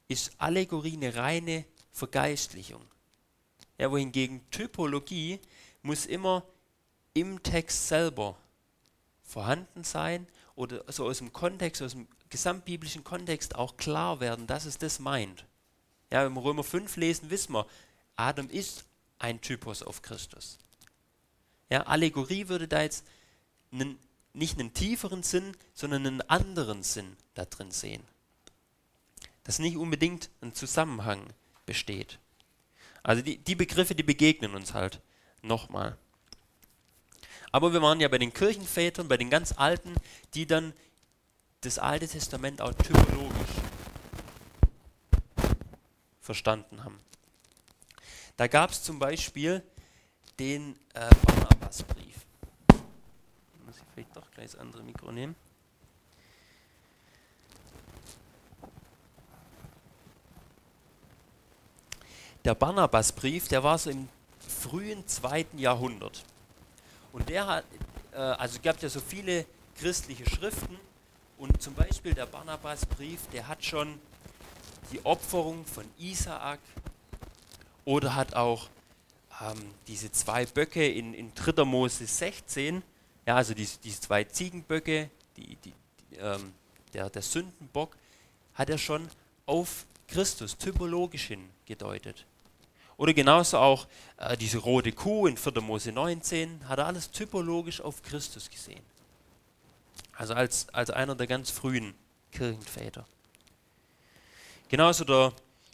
ist 0.07 0.31
Allegorie 0.39 0.93
eine 0.93 1.15
reine 1.15 1.65
Vergeistlichung. 1.91 2.81
Ja, 3.77 3.91
wohingegen 3.91 4.49
Typologie 4.49 5.39
muss 5.83 6.05
immer 6.05 6.43
im 7.13 7.41
Text 7.43 7.87
selber 7.87 8.37
vorhanden 9.23 9.83
sein 9.83 10.27
oder 10.55 10.83
so 10.91 11.05
aus 11.05 11.19
dem 11.19 11.33
Kontext, 11.33 11.81
aus 11.81 11.91
dem 11.91 12.07
gesamtbiblischen 12.29 13.03
Kontext 13.03 13.55
auch 13.55 13.77
klar 13.77 14.19
werden, 14.19 14.47
dass 14.47 14.65
es 14.65 14.77
das 14.77 14.99
meint. 14.99 15.45
Ja, 16.11 16.25
wenn 16.25 16.33
wir 16.33 16.43
Römer 16.43 16.63
5 16.63 16.95
lesen, 16.97 17.29
wissen 17.29 17.53
wir, 17.53 17.67
Adam 18.15 18.49
ist 18.49 18.85
ein 19.19 19.41
Typus 19.41 19.83
auf 19.83 20.01
Christus. 20.01 20.57
Ja, 21.69 21.83
Allegorie 21.83 22.47
würde 22.47 22.67
da 22.67 22.81
jetzt 22.81 23.05
einen, 23.71 23.99
nicht 24.33 24.59
einen 24.59 24.73
tieferen 24.73 25.23
Sinn, 25.23 25.55
sondern 25.73 26.07
einen 26.07 26.21
anderen 26.21 26.83
Sinn 26.83 27.17
da 27.33 27.45
drin 27.45 27.71
sehen. 27.71 28.03
Dass 29.47 29.59
nicht 29.59 29.77
unbedingt 29.77 30.29
ein 30.41 30.53
Zusammenhang 30.53 31.33
besteht. 31.65 32.19
Also 33.01 33.23
die, 33.23 33.37
die 33.37 33.55
Begriffe, 33.55 33.95
die 33.95 34.03
begegnen 34.03 34.53
uns 34.53 34.73
halt 34.73 35.01
nochmal. 35.41 35.97
Aber 37.53 37.71
wir 37.71 37.81
waren 37.81 38.01
ja 38.01 38.09
bei 38.09 38.17
den 38.17 38.33
Kirchenvätern, 38.33 39.07
bei 39.07 39.15
den 39.15 39.29
ganz 39.29 39.53
Alten, 39.53 39.95
die 40.33 40.45
dann 40.45 40.73
das 41.61 41.79
Alte 41.79 42.09
Testament 42.09 42.61
auch 42.61 42.73
typologisch 42.73 43.55
verstanden 46.19 46.83
haben. 46.83 46.99
Da 48.35 48.47
gab 48.47 48.71
es 48.71 48.83
zum 48.83 48.99
Beispiel 48.99 49.63
den 50.39 50.75
äh, 50.93 51.09
Barnabasbrief. 51.25 52.25
Muss 53.65 53.77
ich 53.77 53.83
vielleicht 53.93 54.15
doch 54.15 54.29
gleich 54.31 54.51
das 54.51 54.59
andere 54.59 54.83
Mikro 54.83 55.13
nehmen. 55.13 55.35
Der 62.47 62.55
Barnabasbrief, 62.55 63.49
der 63.49 63.61
war 63.61 63.77
so 63.77 63.89
im 63.89 64.07
frühen 64.39 65.05
zweiten 65.05 65.59
Jahrhundert. 65.59 66.23
Und 67.11 67.27
der 67.27 67.45
hat, 67.45 67.65
äh, 68.13 68.19
also 68.19 68.55
es 68.55 68.61
gab 68.61 68.81
ja 68.81 68.87
so 68.87 69.01
viele 69.01 69.45
christliche 69.77 70.23
Schriften 70.29 70.79
und 71.37 71.61
zum 71.61 71.73
Beispiel 71.73 72.13
der 72.13 72.25
Barnabasbrief, 72.25 73.19
der 73.33 73.49
hat 73.49 73.65
schon 73.65 73.99
die 74.93 75.05
Opferung 75.05 75.65
von 75.65 75.83
Isaak 75.97 76.61
oder 77.83 78.15
hat 78.15 78.33
auch 78.33 78.69
ähm, 79.41 79.61
diese 79.87 80.09
zwei 80.13 80.45
Böcke 80.45 80.89
in, 80.89 81.13
in 81.13 81.33
3. 81.35 81.65
Mose 81.65 82.05
16, 82.05 82.81
ja, 83.25 83.35
also 83.35 83.55
diese, 83.55 83.77
diese 83.79 83.99
zwei 83.99 84.23
Ziegenböcke, 84.23 85.09
die, 85.35 85.57
die, 85.57 85.73
die, 86.11 86.15
ähm, 86.15 86.53
der, 86.93 87.09
der 87.09 87.23
Sündenbock, 87.23 87.97
hat 88.53 88.69
er 88.69 88.77
schon 88.77 89.09
auf 89.45 89.85
Christus 90.07 90.57
typologisch 90.57 91.25
hingedeutet. 91.27 92.25
Oder 92.97 93.13
genauso 93.13 93.59
auch 93.59 93.87
äh, 94.17 94.35
diese 94.35 94.57
rote 94.57 94.91
Kuh 94.91 95.27
in 95.27 95.37
4. 95.37 95.61
Mose 95.61 95.91
19, 95.91 96.67
hat 96.67 96.79
er 96.79 96.87
alles 96.87 97.11
typologisch 97.11 97.79
auf 97.79 98.01
Christus 98.01 98.49
gesehen. 98.49 98.83
Also 100.13 100.33
als, 100.33 100.67
als 100.69 100.89
einer 100.89 101.15
der 101.15 101.27
ganz 101.27 101.51
frühen 101.51 101.93
Kirchenväter. 102.31 103.05
Genauso 104.67 105.03
der 105.05 105.31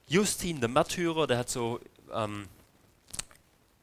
Justin, 0.07 0.59
der 0.59 0.69
Märtyrer, 0.69 1.25
der 1.25 1.37
hat 1.39 1.49
so 1.49 1.79
ähm, 2.11 2.47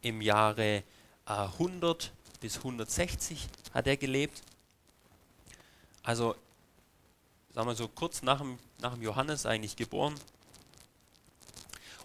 im 0.02 0.20
Jahre 0.20 0.76
äh, 0.76 0.82
100 1.26 2.12
bis 2.40 2.58
160 2.58 3.48
hat 3.72 3.86
er 3.86 3.96
gelebt. 3.96 4.42
Also, 6.02 6.34
sagen 7.54 7.68
wir 7.68 7.74
so, 7.74 7.88
kurz 7.88 8.22
nach 8.22 8.38
dem, 8.38 8.58
nach 8.80 8.94
dem 8.94 9.02
Johannes 9.02 9.46
eigentlich 9.46 9.76
geboren. 9.76 10.14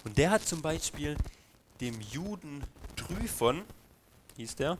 Und 0.05 0.17
der 0.17 0.31
hat 0.31 0.47
zum 0.47 0.61
Beispiel 0.61 1.17
dem 1.81 1.99
Juden 1.99 2.63
Tryphon, 2.95 3.63
hieß 4.37 4.55
der, 4.55 4.77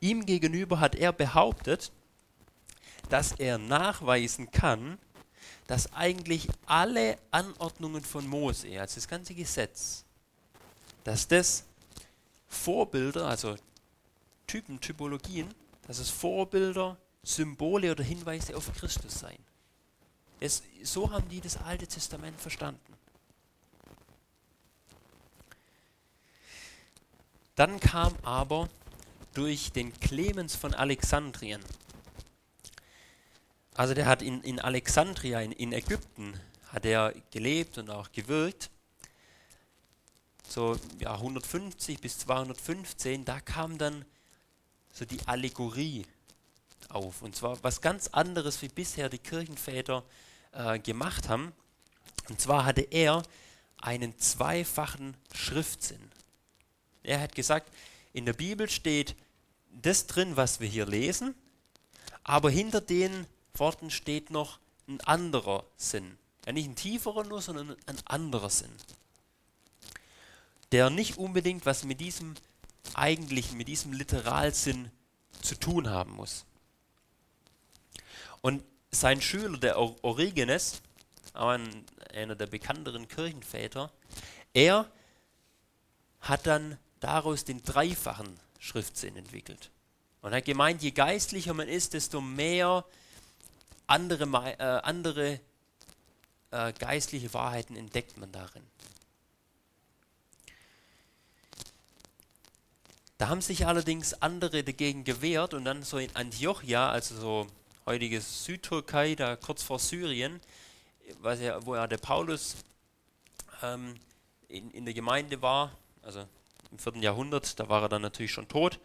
ihm 0.00 0.26
gegenüber 0.26 0.80
hat 0.80 0.94
er 0.96 1.12
behauptet, 1.12 1.92
dass 3.10 3.32
er 3.32 3.58
nachweisen 3.58 4.50
kann, 4.50 4.98
dass 5.66 5.92
eigentlich 5.92 6.48
alle 6.66 7.18
Anordnungen 7.30 8.02
von 8.02 8.26
Mose, 8.26 8.80
also 8.80 8.96
das 8.96 9.06
ganze 9.06 9.34
Gesetz, 9.34 10.04
dass 11.04 11.28
das 11.28 11.64
Vorbilder, 12.48 13.26
also 13.26 13.56
Typen, 14.46 14.80
Typologien, 14.80 15.52
dass 15.86 15.98
es 15.98 16.10
Vorbilder, 16.10 16.96
Symbole 17.22 17.90
oder 17.92 18.04
Hinweise 18.04 18.56
auf 18.56 18.72
Christus 18.74 19.20
seien. 19.20 19.38
Es, 20.40 20.62
so 20.82 21.10
haben 21.10 21.28
die 21.28 21.40
das 21.40 21.56
Alte 21.56 21.86
Testament 21.86 22.40
verstanden. 22.40 22.80
Dann 27.54 27.78
kam 27.80 28.14
aber 28.22 28.68
durch 29.32 29.72
den 29.72 29.92
Clemens 30.00 30.56
von 30.56 30.74
Alexandrien, 30.74 31.62
also 33.74 33.94
der 33.94 34.06
hat 34.06 34.22
in, 34.22 34.40
in 34.42 34.60
Alexandria, 34.60 35.40
in, 35.40 35.52
in 35.52 35.72
Ägypten, 35.72 36.38
hat 36.72 36.84
er 36.84 37.12
gelebt 37.32 37.78
und 37.78 37.90
auch 37.90 38.10
gewirkt, 38.12 38.70
so 40.48 40.76
ja, 41.00 41.14
150 41.14 42.00
bis 42.00 42.18
215, 42.18 43.24
da 43.24 43.40
kam 43.40 43.78
dann 43.78 44.04
so 44.92 45.04
die 45.04 45.26
Allegorie 45.26 46.06
auf. 46.88 47.22
Und 47.22 47.34
zwar 47.34 47.62
was 47.64 47.80
ganz 47.80 48.08
anderes, 48.08 48.62
wie 48.62 48.68
bisher 48.68 49.08
die 49.08 49.18
Kirchenväter 49.18 50.04
äh, 50.52 50.78
gemacht 50.78 51.28
haben. 51.28 51.52
Und 52.28 52.40
zwar 52.40 52.64
hatte 52.64 52.82
er 52.82 53.22
einen 53.80 54.16
zweifachen 54.18 55.16
Schriftsinn. 55.34 56.10
Er 57.04 57.20
hat 57.20 57.34
gesagt, 57.34 57.70
in 58.12 58.26
der 58.26 58.32
Bibel 58.32 58.68
steht 58.68 59.14
das 59.70 60.06
drin, 60.06 60.36
was 60.36 60.60
wir 60.60 60.68
hier 60.68 60.86
lesen, 60.86 61.34
aber 62.22 62.50
hinter 62.50 62.80
den 62.80 63.26
Worten 63.54 63.90
steht 63.90 64.30
noch 64.30 64.58
ein 64.88 65.00
anderer 65.02 65.64
Sinn. 65.76 66.18
Ja, 66.46 66.52
nicht 66.52 66.68
ein 66.68 66.76
tieferer 66.76 67.24
nur, 67.24 67.40
sondern 67.40 67.76
ein 67.86 67.98
anderer 68.06 68.50
Sinn. 68.50 68.72
Der 70.72 70.90
nicht 70.90 71.18
unbedingt 71.18 71.66
was 71.66 71.84
mit 71.84 72.00
diesem 72.00 72.34
eigentlichen, 72.94 73.56
mit 73.56 73.68
diesem 73.68 73.92
Literalsinn 73.92 74.90
zu 75.40 75.58
tun 75.58 75.88
haben 75.90 76.12
muss. 76.12 76.44
Und 78.40 78.62
sein 78.90 79.20
Schüler, 79.20 79.58
der 79.58 79.78
Origenes, 79.78 80.82
einer 81.32 82.34
der 82.34 82.46
bekannteren 82.46 83.08
Kirchenväter, 83.08 83.90
er 84.52 84.90
hat 86.20 86.46
dann 86.46 86.78
daraus 87.04 87.44
den 87.44 87.62
dreifachen 87.62 88.40
Schriftsinn 88.58 89.16
entwickelt. 89.16 89.70
Und 90.22 90.32
er 90.32 90.38
hat 90.38 90.46
gemeint, 90.46 90.82
je 90.82 90.90
geistlicher 90.90 91.52
man 91.52 91.68
ist, 91.68 91.92
desto 91.92 92.22
mehr 92.22 92.84
andere, 93.86 94.24
äh, 94.58 94.62
andere 94.62 95.38
äh, 96.50 96.72
geistliche 96.72 97.34
Wahrheiten 97.34 97.76
entdeckt 97.76 98.16
man 98.16 98.32
darin. 98.32 98.62
Da 103.18 103.28
haben 103.28 103.42
sich 103.42 103.66
allerdings 103.66 104.14
andere 104.14 104.64
dagegen 104.64 105.04
gewehrt 105.04 105.52
und 105.52 105.66
dann 105.66 105.82
so 105.82 105.98
in 105.98 106.14
Antiochia, 106.16 106.90
also 106.90 107.20
so 107.20 107.46
heutiges 107.84 108.44
Südtürkei, 108.44 109.14
da 109.14 109.36
kurz 109.36 109.62
vor 109.62 109.78
Syrien, 109.78 110.40
was 111.20 111.40
ja, 111.40 111.64
wo 111.66 111.76
ja 111.76 111.86
der 111.86 111.98
Paulus 111.98 112.56
ähm, 113.62 113.94
in, 114.48 114.70
in 114.70 114.86
der 114.86 114.94
Gemeinde 114.94 115.42
war, 115.42 115.70
also 116.02 116.26
im 116.74 116.78
vierten 116.80 117.02
Jahrhundert, 117.02 117.58
da 117.60 117.68
war 117.68 117.82
er 117.82 117.88
dann 117.88 118.02
natürlich 118.02 118.32
schon 118.32 118.48
tot, 118.48 118.80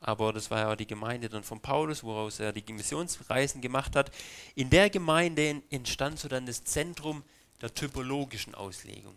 aber 0.00 0.32
das 0.32 0.50
war 0.50 0.60
ja 0.60 0.76
die 0.76 0.86
Gemeinde 0.86 1.28
dann 1.28 1.42
von 1.42 1.60
Paulus, 1.60 2.04
woraus 2.04 2.38
er 2.38 2.52
die 2.52 2.72
Missionsreisen 2.72 3.60
gemacht 3.60 3.96
hat. 3.96 4.12
In 4.54 4.70
der 4.70 4.90
Gemeinde 4.90 5.62
entstand 5.70 6.20
so 6.20 6.28
dann 6.28 6.46
das 6.46 6.62
Zentrum 6.62 7.22
der 7.60 7.74
typologischen 7.74 8.54
Auslegung, 8.54 9.16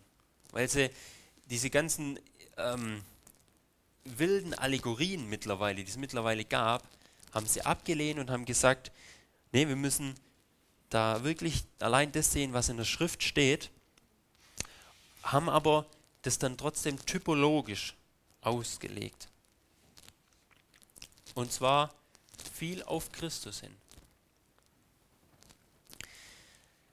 weil 0.50 0.68
sie 0.68 0.90
diese 1.50 1.70
ganzen 1.70 2.18
ähm, 2.56 3.02
wilden 4.04 4.54
Allegorien 4.54 5.28
mittlerweile, 5.28 5.84
die 5.84 5.90
es 5.90 5.96
mittlerweile 5.96 6.44
gab, 6.44 6.82
haben 7.32 7.46
sie 7.46 7.62
abgelehnt 7.62 8.18
und 8.18 8.30
haben 8.30 8.44
gesagt, 8.44 8.90
nee, 9.52 9.68
wir 9.68 9.76
müssen 9.76 10.14
da 10.90 11.22
wirklich 11.22 11.64
allein 11.78 12.10
das 12.10 12.32
sehen, 12.32 12.52
was 12.52 12.68
in 12.68 12.76
der 12.76 12.84
Schrift 12.84 13.22
steht, 13.22 13.70
haben 15.22 15.48
aber 15.48 15.86
das 16.22 16.38
dann 16.38 16.56
trotzdem 16.56 17.04
typologisch 17.06 17.94
ausgelegt. 18.46 19.28
Und 21.34 21.52
zwar 21.52 21.92
viel 22.54 22.82
auf 22.84 23.12
Christus 23.12 23.60
hin. 23.60 23.76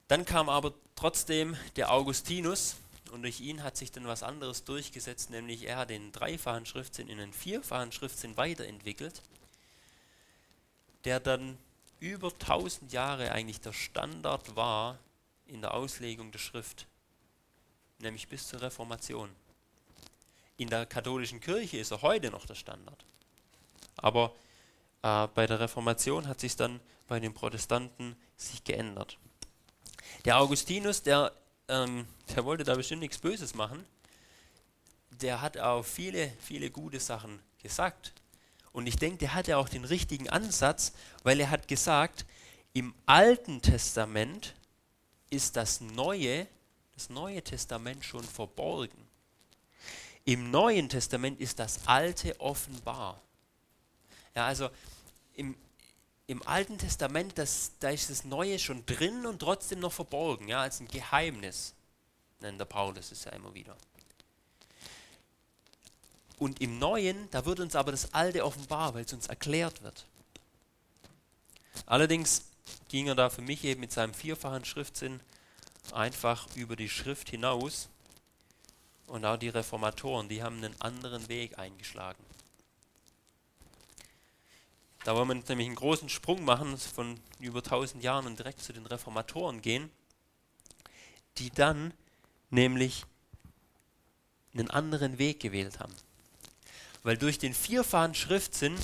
Dann 0.08 0.26
kam 0.26 0.50
aber 0.50 0.74
trotzdem 0.96 1.56
der 1.76 1.92
Augustinus 1.92 2.76
und 3.12 3.22
durch 3.22 3.40
ihn 3.40 3.64
hat 3.64 3.78
sich 3.78 3.92
dann 3.92 4.08
was 4.08 4.24
anderes 4.24 4.64
durchgesetzt, 4.64 5.30
nämlich 5.30 5.64
er 5.64 5.78
hat 5.78 5.92
den 5.92 6.12
dreifachen 6.12 6.66
Schriftsinn 6.66 7.08
in 7.08 7.20
einen 7.20 7.34
vierfachen 7.34 7.92
Schriftsinn 7.92 8.36
weiterentwickelt, 8.36 9.22
der 11.06 11.20
dann 11.20 11.58
über 12.00 12.30
1000 12.30 12.92
Jahre 12.92 13.32
eigentlich 13.32 13.62
der 13.62 13.74
Standard 13.74 14.56
war 14.56 14.98
in 15.46 15.62
der 15.62 15.74
Auslegung 15.74 16.32
der 16.32 16.40
Schrift, 16.40 16.88
nämlich 18.00 18.28
bis 18.28 18.48
zur 18.48 18.62
Reformation. 18.62 19.30
In 20.58 20.70
der 20.70 20.86
katholischen 20.86 21.40
Kirche 21.40 21.78
ist 21.78 21.92
er 21.92 22.02
heute 22.02 22.30
noch 22.30 22.46
der 22.46 22.56
Standard. 22.56 23.06
Aber 23.98 24.36
äh, 25.02 25.28
bei 25.34 25.48
der 25.48 25.60
Reformation 25.60 26.28
hat 26.28 26.40
sich 26.40 26.56
dann 26.56 26.80
bei 27.08 27.20
den 27.20 27.34
Protestanten 27.34 28.16
sich 28.38 28.64
geändert. 28.64 29.18
Der 30.26 30.38
Augustinus, 30.40 31.04
der, 31.04 31.32
ähm, 31.68 32.08
der 32.36 32.46
wollte 32.46 32.64
da 32.64 32.76
bestimmt 32.76 33.02
nichts 33.02 33.18
Böses 33.18 33.56
machen. 33.56 33.86
Der 35.22 35.42
hat 35.42 35.58
auch 35.58 35.84
viele, 35.84 36.32
viele 36.40 36.72
gute 36.72 37.00
Sachen 37.00 37.40
gesagt. 37.62 38.14
Und 38.72 38.88
ich 38.88 38.96
denke, 38.96 39.20
der 39.20 39.34
hatte 39.34 39.58
auch 39.58 39.70
den 39.70 39.86
richtigen 39.86 40.30
Ansatz, 40.30 40.94
weil 41.24 41.40
er 41.40 41.50
hat 41.50 41.68
gesagt, 41.68 42.26
im 42.74 42.96
Alten 43.06 43.62
Testament 43.62 44.56
ist 45.30 45.56
das 45.56 45.80
Neue, 45.82 46.48
das 46.94 47.10
Neue 47.10 47.44
Testament 47.44 48.04
schon 48.04 48.24
verborgen. 48.24 49.08
Im 50.26 50.52
Neuen 50.52 50.88
Testament 50.88 51.40
ist 51.40 51.60
das 51.60 51.86
Alte 51.88 52.40
offenbar. 52.40 53.22
Ja, 54.36 54.46
also 54.46 54.70
im, 55.36 55.56
im 56.28 56.46
Alten 56.48 56.78
Testament, 56.78 57.38
das, 57.38 57.72
da 57.80 57.90
ist 57.90 58.10
das 58.10 58.24
Neue 58.24 58.58
schon 58.58 58.86
drin 58.86 59.26
und 59.26 59.40
trotzdem 59.40 59.80
noch 59.80 59.92
verborgen, 59.92 60.48
ja, 60.48 60.62
als 60.62 60.80
ein 60.80 60.88
Geheimnis, 60.88 61.74
nennt 62.40 62.60
der 62.60 62.66
Paulus 62.66 63.12
es 63.12 63.26
ja 63.26 63.32
immer 63.32 63.54
wieder. 63.54 63.76
Und 66.40 66.62
im 66.62 66.80
Neuen, 66.80 67.30
da 67.32 67.46
wird 67.46 67.60
uns 67.60 67.76
aber 67.76 67.92
das 67.92 68.14
Alte 68.14 68.46
offenbar, 68.46 68.94
weil 68.94 69.06
es 69.06 69.14
uns 69.14 69.28
erklärt 69.28 69.84
wird. 69.84 70.06
Allerdings 71.86 72.44
ging 72.90 73.08
er 73.08 73.16
da 73.16 73.30
für 73.30 73.42
mich 73.42 73.64
eben 73.64 73.82
mit 73.82 73.92
seinem 73.92 74.14
vierfachen 74.14 74.66
Schriftsinn 74.66 75.20
einfach 75.92 76.48
über 76.56 76.76
die 76.76 76.90
Schrift 76.90 77.30
hinaus 77.30 77.90
und 79.08 79.26
auch 79.26 79.38
die 79.38 79.50
Reformatoren, 79.50 80.30
die 80.30 80.44
haben 80.44 80.58
einen 80.58 80.80
anderen 80.82 81.28
Weg 81.30 81.58
eingeschlagen. 81.60 82.24
Da 85.04 85.16
wollen 85.16 85.28
wir 85.28 85.36
nämlich 85.36 85.68
einen 85.68 85.76
großen 85.76 86.08
Sprung 86.08 86.46
machen 86.46 86.78
von 86.78 87.20
über 87.40 87.60
1000 87.60 88.04
Jahren 88.04 88.26
und 88.26 88.40
direkt 88.40 88.62
zu 88.62 88.72
den 88.72 88.86
Reformatoren 88.86 89.62
gehen, 89.62 89.90
die 91.38 91.50
dann 91.50 91.94
nämlich 92.50 93.06
einen 94.54 94.70
anderen 94.70 95.18
Weg 95.18 95.40
gewählt 95.42 95.80
haben. 95.80 95.94
Weil 97.02 97.18
durch 97.18 97.38
den 97.38 97.54
vierfachen 97.54 98.16
Schriftsinn, 98.16 98.78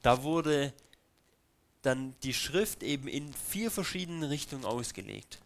da 0.00 0.22
wurde 0.22 0.72
dann 1.82 2.14
die 2.22 2.34
Schrift 2.34 2.82
eben 2.82 3.08
in 3.08 3.32
vier 3.34 3.70
verschiedenen 3.70 4.22
Richtungen 4.24 4.64
ausgelegt. 4.64 5.40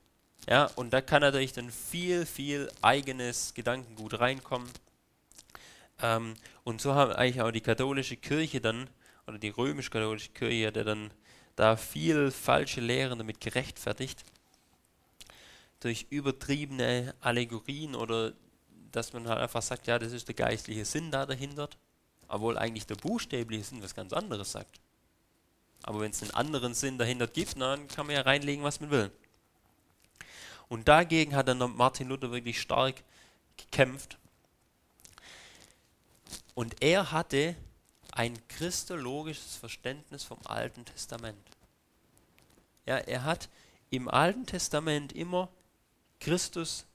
Ja, 0.49 0.66
und 0.76 0.92
da 0.92 1.01
kann 1.01 1.22
natürlich 1.22 1.53
dann 1.53 1.70
viel, 1.70 2.26
viel 2.26 2.70
eigenes 2.82 3.55
Gedankengut 3.55 4.20
reinkommen. 4.20 4.68
Ähm, 6.03 6.34
und 6.64 6.82
so 6.82 6.95
haben 6.95 7.12
eigentlich 7.12 7.40
auch 7.40 7.51
die 7.51 7.62
katholische 7.62 8.16
Kirche 8.16 8.61
dann, 8.61 8.88
oder 9.26 9.38
die 9.38 9.49
römisch-katholische 9.49 10.30
Kirche, 10.30 10.70
der 10.70 10.84
dann 10.84 11.11
da 11.57 11.76
viel 11.76 12.30
falsche 12.30 12.80
Lehren 12.80 13.18
damit 13.18 13.40
gerechtfertigt, 13.40 14.22
durch 15.80 16.07
übertriebene 16.11 17.14
Allegorien 17.20 17.95
oder 17.95 18.32
dass 18.92 19.12
man 19.12 19.28
halt 19.28 19.40
einfach 19.40 19.62
sagt, 19.62 19.86
ja, 19.86 19.99
das 19.99 20.12
ist 20.12 20.28
der 20.28 20.34
geistliche 20.34 20.84
Sinn 20.84 21.11
da 21.11 21.26
dahinter, 21.26 21.68
obwohl 22.28 22.59
eigentlich 22.59 22.86
der 22.86 22.95
buchstäbliche 22.97 23.64
Sinn 23.64 23.82
was 23.82 23.95
ganz 23.95 24.12
anderes 24.12 24.53
sagt. 24.53 24.80
Aber 25.82 26.01
wenn 26.01 26.11
es 26.11 26.22
einen 26.22 26.30
anderen 26.32 26.74
Sinn 26.74 26.97
dahinter 26.99 27.26
gibt, 27.26 27.61
dann 27.61 27.88
kann 27.88 28.07
man 28.07 28.14
ja 28.16 28.22
reinlegen, 28.22 28.64
was 28.64 28.80
man 28.80 28.90
will. 28.90 29.11
Und 30.68 30.88
dagegen 30.88 31.36
hat 31.36 31.48
dann 31.48 31.58
Martin 31.76 32.08
Luther 32.08 32.30
wirklich 32.32 32.60
stark 32.60 33.02
gekämpft. 33.56 34.18
Und 36.54 36.82
er 36.82 37.12
hatte 37.12 37.56
ein 38.12 38.36
christologisches 38.48 39.56
Verständnis 39.56 40.22
vom 40.24 40.38
Alten 40.44 40.84
Testament. 40.84 41.38
Ja, 42.86 42.98
er 42.98 43.24
hat 43.24 43.48
im 43.90 44.08
Alten 44.08 44.46
Testament 44.46 45.12
immer 45.12 45.48
Christus 46.20 46.86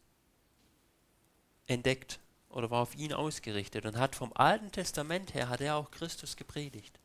entdeckt 1.68 2.20
oder 2.50 2.72
war 2.72 2.82
auf 2.82 2.96
ihn 2.96 3.14
ausgerichtet 3.14 3.86
und 3.86 3.98
hat 3.98 4.16
vom 4.16 4.32
Alten 4.34 4.72
Testament 4.72 5.34
her 5.34 5.50
hat 5.50 5.62
er 5.62 5.76
auch 5.76 5.92
Christus 5.92 6.36
gepredigt. 6.36 7.00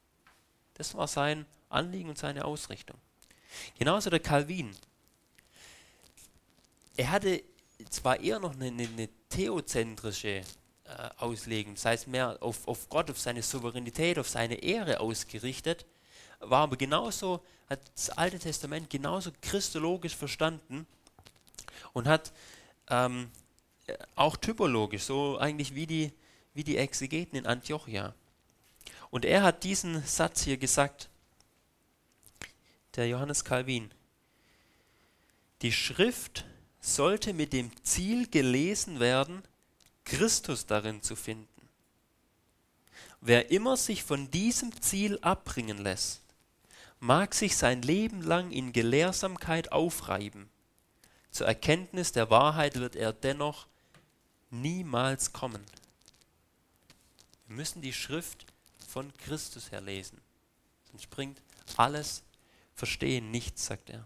Das 0.74 0.94
war 0.94 1.06
sein 1.06 1.46
Anliegen 1.68 2.08
und 2.08 2.18
seine 2.18 2.44
Ausrichtung. 2.44 2.96
Genauso 3.78 4.10
der 4.10 4.20
Calvin. 4.20 4.74
Er 6.96 7.10
hatte 7.10 7.42
zwar 7.90 8.20
eher 8.20 8.38
noch 8.38 8.54
eine, 8.54 8.66
eine 8.66 9.08
theozentrische 9.28 10.28
äh, 10.28 10.44
Auslegung, 11.16 11.74
das 11.74 11.84
heißt 11.84 12.06
mehr 12.08 12.36
auf, 12.40 12.66
auf 12.68 12.88
Gott, 12.88 13.10
auf 13.10 13.18
seine 13.18 13.42
Souveränität, 13.42 14.18
auf 14.18 14.28
seine 14.28 14.56
Ehre 14.56 15.00
ausgerichtet, 15.00 15.86
war 16.40 16.62
aber 16.62 16.76
genauso, 16.76 17.42
hat 17.68 17.80
das 17.94 18.10
Alte 18.10 18.38
Testament 18.38 18.90
genauso 18.90 19.32
christologisch 19.40 20.14
verstanden 20.14 20.86
und 21.92 22.06
hat 22.06 22.32
ähm, 22.88 23.30
auch 24.14 24.36
typologisch, 24.36 25.02
so 25.02 25.38
eigentlich 25.38 25.74
wie 25.74 25.86
die, 25.86 26.12
wie 26.52 26.64
die 26.64 26.76
Exegeten 26.76 27.38
in 27.38 27.46
Antiochia. 27.46 28.14
Und 29.10 29.24
er 29.24 29.42
hat 29.42 29.64
diesen 29.64 30.02
Satz 30.04 30.42
hier 30.42 30.56
gesagt, 30.56 31.08
der 32.96 33.08
Johannes 33.08 33.44
Calvin. 33.44 33.90
Die 35.62 35.72
Schrift 35.72 36.44
sollte 36.84 37.32
mit 37.32 37.54
dem 37.54 37.70
Ziel 37.82 38.28
gelesen 38.28 39.00
werden, 39.00 39.42
Christus 40.04 40.66
darin 40.66 41.02
zu 41.02 41.16
finden. 41.16 41.48
Wer 43.22 43.50
immer 43.50 43.78
sich 43.78 44.04
von 44.04 44.30
diesem 44.30 44.82
Ziel 44.82 45.18
abbringen 45.22 45.78
lässt, 45.78 46.20
mag 47.00 47.34
sich 47.34 47.56
sein 47.56 47.80
Leben 47.80 48.20
lang 48.20 48.50
in 48.50 48.74
Gelehrsamkeit 48.74 49.72
aufreiben. 49.72 50.50
Zur 51.30 51.46
Erkenntnis 51.46 52.12
der 52.12 52.28
Wahrheit 52.28 52.74
wird 52.74 52.96
er 52.96 53.14
dennoch 53.14 53.66
niemals 54.50 55.32
kommen. 55.32 55.64
Wir 57.46 57.56
müssen 57.56 57.80
die 57.80 57.94
Schrift 57.94 58.44
von 58.86 59.10
Christus 59.16 59.72
her 59.72 59.80
lesen. 59.80 60.20
Sonst 60.90 61.08
bringt 61.08 61.40
alles 61.78 62.22
Verstehen 62.74 63.30
nichts, 63.30 63.66
sagt 63.66 63.88
er. 63.88 64.04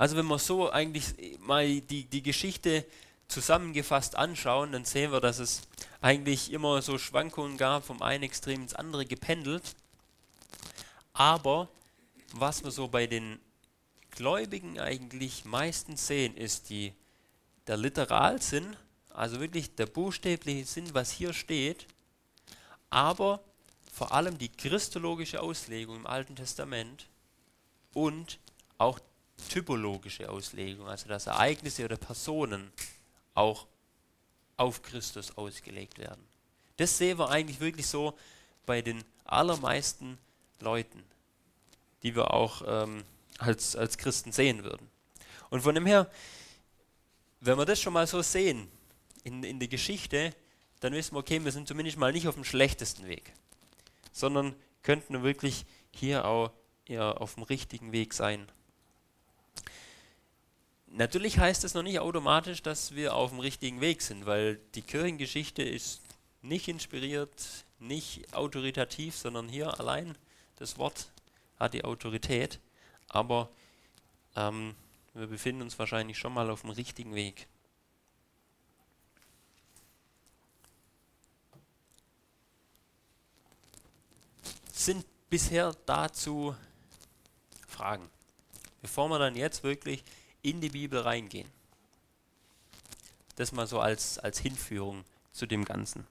Also 0.00 0.16
wenn 0.16 0.28
wir 0.28 0.38
so 0.38 0.70
eigentlich 0.70 1.12
mal 1.40 1.82
die, 1.82 2.04
die 2.04 2.22
Geschichte 2.22 2.86
zusammengefasst 3.28 4.16
anschauen, 4.16 4.72
dann 4.72 4.86
sehen 4.86 5.12
wir, 5.12 5.20
dass 5.20 5.38
es 5.38 5.60
eigentlich 6.00 6.52
immer 6.52 6.80
so 6.80 6.96
Schwankungen 6.96 7.58
gab, 7.58 7.84
vom 7.84 8.00
einen 8.00 8.22
Extrem 8.22 8.62
ins 8.62 8.72
andere 8.72 9.04
gependelt. 9.04 9.76
Aber 11.12 11.68
was 12.32 12.64
wir 12.64 12.70
so 12.70 12.88
bei 12.88 13.06
den 13.06 13.40
Gläubigen 14.10 14.80
eigentlich 14.80 15.44
meistens 15.44 16.06
sehen, 16.06 16.34
ist 16.34 16.70
die, 16.70 16.94
der 17.66 17.76
Literalsinn, 17.76 18.74
also 19.10 19.38
wirklich 19.38 19.74
der 19.74 19.84
buchstäbliche 19.84 20.64
Sinn, 20.64 20.94
was 20.94 21.10
hier 21.10 21.34
steht, 21.34 21.86
aber 22.88 23.44
vor 23.92 24.12
allem 24.12 24.38
die 24.38 24.48
christologische 24.48 25.42
Auslegung 25.42 25.96
im 25.96 26.06
Alten 26.06 26.36
Testament 26.36 27.06
und 27.92 28.38
auch 28.78 28.98
typologische 29.48 30.28
Auslegung, 30.28 30.88
also 30.88 31.08
dass 31.08 31.26
Ereignisse 31.26 31.84
oder 31.84 31.96
Personen 31.96 32.72
auch 33.34 33.66
auf 34.56 34.82
Christus 34.82 35.36
ausgelegt 35.36 35.98
werden. 35.98 36.24
Das 36.76 36.96
sehen 36.96 37.18
wir 37.18 37.30
eigentlich 37.30 37.60
wirklich 37.60 37.86
so 37.86 38.16
bei 38.66 38.82
den 38.82 39.02
allermeisten 39.24 40.18
Leuten, 40.60 41.02
die 42.02 42.14
wir 42.14 42.32
auch 42.32 42.62
ähm, 42.66 43.04
als, 43.38 43.76
als 43.76 43.98
Christen 43.98 44.32
sehen 44.32 44.64
würden. 44.64 44.88
Und 45.50 45.62
von 45.62 45.74
dem 45.74 45.86
her, 45.86 46.10
wenn 47.40 47.58
wir 47.58 47.64
das 47.64 47.80
schon 47.80 47.92
mal 47.92 48.06
so 48.06 48.22
sehen 48.22 48.68
in, 49.24 49.42
in 49.44 49.58
der 49.58 49.68
Geschichte, 49.68 50.34
dann 50.80 50.92
wissen 50.92 51.14
wir, 51.14 51.20
okay, 51.20 51.42
wir 51.44 51.52
sind 51.52 51.68
zumindest 51.68 51.98
mal 51.98 52.12
nicht 52.12 52.28
auf 52.28 52.34
dem 52.34 52.44
schlechtesten 52.44 53.06
Weg 53.06 53.32
sondern 54.12 54.54
könnten 54.82 55.22
wirklich 55.22 55.64
hier 55.90 56.24
auch 56.24 56.50
eher 56.86 57.20
auf 57.20 57.34
dem 57.34 57.44
richtigen 57.44 57.92
Weg 57.92 58.14
sein. 58.14 58.46
Natürlich 60.92 61.38
heißt 61.38 61.62
es 61.64 61.74
noch 61.74 61.84
nicht 61.84 62.00
automatisch, 62.00 62.62
dass 62.62 62.94
wir 62.94 63.14
auf 63.14 63.30
dem 63.30 63.38
richtigen 63.38 63.80
Weg 63.80 64.02
sind, 64.02 64.26
weil 64.26 64.56
die 64.74 64.82
Kirchengeschichte 64.82 65.62
ist 65.62 66.02
nicht 66.42 66.66
inspiriert, 66.66 67.64
nicht 67.78 68.34
autoritativ, 68.34 69.16
sondern 69.16 69.48
hier 69.48 69.78
allein 69.78 70.16
das 70.56 70.78
Wort 70.78 71.10
hat 71.58 71.74
die 71.74 71.84
Autorität. 71.84 72.58
Aber 73.08 73.48
ähm, 74.34 74.74
wir 75.14 75.28
befinden 75.28 75.62
uns 75.62 75.78
wahrscheinlich 75.78 76.18
schon 76.18 76.34
mal 76.34 76.50
auf 76.50 76.62
dem 76.62 76.70
richtigen 76.70 77.14
Weg. 77.14 77.46
sind 84.72 85.04
bisher 85.28 85.76
dazu 85.84 86.56
Fragen, 87.68 88.08
bevor 88.80 89.08
wir 89.08 89.18
dann 89.18 89.36
jetzt 89.36 89.62
wirklich 89.62 90.02
in 90.42 90.60
die 90.60 90.70
Bibel 90.70 91.00
reingehen. 91.00 91.48
Das 93.36 93.52
mal 93.52 93.66
so 93.66 93.80
als, 93.80 94.18
als 94.18 94.38
Hinführung 94.38 95.04
zu 95.32 95.46
dem 95.46 95.64
Ganzen. 95.64 96.06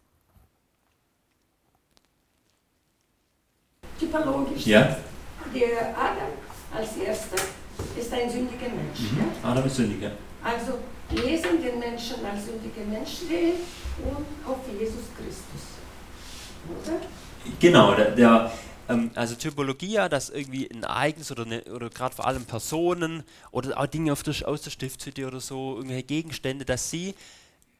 Typologisch. 3.99 4.65
Ja. 4.65 4.97
Der 5.53 5.97
Adam 5.97 6.31
als 6.73 6.97
erster 6.97 7.43
ist 7.97 8.13
ein 8.13 8.29
sündiger 8.29 8.69
Mensch. 8.69 8.99
Mhm. 8.99 9.17
Ja? 9.17 9.49
Adam 9.49 9.65
ist 9.65 9.75
sündiger. 9.75 10.11
Also 10.43 10.79
lesen 11.11 11.61
den 11.61 11.79
Menschen 11.79 12.25
als 12.25 12.45
sündige 12.45 12.81
Menschen 12.81 13.27
und 14.05 14.49
auf 14.49 14.59
Jesus 14.79 15.05
Christus. 15.17 15.79
Oder? 16.69 16.99
Genau, 17.59 17.95
der, 17.95 18.11
der 18.11 18.51
ähm, 18.89 19.11
also 19.15 19.35
Typologie, 19.35 19.95
dass 20.09 20.29
irgendwie 20.29 20.69
ein 20.69 20.83
Ereignis 20.83 21.31
oder, 21.31 21.45
oder 21.71 21.89
gerade 21.89 22.15
vor 22.15 22.25
allem 22.25 22.45
Personen 22.45 23.23
oder 23.51 23.79
auch 23.79 23.87
Dinge 23.87 24.13
der, 24.13 24.47
aus 24.47 24.61
der 24.63 24.71
Stiftshütte 24.71 25.27
oder 25.27 25.39
so, 25.39 25.75
irgendwelche 25.77 26.03
Gegenstände, 26.03 26.65
dass 26.65 26.89
sie 26.89 27.15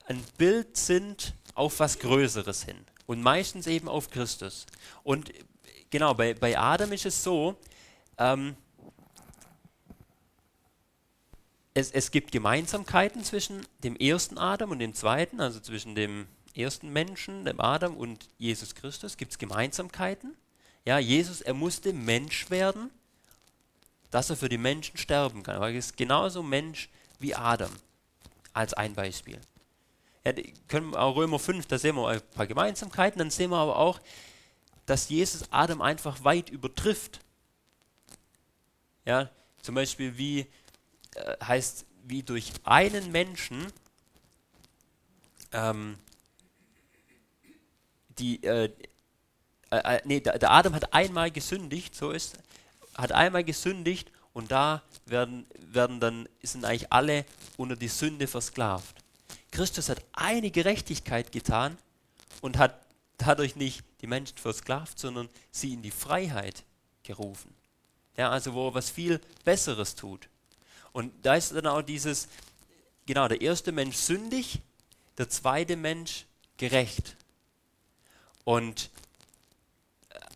ein 0.05 0.23
Bild 0.37 0.77
sind 0.77 1.33
auf 1.55 1.79
was 1.79 1.99
Größeres 1.99 2.63
hin. 2.63 2.77
Und 3.05 3.21
meistens 3.21 3.67
eben 3.67 3.89
auf 3.89 4.11
Christus. 4.11 4.67
Und 5.03 5.31
genau, 5.89 6.13
bei, 6.13 6.35
bei 6.35 6.57
Adam 6.57 6.91
ist 6.91 7.07
es 7.07 7.23
so, 7.23 7.57
ähm, 8.17 8.55
es, 11.73 11.91
es 11.91 12.11
gibt 12.11 12.31
Gemeinsamkeiten 12.31 13.23
zwischen 13.23 13.65
dem 13.83 13.95
ersten 13.95 14.37
Adam 14.37 14.71
und 14.71 14.79
dem 14.79 14.93
zweiten, 14.93 15.41
also 15.41 15.59
zwischen 15.59 15.95
dem 15.95 16.27
ersten 16.55 16.89
Menschen, 16.89 17.45
dem 17.45 17.59
Adam 17.59 17.97
und 17.97 18.27
Jesus 18.37 18.75
Christus, 18.75 19.17
gibt 19.17 19.31
es 19.31 19.37
Gemeinsamkeiten. 19.39 20.35
Ja, 20.85 20.99
Jesus, 20.99 21.41
er 21.41 21.53
musste 21.53 21.93
Mensch 21.93 22.49
werden, 22.49 22.89
dass 24.11 24.29
er 24.29 24.35
für 24.35 24.49
die 24.49 24.57
Menschen 24.57 24.97
sterben 24.97 25.43
kann. 25.43 25.55
Aber 25.55 25.69
er 25.69 25.77
ist 25.77 25.97
genauso 25.97 26.41
Mensch 26.41 26.89
wie 27.19 27.35
Adam, 27.35 27.71
als 28.53 28.73
ein 28.73 28.95
Beispiel. 28.95 29.39
Ja, 30.25 30.33
können 30.67 30.95
auch 30.95 31.15
Römer 31.15 31.39
5, 31.39 31.65
da 31.67 31.77
sehen 31.77 31.95
wir 31.95 32.07
ein 32.07 32.21
paar 32.33 32.47
Gemeinsamkeiten, 32.47 33.19
dann 33.19 33.29
sehen 33.29 33.51
wir 33.51 33.57
aber 33.57 33.77
auch, 33.77 33.99
dass 34.85 35.09
Jesus 35.09 35.43
Adam 35.51 35.81
einfach 35.81 36.23
weit 36.23 36.49
übertrifft. 36.49 37.19
Ja, 39.05 39.29
zum 39.61 39.75
Beispiel 39.75 40.17
wie 40.17 40.47
äh, 41.15 41.37
heißt, 41.43 41.85
wie 42.03 42.23
durch 42.23 42.51
einen 42.63 43.11
Menschen 43.11 43.71
ähm, 45.51 45.97
die, 48.17 48.43
äh, 48.43 48.71
äh, 49.71 49.97
äh, 49.97 50.01
nee, 50.05 50.19
der, 50.19 50.39
der, 50.39 50.51
Adam 50.51 50.73
hat 50.73 50.93
einmal 50.93 51.31
gesündigt, 51.31 51.95
so 51.95 52.11
ist, 52.11 52.37
hat 52.95 53.11
einmal 53.11 53.43
gesündigt 53.43 54.11
und 54.33 54.51
da 54.51 54.81
werden, 55.05 55.45
werden 55.59 55.99
dann, 55.99 56.29
sind 56.41 56.65
eigentlich 56.65 56.91
alle 56.91 57.25
unter 57.57 57.75
die 57.75 57.87
Sünde 57.87 58.27
versklavt. 58.27 58.95
Christus 59.51 59.89
hat 59.89 60.03
eine 60.13 60.51
Gerechtigkeit 60.51 61.31
getan 61.31 61.77
und 62.41 62.57
hat 62.57 62.79
dadurch 63.17 63.55
nicht 63.55 63.83
die 64.01 64.07
Menschen 64.07 64.37
versklavt, 64.37 64.97
sondern 64.97 65.29
sie 65.51 65.73
in 65.73 65.81
die 65.81 65.91
Freiheit 65.91 66.63
gerufen. 67.03 67.53
Ja, 68.17 68.29
also 68.29 68.53
wo 68.53 68.67
er 68.67 68.73
was 68.73 68.89
viel 68.89 69.21
Besseres 69.43 69.95
tut. 69.95 70.29
Und 70.91 71.13
da 71.23 71.35
ist 71.35 71.53
dann 71.53 71.67
auch 71.67 71.81
dieses, 71.81 72.27
genau, 73.05 73.27
der 73.27 73.41
erste 73.41 73.71
Mensch 73.71 73.95
sündig, 73.95 74.59
der 75.17 75.29
zweite 75.29 75.75
Mensch 75.75 76.25
gerecht. 76.57 77.15
Und 78.43 78.89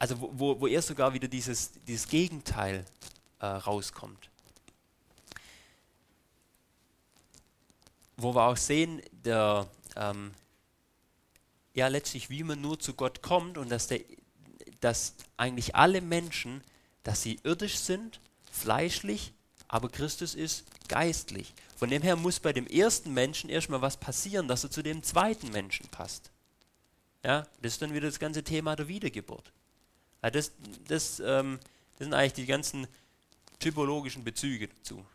also 0.03 0.17
wo, 0.19 0.59
wo 0.59 0.67
er 0.67 0.81
sogar 0.81 1.13
wieder 1.13 1.29
dieses, 1.29 1.71
dieses 1.87 2.09
Gegenteil 2.09 2.83
äh, 3.39 3.45
rauskommt. 3.45 4.29
Wo 8.17 8.35
wir 8.35 8.43
auch 8.43 8.57
sehen, 8.57 9.01
der, 9.23 9.65
ähm, 9.95 10.33
ja 11.73 11.87
letztlich, 11.87 12.29
wie 12.29 12.43
man 12.43 12.59
nur 12.59 12.77
zu 12.77 12.95
Gott 12.95 13.21
kommt 13.21 13.57
und 13.57 13.69
dass, 13.69 13.87
der, 13.87 14.01
dass 14.81 15.15
eigentlich 15.37 15.73
alle 15.77 16.01
Menschen, 16.01 16.61
dass 17.03 17.21
sie 17.21 17.39
irdisch 17.43 17.77
sind 17.77 18.19
fleischlich, 18.51 19.31
aber 19.69 19.87
Christus 19.87 20.35
ist 20.35 20.65
geistlich. 20.89 21.53
Von 21.77 21.89
dem 21.89 22.01
her 22.01 22.17
muss 22.17 22.41
bei 22.41 22.51
dem 22.51 22.67
ersten 22.67 23.13
Menschen 23.13 23.49
erstmal 23.49 23.81
was 23.81 23.95
passieren, 23.95 24.49
dass 24.49 24.65
er 24.65 24.69
zu 24.69 24.83
dem 24.83 25.01
zweiten 25.01 25.49
Menschen 25.53 25.87
passt. 25.87 26.29
Ja, 27.23 27.47
das 27.61 27.71
ist 27.71 27.81
dann 27.81 27.93
wieder 27.93 28.07
das 28.07 28.19
ganze 28.19 28.43
Thema 28.43 28.75
der 28.75 28.89
Wiedergeburt. 28.89 29.53
Ja, 30.23 30.31
das, 30.31 30.53
das, 30.87 31.19
ähm, 31.19 31.59
das 31.99 32.05
sind 32.05 32.13
eigentlich 32.13 32.33
die 32.33 32.45
ganzen 32.45 32.87
typologischen 33.59 34.23
Bezüge 34.23 34.69
dazu. 34.69 35.05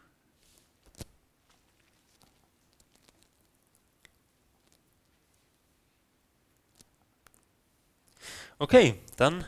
Okay, 8.58 8.96
dann 9.16 9.44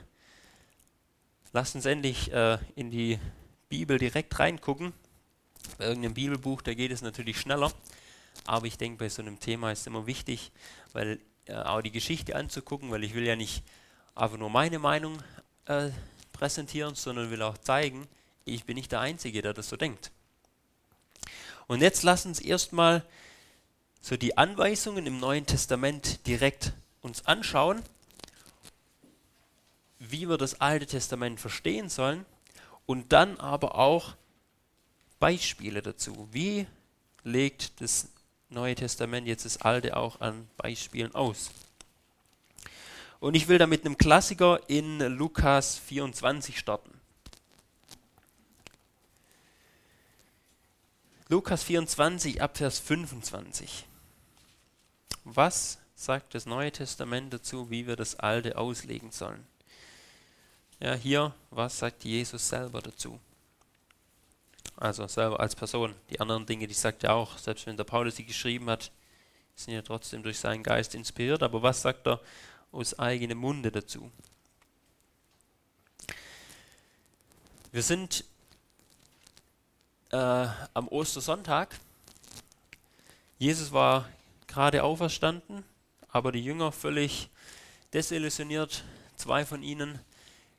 lasst 1.52 1.74
uns 1.74 1.84
endlich 1.84 2.32
äh, 2.32 2.58
in 2.74 2.90
die 2.90 3.18
Bibel 3.68 3.98
direkt 3.98 4.38
reingucken. 4.38 4.94
Bei 5.76 5.86
irgendeinem 5.86 6.14
Bibelbuch, 6.14 6.62
da 6.62 6.72
geht 6.72 6.90
es 6.90 7.02
natürlich 7.02 7.38
schneller. 7.38 7.70
Aber 8.46 8.66
ich 8.66 8.78
denke, 8.78 8.98
bei 8.98 9.08
so 9.10 9.20
einem 9.20 9.40
Thema 9.40 9.72
ist 9.72 9.80
es 9.80 9.86
immer 9.88 10.06
wichtig, 10.06 10.52
weil 10.92 11.20
äh, 11.44 11.54
auch 11.54 11.82
die 11.82 11.90
Geschichte 11.90 12.34
anzugucken, 12.34 12.90
weil 12.90 13.04
ich 13.04 13.14
will 13.14 13.26
ja 13.26 13.36
nicht 13.36 13.62
einfach 14.14 14.38
nur 14.38 14.48
meine 14.48 14.78
Meinung 14.78 15.18
äh, 15.66 15.90
präsentieren, 16.32 16.94
sondern 16.94 17.30
will 17.30 17.42
auch 17.42 17.58
zeigen, 17.58 18.06
ich 18.44 18.64
bin 18.64 18.76
nicht 18.76 18.92
der 18.92 19.00
Einzige, 19.00 19.42
der 19.42 19.54
das 19.54 19.68
so 19.68 19.76
denkt. 19.76 20.10
Und 21.66 21.82
jetzt 21.82 22.02
lass 22.02 22.26
uns 22.26 22.40
erstmal 22.40 23.04
so 24.00 24.16
die 24.16 24.36
Anweisungen 24.36 25.06
im 25.06 25.20
Neuen 25.20 25.46
Testament 25.46 26.26
direkt 26.26 26.72
uns 27.02 27.26
anschauen 27.26 27.82
wie 30.00 30.28
wir 30.28 30.38
das 30.38 30.60
Alte 30.60 30.86
Testament 30.86 31.38
verstehen 31.38 31.88
sollen 31.88 32.24
und 32.86 33.12
dann 33.12 33.36
aber 33.36 33.76
auch 33.76 34.14
Beispiele 35.20 35.82
dazu. 35.82 36.28
Wie 36.32 36.66
legt 37.22 37.80
das 37.80 38.08
Neue 38.48 38.74
Testament 38.74 39.28
jetzt 39.28 39.44
das 39.44 39.58
Alte 39.58 39.96
auch 39.96 40.20
an 40.20 40.48
Beispielen 40.56 41.14
aus? 41.14 41.50
Und 43.20 43.34
ich 43.34 43.48
will 43.48 43.58
da 43.58 43.66
mit 43.66 43.84
einem 43.84 43.98
Klassiker 43.98 44.60
in 44.66 44.98
Lukas 44.98 45.78
24 45.78 46.58
starten. 46.58 46.90
Lukas 51.28 51.62
24 51.62 52.42
ab 52.42 52.56
Vers 52.56 52.80
25. 52.80 53.86
Was 55.24 55.78
sagt 55.94 56.34
das 56.34 56.46
Neue 56.46 56.72
Testament 56.72 57.32
dazu, 57.32 57.70
wie 57.70 57.86
wir 57.86 57.94
das 57.94 58.18
Alte 58.18 58.56
auslegen 58.56 59.12
sollen? 59.12 59.46
Ja, 60.80 60.94
hier, 60.94 61.34
was 61.50 61.78
sagt 61.78 62.04
Jesus 62.04 62.48
selber 62.48 62.80
dazu? 62.80 63.20
Also 64.76 65.06
selber 65.06 65.38
als 65.38 65.54
Person. 65.54 65.94
Die 66.08 66.18
anderen 66.20 66.46
Dinge, 66.46 66.66
die 66.66 66.74
sagt 66.74 67.04
er 67.04 67.14
auch, 67.14 67.36
selbst 67.36 67.66
wenn 67.66 67.76
der 67.76 67.84
Paulus 67.84 68.16
sie 68.16 68.24
geschrieben 68.24 68.70
hat, 68.70 68.90
sind 69.54 69.74
ja 69.74 69.82
trotzdem 69.82 70.22
durch 70.22 70.38
seinen 70.38 70.62
Geist 70.62 70.94
inspiriert. 70.94 71.42
Aber 71.42 71.62
was 71.62 71.82
sagt 71.82 72.06
er 72.06 72.18
aus 72.72 72.98
eigenem 72.98 73.38
Munde 73.38 73.70
dazu? 73.72 74.10
Wir 77.72 77.82
sind 77.82 78.24
äh, 80.10 80.16
am 80.16 80.88
Ostersonntag. 80.88 81.78
Jesus 83.38 83.72
war 83.72 84.08
gerade 84.46 84.82
auferstanden, 84.82 85.64
aber 86.08 86.32
die 86.32 86.44
Jünger 86.44 86.72
völlig 86.72 87.28
desillusioniert. 87.92 88.84
Zwei 89.16 89.44
von 89.44 89.62
ihnen 89.62 89.98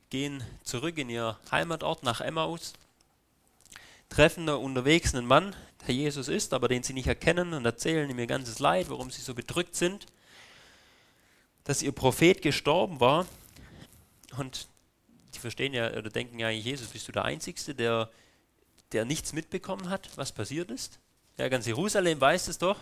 gehen 0.10 0.44
zurück 0.64 0.98
in 0.98 1.10
ihr 1.10 1.38
Heimatort 1.52 2.04
nach 2.04 2.22
Emmaus, 2.22 2.74
treffen 4.10 4.46
da 4.46 4.56
unterwegs 4.56 5.16
einen 5.16 5.26
Mann, 5.26 5.56
der 5.88 5.96
Jesus 5.96 6.28
ist, 6.28 6.54
aber 6.54 6.68
den 6.68 6.84
sie 6.84 6.94
nicht 6.94 7.08
erkennen 7.08 7.54
und 7.54 7.66
erzählen 7.66 8.10
ihm 8.10 8.20
ihr 8.20 8.28
ganzes 8.28 8.60
Leid, 8.60 8.90
warum 8.90 9.10
sie 9.10 9.22
so 9.22 9.34
bedrückt 9.34 9.76
sind, 9.76 10.06
dass 11.64 11.82
ihr 11.82 11.92
Prophet 11.92 12.42
gestorben 12.42 13.00
war 13.00 13.26
und 14.38 14.68
die 15.34 15.40
verstehen 15.40 15.74
ja 15.74 15.92
oder 15.96 16.10
denken 16.10 16.40
ja, 16.40 16.50
Jesus, 16.50 16.88
bist 16.90 17.08
du 17.08 17.12
der 17.12 17.26
Einzige, 17.26 17.74
der, 17.74 18.10
der 18.92 19.06
nichts 19.06 19.34
mitbekommen 19.34 19.90
hat, 19.90 20.10
was 20.16 20.32
passiert 20.32 20.72
ist? 20.72 21.00
Ja, 21.38 21.48
ganz 21.48 21.66
Jerusalem 21.66 22.20
weiß 22.20 22.48
es 22.48 22.58
doch. 22.58 22.80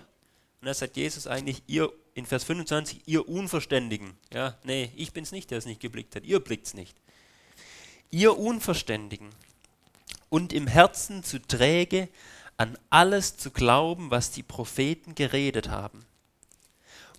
Und 0.62 0.66
da 0.66 0.74
sagt 0.74 0.98
Jesus 0.98 1.28
eigentlich, 1.28 1.64
ihr, 1.68 1.92
in 2.16 2.26
Vers 2.26 2.44
25, 2.44 3.04
ihr 3.06 3.30
Unverständigen. 3.30 4.18
Ja, 4.34 4.58
nee, 4.64 4.92
ich 4.98 5.14
bin's 5.14 5.32
nicht, 5.32 5.52
der 5.52 5.58
es 5.58 5.66
nicht 5.66 5.80
geblickt 5.80 6.16
hat. 6.16 6.26
Ihr 6.26 6.40
blickt's 6.42 6.74
nicht 6.74 6.98
ihr 8.12 8.38
Unverständigen 8.38 9.30
und 10.30 10.54
im 10.54 10.68
Herzen 10.68 11.24
zu 11.24 11.40
träge, 11.40 12.10
an 12.58 12.78
alles 12.90 13.38
zu 13.38 13.52
glauben, 13.52 14.12
was 14.12 14.32
die 14.32 14.44
Propheten 14.44 15.16
geredet 15.16 15.70
haben. 15.70 16.06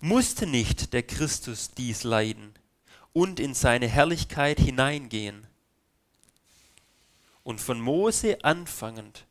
Musste 0.03 0.47
nicht 0.47 0.93
der 0.93 1.03
Christus 1.03 1.71
dies 1.71 2.03
leiden 2.03 2.53
und 3.13 3.39
in 3.39 3.53
seine 3.53 3.87
Herrlichkeit 3.87 4.59
hineingehen? 4.59 5.45
Und 7.43 7.61
von 7.61 7.79
Mose 7.79 8.43
anfangend 8.43 9.25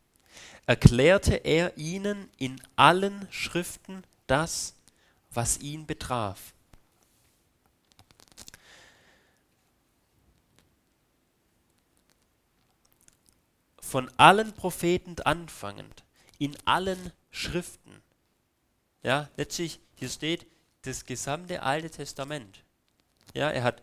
erklärte 0.66 1.34
er 1.34 1.76
ihnen 1.76 2.30
in 2.38 2.62
allen 2.76 3.26
Schriften 3.30 4.04
das, 4.26 4.74
was 5.30 5.58
ihn 5.58 5.86
betraf. 5.86 6.54
von 13.90 14.08
allen 14.18 14.52
Propheten 14.52 15.16
anfangend, 15.24 16.04
in 16.38 16.56
allen 16.64 17.12
Schriften. 17.32 18.00
Ja, 19.02 19.28
letztlich, 19.36 19.80
hier 19.96 20.08
steht 20.08 20.46
das 20.82 21.04
gesamte 21.04 21.62
Alte 21.62 21.90
Testament. 21.90 22.64
Ja, 23.34 23.50
er 23.50 23.62
hat 23.62 23.82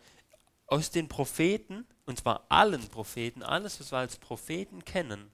aus 0.68 0.92
den 0.92 1.08
Propheten, 1.08 1.86
und 2.06 2.20
zwar 2.20 2.46
allen 2.50 2.88
Propheten, 2.90 3.44
alles, 3.44 3.80
was 3.80 3.92
wir 3.92 4.00
als 4.00 4.18
Propheten 4.18 4.84
kennen, 4.84 5.32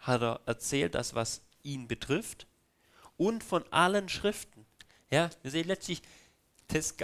hat 0.00 0.22
er 0.22 0.40
erzählt, 0.46 0.94
das, 0.94 1.14
was 1.14 1.42
ihn 1.62 1.86
betrifft, 1.86 2.46
und 3.16 3.44
von 3.44 3.64
allen 3.70 4.08
Schriften. 4.08 4.66
Ja, 5.10 5.30
wir 5.42 5.50
sehen 5.50 5.66
letztlich, 5.66 6.02
das, 6.68 6.96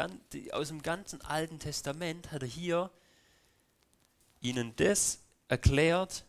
aus 0.53 0.68
dem 0.68 0.83
ganzen 0.83 1.20
Alten 1.22 1.59
Testament 1.59 2.33
hat 2.33 2.43
er 2.43 2.49
hier 2.49 2.91
ihnen 4.41 4.74
das 4.77 5.20
erklärt, 5.49 6.24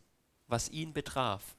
was 0.47 0.69
ihn 0.69 0.93
betraf. 0.93 1.56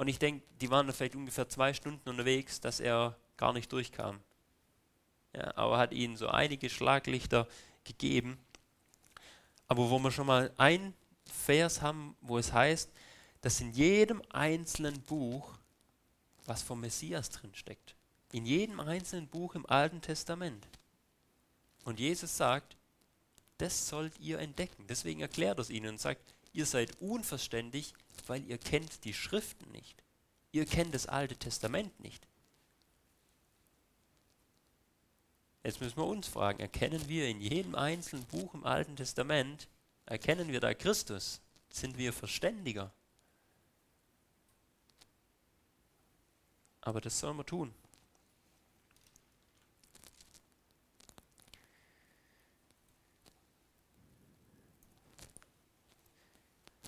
Und 0.00 0.08
ich 0.08 0.18
denke, 0.18 0.42
die 0.62 0.70
waren 0.70 0.90
vielleicht 0.94 1.14
ungefähr 1.14 1.46
zwei 1.50 1.74
Stunden 1.74 2.08
unterwegs, 2.08 2.58
dass 2.58 2.80
er 2.80 3.18
gar 3.36 3.52
nicht 3.52 3.70
durchkam. 3.70 4.18
Ja, 5.34 5.54
aber 5.58 5.76
hat 5.76 5.92
ihnen 5.92 6.16
so 6.16 6.28
einige 6.28 6.70
Schlaglichter 6.70 7.46
gegeben. 7.84 8.38
Aber 9.68 9.90
wo 9.90 9.98
wir 9.98 10.10
schon 10.10 10.26
mal 10.26 10.54
ein 10.56 10.94
Vers 11.26 11.82
haben, 11.82 12.16
wo 12.22 12.38
es 12.38 12.50
heißt, 12.50 12.90
dass 13.42 13.60
in 13.60 13.72
jedem 13.72 14.22
einzelnen 14.30 15.02
Buch 15.02 15.58
was 16.46 16.62
vom 16.62 16.80
Messias 16.80 17.28
drin 17.28 17.54
steckt. 17.54 17.94
In 18.32 18.46
jedem 18.46 18.80
einzelnen 18.80 19.28
Buch 19.28 19.54
im 19.54 19.66
Alten 19.66 20.00
Testament. 20.00 20.66
Und 21.84 22.00
Jesus 22.00 22.38
sagt, 22.38 22.74
das 23.58 23.86
sollt 23.86 24.18
ihr 24.18 24.38
entdecken. 24.38 24.86
Deswegen 24.88 25.20
erklärt 25.20 25.58
er 25.58 25.60
es 25.60 25.68
ihnen 25.68 25.90
und 25.90 26.00
sagt, 26.00 26.32
ihr 26.54 26.64
seid 26.64 26.98
unverständlich, 27.02 27.92
weil 28.28 28.44
ihr 28.44 28.58
kennt 28.58 29.04
die 29.04 29.14
Schriften 29.14 29.70
nicht. 29.72 30.02
Ihr 30.52 30.66
kennt 30.66 30.94
das 30.94 31.06
Alte 31.06 31.36
Testament 31.36 31.98
nicht. 32.00 32.26
Jetzt 35.62 35.80
müssen 35.80 35.98
wir 35.98 36.06
uns 36.06 36.26
fragen, 36.26 36.60
erkennen 36.60 37.06
wir 37.08 37.28
in 37.28 37.40
jedem 37.40 37.74
einzelnen 37.74 38.24
Buch 38.24 38.54
im 38.54 38.64
Alten 38.64 38.96
Testament, 38.96 39.68
erkennen 40.06 40.48
wir 40.48 40.60
da 40.60 40.72
Christus? 40.74 41.40
Sind 41.68 41.98
wir 41.98 42.12
verständiger? 42.12 42.92
Aber 46.80 47.00
das 47.00 47.20
sollen 47.20 47.36
wir 47.36 47.44
tun. 47.44 47.74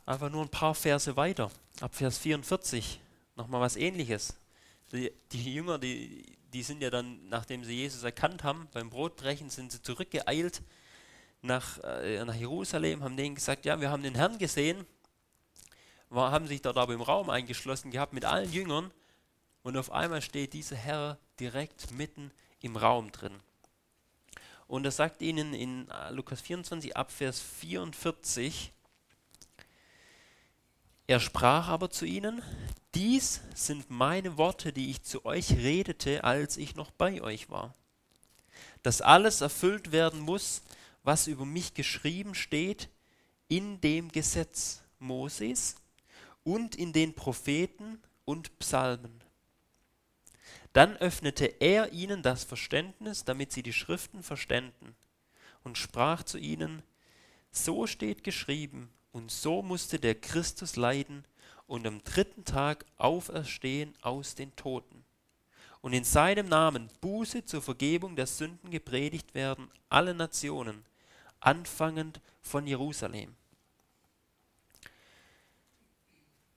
Einfach 0.07 0.31
nur 0.31 0.43
ein 0.43 0.49
paar 0.49 0.75
Verse 0.75 1.17
weiter, 1.17 1.51
ab 1.81 1.95
Vers 1.95 2.19
44, 2.19 3.01
nochmal 3.37 3.61
was 3.61 3.77
ähnliches. 3.77 4.35
Die, 4.93 5.13
die 5.31 5.55
Jünger, 5.55 5.79
die, 5.79 6.37
die 6.53 6.63
sind 6.63 6.83
ja 6.83 6.91
dann, 6.91 7.29
nachdem 7.29 7.65
sie 7.65 7.75
Jesus 7.75 8.03
erkannt 8.03 8.45
haben, 8.45 8.69
beim 8.73 8.91
Brotbrechen 8.91 9.49
sind 9.49 9.73
sie 9.73 9.83
zurückgeeilt 9.83 10.63
nach, 11.41 11.79
äh, 11.83 12.25
nach 12.25 12.35
Jerusalem, 12.35 13.03
haben 13.03 13.17
denen 13.17 13.35
gesagt, 13.35 13.65
ja, 13.65 13.81
wir 13.81 13.91
haben 13.91 14.03
den 14.03 14.15
Herrn 14.15 14.39
gesehen, 14.39 14.87
war, 16.11 16.31
haben 16.31 16.47
sich 16.47 16.61
dort 16.61 16.77
aber 16.77 16.93
im 16.93 17.01
Raum 17.01 17.31
eingeschlossen 17.31 17.91
gehabt 17.91 18.13
mit 18.13 18.25
allen 18.25 18.53
Jüngern 18.53 18.91
und 19.63 19.77
auf 19.77 19.91
einmal 19.91 20.21
steht 20.21 20.53
dieser 20.53 20.77
Herr 20.77 21.19
direkt 21.41 21.91
mitten 21.93 22.31
im 22.61 22.77
Raum 22.77 23.11
drin. 23.13 23.35
Und 24.67 24.85
er 24.85 24.91
sagt 24.91 25.23
ihnen 25.23 25.55
in 25.55 25.89
äh, 25.91 26.11
Lukas 26.13 26.41
24 26.41 26.97
ab 26.97 27.11
Vers 27.11 27.41
44, 27.41 28.73
Er 31.07 31.21
sprach 31.21 31.69
aber 31.69 31.91
zu 31.91 32.05
ihnen, 32.05 32.43
dies 32.95 33.41
sind 33.55 33.91
meine 33.91 34.37
Worte, 34.37 34.73
die 34.73 34.91
ich 34.91 35.03
zu 35.03 35.25
euch 35.25 35.51
redete, 35.53 36.25
als 36.25 36.57
ich 36.57 36.75
noch 36.75 36.91
bei 36.91 37.23
euch 37.23 37.51
war. 37.51 37.75
Dass 38.83 39.01
alles 39.01 39.41
erfüllt 39.41 39.93
werden 39.93 40.21
muss, 40.21 40.63
was 41.03 41.27
über 41.27 41.45
mich 41.45 41.75
geschrieben 41.75 42.35
steht 42.35 42.89
in 43.49 43.81
dem 43.81 44.11
Gesetz 44.11 44.83
Moses 44.99 45.77
und 46.45 46.75
in 46.77 46.93
den 46.93 47.15
Propheten 47.15 48.01
und 48.25 48.59
Psalmen. 48.59 49.23
Dann 50.73 50.97
öffnete 50.97 51.47
er 51.47 51.93
ihnen 51.93 52.23
das 52.23 52.45
Verständnis, 52.45 53.25
damit 53.25 53.53
sie 53.53 53.63
die 53.63 53.73
Schriften 53.73 54.23
verständen, 54.23 54.95
und 55.65 55.79
sprach 55.79 56.23
zu 56.23 56.39
ihnen, 56.39 56.83
so 57.51 57.87
steht 57.87 58.25
geschrieben, 58.25 58.91
und 59.13 59.31
so 59.31 59.63
musste 59.63 59.99
der 59.99 60.15
Christus 60.15 60.77
leiden 60.77 61.25
und 61.67 61.87
am 61.87 62.03
dritten 62.03 62.45
Tag 62.45 62.85
auferstehen 62.97 63.95
aus 64.03 64.35
den 64.35 64.55
Toten. 64.57 65.05
Und 65.81 65.93
in 65.93 66.05
seinem 66.05 66.49
Namen 66.49 66.89
Buße 67.01 67.45
zur 67.45 67.61
Vergebung 67.61 68.17
der 68.17 68.27
Sünden 68.27 68.71
gepredigt 68.71 69.35
werden, 69.35 69.71
alle 69.89 70.15
Nationen, 70.15 70.85
anfangend 71.41 72.21
von 72.41 72.67
Jerusalem. 72.67 73.35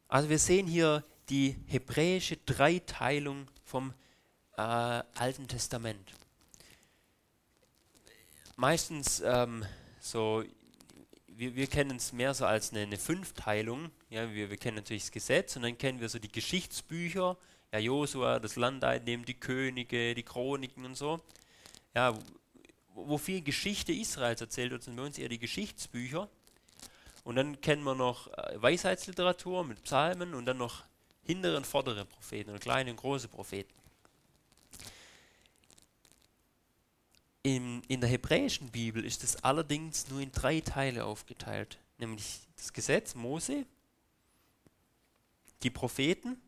Also 0.08 0.30
wir 0.30 0.40
sehen 0.40 0.68
hier 0.68 1.04
die 1.30 1.58
hebräische 1.68 2.38
Dreiteilung 2.38 3.48
vom 3.64 3.94
äh, 4.58 4.62
Alten 4.62 5.48
Testament. 5.48 6.14
Meistens 8.56 9.22
ähm, 9.26 9.66
so, 10.00 10.44
wir, 11.38 11.56
wir 11.56 11.68
kennen 11.68 11.98
es 11.98 12.14
mehr 12.14 12.34
so 12.34 12.46
als 12.46 12.72
eine, 12.72 12.82
eine 12.82 12.98
Fünfteilung. 12.98 13.92
Ja, 14.10 14.32
wir, 14.34 14.50
wir 14.50 14.58
kennen 14.58 14.78
natürlich 14.78 15.04
das 15.04 15.12
Gesetz 15.12 15.56
und 15.56 15.64
dann 15.64 15.78
kennen 15.78 16.00
wir 16.00 16.10
so 16.10 16.20
die 16.20 16.32
Geschichtsbücher, 16.32 17.38
ja, 17.74 17.80
Josua, 17.80 18.40
das 18.40 18.56
Land 18.56 18.84
einnehmen, 18.84 19.26
die 19.26 19.34
Könige, 19.34 20.16
die 20.16 20.24
Chroniken 20.24 20.86
und 20.86 20.96
so. 20.96 21.20
Ja, 21.94 22.18
wo, 22.94 23.18
viel 23.18 23.42
Geschichte 23.42 23.92
Israels 23.92 24.42
erzählt 24.42 24.72
wird, 24.72 24.84
sind 24.84 24.96
bei 24.96 25.04
uns 25.04 25.18
eher 25.18 25.30
die 25.30 25.40
Geschichtsbücher. 25.40 26.30
Und 27.24 27.36
dann 27.36 27.60
kennen 27.60 27.84
wir 27.84 27.96
noch 27.96 28.28
äh, 28.38 28.62
Weisheitsliteratur 28.62 29.64
mit 29.64 29.84
Psalmen 29.84 30.34
und 30.34 30.46
dann 30.46 30.58
noch 30.58 30.84
hintere 31.24 31.58
und 31.58 31.68
vordere 31.68 32.06
Propheten 32.06 32.52
und 32.52 32.62
kleine 32.62 32.92
und 32.92 32.98
große 32.98 33.28
Propheten. 33.28 33.74
In, 37.46 37.84
in 37.84 38.02
der 38.02 38.10
hebräischen 38.10 38.72
Bibel 38.72 39.06
ist 39.06 39.24
es 39.24 39.44
allerdings 39.44 40.10
nur 40.10 40.20
in 40.20 40.32
drei 40.32 40.62
Teile 40.62 41.06
aufgeteilt, 41.06 41.78
nämlich 42.00 42.40
das 42.56 42.74
Gesetz 42.74 43.14
Mose, 43.14 43.68
die 45.62 45.70
Propheten 45.70 46.42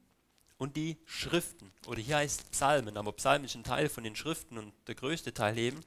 und 0.57 0.75
die 0.75 0.97
Schriften. 1.05 1.71
Oder 1.85 2.01
hier 2.01 2.17
heißt 2.17 2.49
Psalmen, 2.49 2.97
aber 2.97 3.11
Psalmen 3.11 3.45
ist 3.45 3.53
ein 3.53 3.63
Teil 3.63 3.89
von 3.89 4.03
den 4.03 4.15
Schriften 4.15 4.57
und 4.57 4.73
der 4.87 4.95
größte 4.95 5.35
Teil 5.35 5.59
eben. 5.59 5.81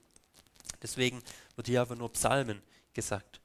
Deswegen 0.80 1.20
wird 1.56 1.66
hier 1.66 1.80
einfach 1.80 1.96
nur 1.96 2.12
Psalmen 2.12 2.62
gesagt. 2.94 3.40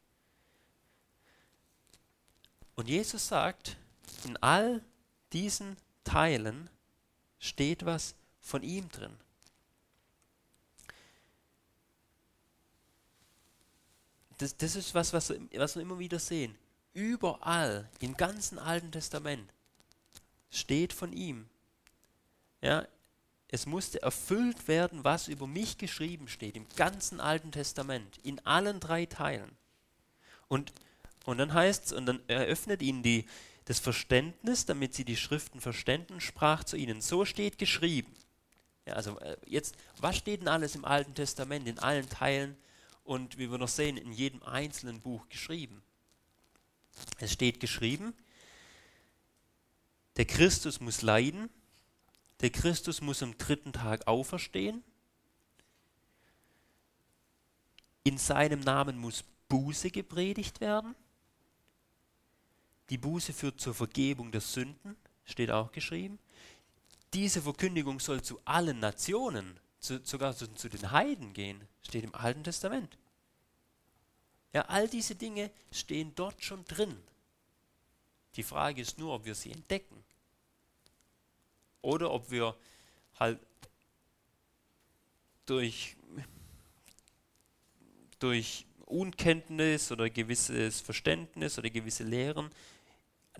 Und 2.75 2.87
Jesus 2.87 3.27
sagt, 3.27 3.75
in 4.23 4.37
all 4.37 4.85
diesen 5.33 5.77
Teilen 6.03 6.69
steht 7.39 7.87
was 7.87 8.13
von 8.39 8.61
ihm 8.61 8.87
drin. 8.89 9.17
Das, 14.37 14.57
das 14.57 14.75
ist 14.75 14.93
was, 14.93 15.13
was, 15.13 15.33
was 15.53 15.75
wir 15.75 15.81
immer 15.81 15.99
wieder 15.99 16.19
sehen. 16.19 16.55
Überall 16.93 17.89
im 17.99 18.15
ganzen 18.15 18.59
Alten 18.59 18.91
Testament 18.91 19.51
steht 20.49 20.93
von 20.93 21.13
ihm. 21.13 21.49
Ja, 22.61 22.87
es 23.49 23.65
musste 23.65 24.01
erfüllt 24.01 24.67
werden, 24.67 25.03
was 25.03 25.27
über 25.27 25.47
mich 25.47 25.77
geschrieben 25.77 26.27
steht, 26.27 26.55
im 26.55 26.67
ganzen 26.75 27.19
Alten 27.19 27.51
Testament, 27.51 28.17
in 28.23 28.45
allen 28.45 28.79
drei 28.79 29.05
Teilen. 29.05 29.51
Und, 30.47 30.73
und 31.25 31.37
dann 31.37 31.53
heißt 31.53 31.85
es, 31.85 31.91
und 31.91 32.05
dann 32.05 32.21
eröffnet 32.27 32.81
ihnen 32.81 33.03
die, 33.03 33.25
das 33.65 33.79
Verständnis, 33.79 34.65
damit 34.65 34.93
sie 34.93 35.05
die 35.05 35.17
Schriften 35.17 35.61
verständen, 35.61 36.21
sprach 36.21 36.63
zu 36.63 36.77
ihnen, 36.77 37.01
so 37.01 37.25
steht 37.25 37.57
geschrieben. 37.57 38.13
Ja, 38.85 38.93
also 38.93 39.19
äh, 39.19 39.37
jetzt, 39.47 39.75
was 39.99 40.17
steht 40.17 40.41
denn 40.41 40.47
alles 40.47 40.75
im 40.75 40.85
Alten 40.85 41.15
Testament, 41.15 41.67
in 41.67 41.79
allen 41.79 42.07
Teilen? 42.09 42.55
Und 43.05 43.37
wie 43.37 43.49
wir 43.49 43.57
noch 43.57 43.69
sehen, 43.69 43.95
in 43.95 44.11
jedem 44.11 44.43
einzelnen 44.43 44.99
Buch 44.99 45.29
geschrieben. 45.29 45.81
Es 47.19 47.31
steht 47.31 47.59
geschrieben, 47.59 48.13
der 50.17 50.25
Christus 50.25 50.79
muss 50.79 51.01
leiden, 51.01 51.49
der 52.41 52.49
Christus 52.49 53.01
muss 53.01 53.23
am 53.23 53.37
dritten 53.37 53.73
Tag 53.73 54.07
auferstehen, 54.07 54.83
in 58.03 58.17
seinem 58.17 58.59
Namen 58.59 58.97
muss 58.97 59.23
Buße 59.49 59.91
gepredigt 59.91 60.59
werden, 60.59 60.95
die 62.89 62.97
Buße 62.97 63.33
führt 63.33 63.59
zur 63.59 63.73
Vergebung 63.73 64.31
der 64.31 64.41
Sünden, 64.41 64.95
steht 65.25 65.51
auch 65.51 65.71
geschrieben. 65.71 66.19
Diese 67.13 67.41
Verkündigung 67.41 67.99
soll 67.99 68.21
zu 68.21 68.39
allen 68.45 68.79
Nationen 68.79 69.59
zu, 69.85 70.01
sogar 70.03 70.35
zu, 70.35 70.53
zu 70.53 70.69
den 70.69 70.91
Heiden 70.91 71.33
gehen, 71.33 71.67
steht 71.81 72.03
im 72.03 72.15
Alten 72.15 72.43
Testament. 72.43 72.97
Ja, 74.53 74.63
all 74.63 74.87
diese 74.87 75.15
Dinge 75.15 75.51
stehen 75.71 76.13
dort 76.15 76.43
schon 76.43 76.63
drin. 76.65 76.97
Die 78.35 78.43
Frage 78.43 78.81
ist 78.81 78.97
nur, 78.97 79.13
ob 79.13 79.25
wir 79.25 79.35
sie 79.35 79.51
entdecken. 79.51 80.03
Oder 81.81 82.11
ob 82.11 82.31
wir 82.31 82.55
halt 83.19 83.39
durch, 85.45 85.95
durch 88.19 88.65
Unkenntnis 88.85 89.91
oder 89.91 90.09
gewisses 90.09 90.81
Verständnis 90.81 91.57
oder 91.59 91.69
gewisse 91.69 92.03
Lehren 92.03 92.49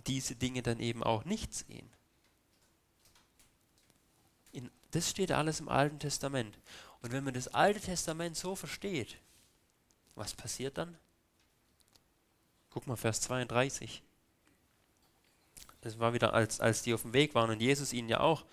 diese 0.07 0.35
Dinge 0.35 0.61
dann 0.61 0.79
eben 0.79 1.03
auch 1.03 1.25
nicht 1.25 1.53
sehen. 1.53 1.89
Das 4.95 5.09
steht 5.09 5.33
alles 5.33 5.59
im 5.59 5.67
Alten 5.67 5.99
Testament. 5.99 6.57
Und 7.01 7.11
wenn 7.11 7.25
man 7.25 7.33
das 7.33 7.49
Alte 7.49 7.81
Testament 7.81 8.37
so 8.37 8.55
versteht, 8.55 9.17
was 10.15 10.33
passiert 10.33 10.77
dann? 10.77 10.97
Guck 12.69 12.87
mal, 12.87 12.95
Vers 12.95 13.19
32. 13.19 14.01
Das 15.81 15.99
war 15.99 16.13
wieder, 16.13 16.33
als, 16.33 16.61
als 16.61 16.81
die 16.81 16.93
auf 16.93 17.01
dem 17.01 17.11
Weg 17.11 17.35
waren 17.35 17.49
und 17.49 17.59
Jesus 17.59 17.91
ihnen 17.91 18.07
ja 18.07 18.21
auch 18.21 18.45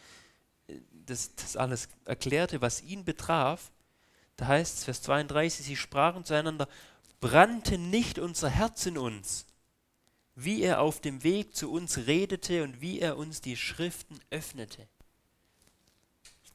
äh, 0.67 0.81
das, 1.07 1.33
das 1.37 1.57
alles 1.57 1.89
erklärte, 2.07 2.61
was 2.61 2.83
ihn 2.83 3.05
betraf. 3.05 3.71
Da 4.35 4.49
heißt 4.49 4.79
es, 4.79 4.85
Vers 4.85 5.03
32, 5.03 5.65
sie 5.65 5.77
sprachen 5.77 6.25
zueinander, 6.25 6.67
brannte 7.21 7.79
nicht 7.79 8.19
unser 8.19 8.49
Herz 8.49 8.85
in 8.87 8.99
uns, 8.99 9.47
wie 10.35 10.63
er 10.63 10.81
auf 10.81 11.01
dem 11.01 11.23
Weg 11.23 11.55
zu 11.55 11.71
uns 11.71 11.99
redete 12.09 12.65
und 12.65 12.81
wie 12.81 12.99
er 12.99 13.17
uns 13.17 13.41
die 13.41 13.57
Schriften 13.57 14.19
öffnete 14.31 14.89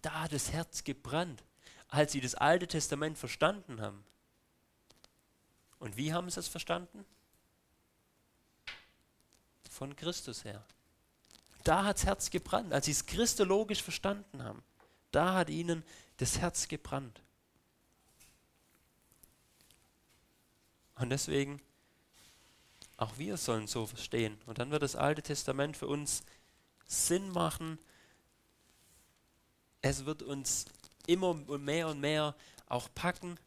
da 0.02 0.22
hat 0.22 0.34
das 0.34 0.52
Herz 0.52 0.84
gebrannt, 0.84 1.44
als 1.88 2.12
sie 2.12 2.22
das 2.22 2.36
Alte 2.36 2.68
Testament 2.68 3.18
verstanden 3.18 3.82
haben. 3.82 4.04
Und 5.80 5.98
wie 5.98 6.14
haben 6.14 6.30
sie 6.30 6.40
es 6.40 6.48
verstanden? 6.48 7.06
Von 9.70 9.96
Christus 9.96 10.44
her. 10.44 10.64
Da 11.64 11.84
hat 11.84 11.98
das 11.98 12.06
Herz 12.06 12.30
gebrannt, 12.30 12.74
als 12.74 12.86
sie 12.86 12.92
es 12.92 13.06
christologisch 13.06 13.84
verstanden 13.84 14.44
haben. 14.44 14.64
Da 15.12 15.34
hat 15.34 15.50
ihnen 15.50 15.84
das 16.18 16.40
Herz 16.40 16.68
gebrannt. 16.68 17.22
Und 20.96 21.10
deswegen, 21.10 21.62
auch 22.98 23.18
wir 23.18 23.38
sollen 23.38 23.68
so 23.68 23.86
verstehen. 23.86 24.40
Und 24.46 24.58
dann 24.58 24.72
wird 24.72 24.82
das 24.82 24.96
Alte 24.96 25.22
Testament 25.22 25.78
für 25.78 25.88
uns 25.88 26.24
Sinn 26.86 27.30
machen, 27.30 27.78
es 29.90 30.06
wird 30.06 30.24
uns 30.24 30.66
immer 31.06 31.34
mehr 31.34 31.88
und 31.88 32.00
mehr 32.00 32.36
auch 32.68 32.90
packen. 32.94 33.38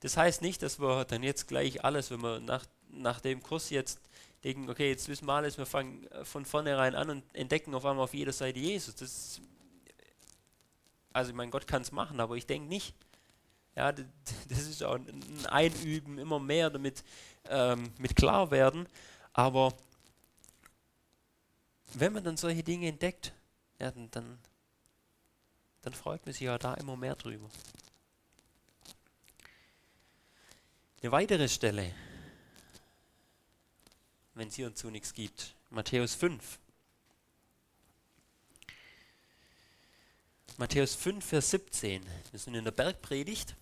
Das 0.00 0.16
heißt 0.16 0.42
nicht, 0.42 0.62
dass 0.62 0.80
wir 0.80 1.04
dann 1.04 1.22
jetzt 1.22 1.48
gleich 1.48 1.84
alles, 1.84 2.10
wenn 2.10 2.22
wir 2.22 2.40
nach, 2.40 2.64
nach 2.90 3.20
dem 3.20 3.42
Kurs 3.42 3.70
jetzt 3.70 4.00
denken, 4.44 4.70
okay, 4.70 4.88
jetzt 4.88 5.08
wissen 5.08 5.26
wir 5.26 5.32
alles, 5.32 5.58
wir 5.58 5.66
fangen 5.66 6.08
von 6.22 6.44
vornherein 6.44 6.94
an 6.94 7.10
und 7.10 7.34
entdecken 7.34 7.74
auf 7.74 7.84
einmal 7.84 8.04
auf 8.04 8.14
jeder 8.14 8.32
Seite 8.32 8.60
Jesus. 8.60 8.94
Das 8.94 9.40
also 11.12 11.32
meine, 11.32 11.50
Gott 11.50 11.66
kann 11.66 11.82
es 11.82 11.90
machen, 11.90 12.20
aber 12.20 12.36
ich 12.36 12.46
denke 12.46 12.68
nicht. 12.68 12.94
Ja, 13.74 13.92
das 13.92 14.06
ist 14.48 14.82
auch 14.82 14.94
ein 14.94 15.46
Einüben, 15.46 16.18
immer 16.18 16.38
mehr 16.38 16.70
damit 16.70 17.02
ähm, 17.48 17.90
mit 17.98 18.14
klar 18.14 18.50
werden. 18.50 18.88
Aber 19.32 19.74
wenn 21.94 22.12
man 22.12 22.24
dann 22.24 22.36
solche 22.36 22.62
Dinge 22.62 22.88
entdeckt, 22.88 23.32
ja, 23.80 23.90
dann, 23.90 24.10
dann 24.10 24.38
dann 25.82 25.94
freut 25.94 26.24
man 26.26 26.32
sich 26.32 26.42
ja 26.42 26.58
da 26.58 26.74
immer 26.74 26.96
mehr 26.96 27.16
drüber. 27.16 27.48
Eine 31.02 31.12
weitere 31.12 31.48
Stelle. 31.48 31.94
wenn 34.34 34.48
es 34.48 34.54
hierzu 34.54 34.88
nichts 34.88 35.14
gibt. 35.14 35.56
Matthäus 35.70 36.14
5. 36.14 36.60
Matthäus 40.58 40.94
5, 40.94 41.24
Vers 41.24 41.50
17. 41.50 42.06
Wir 42.30 42.38
sind 42.38 42.54
in 42.54 42.64
der 42.64 42.70
Bergpredigt. 42.70 43.56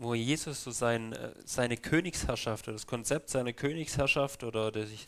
wo 0.00 0.14
Jesus 0.14 0.64
so 0.64 0.70
sein, 0.70 1.12
äh, 1.12 1.34
seine 1.44 1.76
Königsherrschaft 1.76 2.66
oder 2.66 2.72
das 2.72 2.86
Konzept 2.86 3.28
seiner 3.28 3.52
Königsherrschaft 3.52 4.44
oder 4.44 4.72
die, 4.72 4.98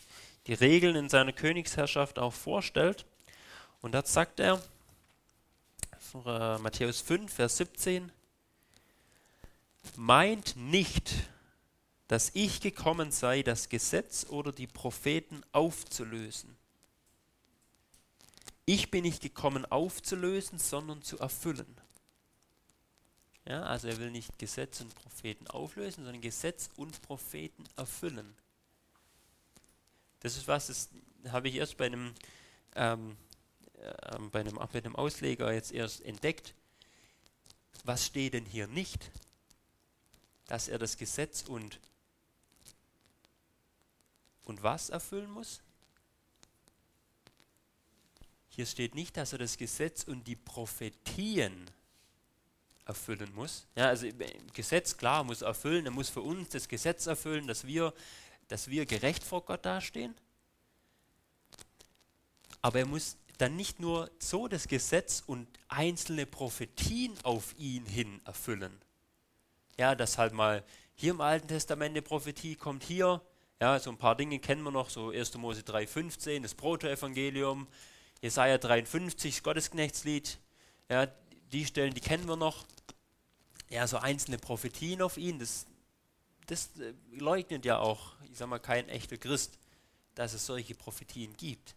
die 0.47 0.53
Regeln 0.53 0.95
in 0.95 1.09
seiner 1.09 1.33
Königsherrschaft 1.33 2.19
auch 2.19 2.33
vorstellt. 2.33 3.05
Und 3.81 3.93
da 3.93 4.05
sagt 4.05 4.39
er, 4.39 4.61
Matthäus 6.13 7.01
5, 7.01 7.33
Vers 7.33 7.57
17, 7.57 8.11
meint 9.95 10.55
nicht, 10.55 11.13
dass 12.07 12.31
ich 12.33 12.61
gekommen 12.61 13.11
sei, 13.11 13.41
das 13.41 13.69
Gesetz 13.69 14.27
oder 14.29 14.51
die 14.51 14.67
Propheten 14.67 15.41
aufzulösen. 15.51 16.55
Ich 18.65 18.91
bin 18.91 19.03
nicht 19.03 19.21
gekommen 19.21 19.65
aufzulösen, 19.65 20.59
sondern 20.59 21.01
zu 21.01 21.19
erfüllen. 21.19 21.75
Ja, 23.45 23.63
also 23.63 23.89
er 23.89 23.97
will 23.97 24.11
nicht 24.11 24.39
Gesetz 24.39 24.79
und 24.79 24.95
Propheten 24.95 25.47
auflösen, 25.47 26.05
sondern 26.05 26.21
Gesetz 26.21 26.69
und 26.77 27.01
Propheten 27.01 27.65
erfüllen. 27.75 28.33
Das 30.23 30.37
ist 30.37 30.47
was, 30.47 30.67
das 30.67 30.89
habe 31.31 31.49
ich 31.49 31.55
erst 31.55 31.77
bei 31.77 31.85
einem, 31.85 32.13
ähm, 32.75 33.17
äh, 33.77 34.17
bei, 34.31 34.39
einem, 34.39 34.55
bei 34.55 34.79
einem 34.79 34.95
Ausleger 34.95 35.53
jetzt 35.53 35.71
erst 35.71 36.01
entdeckt. 36.01 36.55
Was 37.83 38.05
steht 38.05 38.33
denn 38.33 38.45
hier 38.45 38.67
nicht? 38.67 39.11
Dass 40.47 40.69
er 40.69 40.79
das 40.79 40.97
Gesetz 40.97 41.43
und, 41.43 41.79
und 44.45 44.63
was 44.63 44.89
erfüllen 44.89 45.29
muss? 45.29 45.61
Hier 48.47 48.65
steht 48.65 48.95
nicht, 48.95 49.17
dass 49.17 49.33
er 49.33 49.39
das 49.39 49.57
Gesetz 49.57 50.03
und 50.03 50.25
die 50.25 50.35
Prophetien 50.35 51.69
erfüllen 52.85 53.33
muss. 53.33 53.65
Ja, 53.75 53.87
also 53.89 54.07
Gesetz, 54.53 54.95
klar, 54.95 55.23
muss 55.23 55.41
erfüllen, 55.41 55.85
er 55.85 55.91
muss 55.91 56.09
für 56.09 56.21
uns 56.21 56.49
das 56.49 56.67
Gesetz 56.67 57.07
erfüllen, 57.07 57.47
dass 57.47 57.65
wir, 57.65 57.93
dass 58.47 58.69
wir 58.69 58.85
gerecht 58.85 59.23
vor 59.23 59.43
Gott 59.45 59.65
dastehen. 59.65 60.15
Aber 62.61 62.79
er 62.79 62.85
muss 62.85 63.17
dann 63.37 63.55
nicht 63.55 63.79
nur 63.79 64.09
so 64.19 64.47
das 64.47 64.67
Gesetz 64.67 65.23
und 65.25 65.47
einzelne 65.67 66.25
Prophetien 66.25 67.13
auf 67.23 67.55
ihn 67.57 67.85
hin 67.85 68.21
erfüllen. 68.25 68.79
Ja, 69.77 69.95
dass 69.95 70.17
halt 70.17 70.33
mal 70.33 70.63
hier 70.95 71.11
im 71.11 71.21
Alten 71.21 71.47
Testament 71.47 71.91
eine 71.91 72.01
Prophetie 72.01 72.55
kommt 72.55 72.83
hier. 72.83 73.21
Ja, 73.59 73.79
so 73.79 73.89
ein 73.89 73.97
paar 73.97 74.15
Dinge 74.15 74.39
kennen 74.39 74.63
wir 74.63 74.71
noch, 74.71 74.89
so 74.89 75.09
1. 75.09 75.35
Mose 75.35 75.61
3,15, 75.61 76.41
das 76.41 76.53
Protoevangelium, 76.53 77.67
Jesaja 78.21 78.57
53, 78.57 79.35
das 79.35 79.43
Gottesknechtslied. 79.43 80.37
Ja, 80.89 81.07
die 81.51 81.65
Stellen, 81.65 81.93
die 81.93 82.01
kennen 82.01 82.27
wir 82.27 82.35
noch. 82.35 82.65
Ja, 83.69 83.87
so 83.87 83.97
einzelne 83.97 84.37
Prophetien 84.37 85.01
auf 85.01 85.17
ihn, 85.17 85.39
das, 85.39 85.65
das 86.47 86.69
äh, 86.79 86.93
leugnet 87.11 87.65
ja 87.65 87.79
auch, 87.79 88.13
ich 88.31 88.37
sag 88.37 88.47
mal, 88.49 88.59
kein 88.59 88.89
echter 88.89 89.17
Christ, 89.17 89.57
dass 90.15 90.33
es 90.33 90.45
solche 90.45 90.75
Prophetien 90.75 91.35
gibt. 91.37 91.75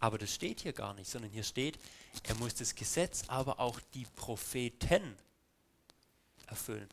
Aber 0.00 0.18
das 0.18 0.34
steht 0.34 0.60
hier 0.60 0.72
gar 0.72 0.94
nicht, 0.94 1.10
sondern 1.10 1.30
hier 1.30 1.42
steht, 1.42 1.78
er 2.22 2.34
muss 2.36 2.54
das 2.54 2.74
Gesetz, 2.74 3.24
aber 3.28 3.60
auch 3.60 3.78
die 3.94 4.06
Propheten 4.16 5.16
erfüllen. 6.46 6.88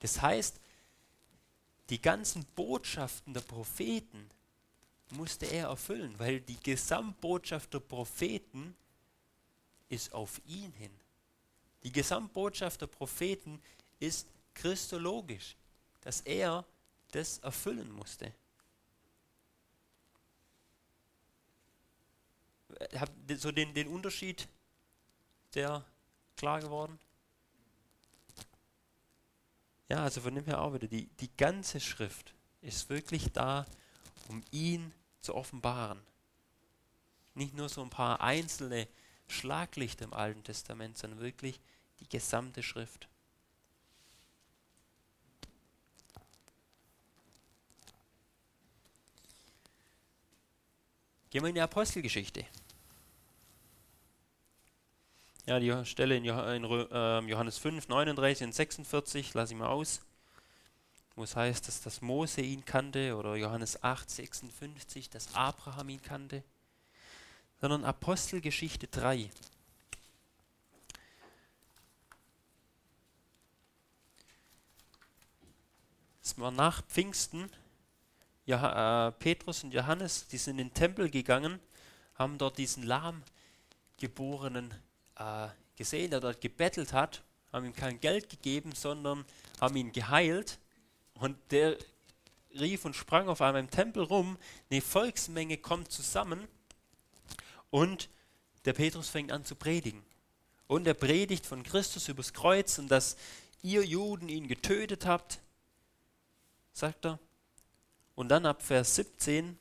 Das 0.00 0.20
heißt, 0.20 0.60
die 1.90 2.00
ganzen 2.00 2.44
Botschaften 2.56 3.34
der 3.34 3.40
Propheten 3.40 4.30
musste 5.10 5.46
er 5.46 5.68
erfüllen, 5.68 6.14
weil 6.18 6.40
die 6.40 6.58
Gesamtbotschaft 6.60 7.74
der 7.74 7.80
Propheten 7.80 8.76
ist 9.88 10.12
auf 10.12 10.40
ihn 10.46 10.72
hin. 10.72 10.92
Die 11.82 11.92
Gesamtbotschaft 11.92 12.80
der 12.80 12.86
Propheten 12.86 13.60
ist 13.98 14.28
christologisch, 14.54 15.56
dass 16.00 16.20
er 16.22 16.64
das 17.12 17.38
erfüllen 17.38 17.90
musste. 17.92 18.32
Habt 22.94 23.12
so 23.36 23.50
den, 23.52 23.74
den 23.74 23.88
Unterschied, 23.88 24.48
der 25.54 25.84
klar 26.36 26.60
geworden? 26.60 26.98
Ja, 29.88 30.04
also 30.04 30.20
von 30.20 30.34
dem 30.34 30.44
her 30.44 30.60
auch 30.60 30.72
wieder, 30.72 30.86
die, 30.86 31.06
die 31.06 31.36
ganze 31.36 31.80
Schrift 31.80 32.32
ist 32.62 32.88
wirklich 32.88 33.32
da, 33.32 33.66
um 34.28 34.42
ihn 34.52 34.94
zu 35.20 35.34
offenbaren. 35.34 36.00
Nicht 37.34 37.54
nur 37.54 37.68
so 37.68 37.82
ein 37.82 37.90
paar 37.90 38.20
einzelne 38.20 38.86
Schlaglichter 39.26 40.04
im 40.04 40.14
Alten 40.14 40.44
Testament, 40.44 40.96
sondern 40.96 41.20
wirklich 41.20 41.60
die 41.98 42.08
gesamte 42.08 42.62
Schrift. 42.62 43.09
Gehen 51.30 51.42
wir 51.44 51.48
in 51.48 51.54
die 51.54 51.60
Apostelgeschichte. 51.60 52.44
Ja, 55.46 55.60
die 55.60 55.84
Stelle 55.86 56.16
in 56.16 56.24
ähm, 56.24 57.28
Johannes 57.28 57.56
5, 57.58 57.86
39 57.86 58.48
und 58.48 58.52
46 58.52 59.34
lasse 59.34 59.52
ich 59.54 59.58
mal 59.58 59.68
aus, 59.68 60.00
wo 61.14 61.22
es 61.22 61.36
heißt, 61.36 61.68
dass 61.68 61.82
das 61.82 62.00
Mose 62.02 62.40
ihn 62.40 62.64
kannte 62.64 63.16
oder 63.16 63.36
Johannes 63.36 63.82
8, 63.82 64.10
56, 64.10 65.08
dass 65.08 65.32
Abraham 65.36 65.88
ihn 65.90 66.02
kannte, 66.02 66.42
sondern 67.60 67.84
Apostelgeschichte 67.84 68.88
3. 68.88 69.30
Es 76.22 76.38
war 76.38 76.50
nach 76.50 76.82
Pfingsten, 76.86 77.50
ja, 78.50 79.08
äh, 79.08 79.12
Petrus 79.12 79.62
und 79.62 79.72
Johannes, 79.72 80.26
die 80.26 80.36
sind 80.36 80.58
in 80.58 80.68
den 80.68 80.74
Tempel 80.74 81.08
gegangen, 81.08 81.60
haben 82.16 82.36
dort 82.36 82.58
diesen 82.58 82.82
lahmgeborenen 82.82 84.74
äh, 85.16 85.48
gesehen, 85.76 86.10
der 86.10 86.20
dort 86.20 86.40
gebettelt 86.40 86.92
hat, 86.92 87.22
haben 87.52 87.66
ihm 87.66 87.74
kein 87.74 88.00
Geld 88.00 88.28
gegeben, 88.28 88.72
sondern 88.74 89.24
haben 89.60 89.76
ihn 89.76 89.92
geheilt. 89.92 90.58
Und 91.14 91.36
der 91.50 91.76
rief 92.58 92.84
und 92.84 92.96
sprang 92.96 93.28
auf 93.28 93.40
einmal 93.40 93.62
im 93.62 93.70
Tempel 93.70 94.02
rum. 94.02 94.36
Eine 94.70 94.80
Volksmenge 94.80 95.56
kommt 95.56 95.92
zusammen 95.92 96.48
und 97.70 98.08
der 98.64 98.72
Petrus 98.72 99.08
fängt 99.08 99.30
an 99.30 99.44
zu 99.44 99.54
predigen. 99.54 100.02
Und 100.66 100.86
er 100.86 100.94
predigt 100.94 101.46
von 101.46 101.62
Christus 101.62 102.08
übers 102.08 102.32
Kreuz 102.32 102.78
und 102.78 102.88
dass 102.88 103.16
ihr 103.62 103.84
Juden 103.84 104.28
ihn 104.28 104.48
getötet 104.48 105.06
habt 105.06 105.40
sagt 106.72 107.06
er. 107.06 107.18
Und 108.20 108.28
dann 108.28 108.44
ab 108.44 108.60
Vers 108.60 108.96
17. 108.96 109.58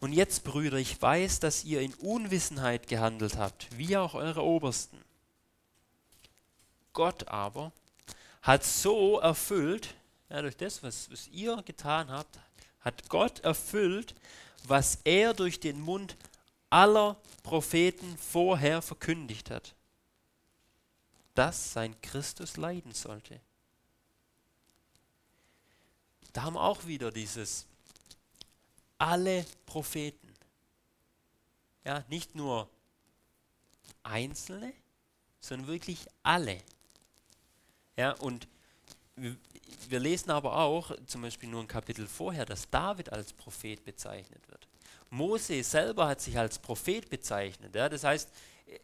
Und 0.00 0.12
jetzt, 0.12 0.42
Brüder, 0.42 0.78
ich 0.78 1.00
weiß, 1.00 1.38
dass 1.38 1.62
ihr 1.62 1.80
in 1.80 1.94
Unwissenheit 1.94 2.88
gehandelt 2.88 3.36
habt, 3.36 3.68
wie 3.78 3.96
auch 3.96 4.14
eure 4.14 4.42
Obersten. 4.42 5.00
Gott 6.92 7.28
aber 7.28 7.70
hat 8.42 8.64
so 8.64 9.20
erfüllt, 9.20 9.94
ja, 10.28 10.42
durch 10.42 10.56
das, 10.56 10.82
was, 10.82 11.08
was 11.08 11.28
ihr 11.28 11.62
getan 11.62 12.10
habt, 12.10 12.36
hat 12.80 13.08
Gott 13.08 13.38
erfüllt, 13.44 14.16
was 14.64 14.98
er 15.04 15.34
durch 15.34 15.60
den 15.60 15.80
Mund 15.80 16.16
aller 16.68 17.16
Propheten 17.44 18.18
vorher 18.18 18.82
verkündigt 18.82 19.52
hat, 19.52 19.76
dass 21.36 21.74
sein 21.74 21.94
Christus 22.02 22.56
leiden 22.56 22.92
sollte 22.92 23.40
da 26.32 26.42
haben 26.42 26.56
auch 26.56 26.86
wieder 26.86 27.10
dieses 27.10 27.66
alle 28.98 29.44
Propheten. 29.66 30.28
Ja, 31.84 32.04
nicht 32.08 32.34
nur 32.34 32.68
einzelne, 34.02 34.72
sondern 35.40 35.66
wirklich 35.66 36.06
alle. 36.22 36.58
Ja, 37.96 38.12
und 38.12 38.46
wir 39.88 40.00
lesen 40.00 40.30
aber 40.30 40.56
auch, 40.56 40.92
zum 41.06 41.22
Beispiel 41.22 41.48
nur 41.48 41.60
ein 41.60 41.68
Kapitel 41.68 42.06
vorher, 42.06 42.46
dass 42.46 42.70
David 42.70 43.12
als 43.12 43.32
Prophet 43.32 43.84
bezeichnet 43.84 44.48
wird. 44.48 44.68
Mose 45.10 45.62
selber 45.62 46.08
hat 46.08 46.20
sich 46.20 46.38
als 46.38 46.58
Prophet 46.58 47.10
bezeichnet. 47.10 47.74
Ja, 47.74 47.88
das 47.88 48.04
heißt, 48.04 48.30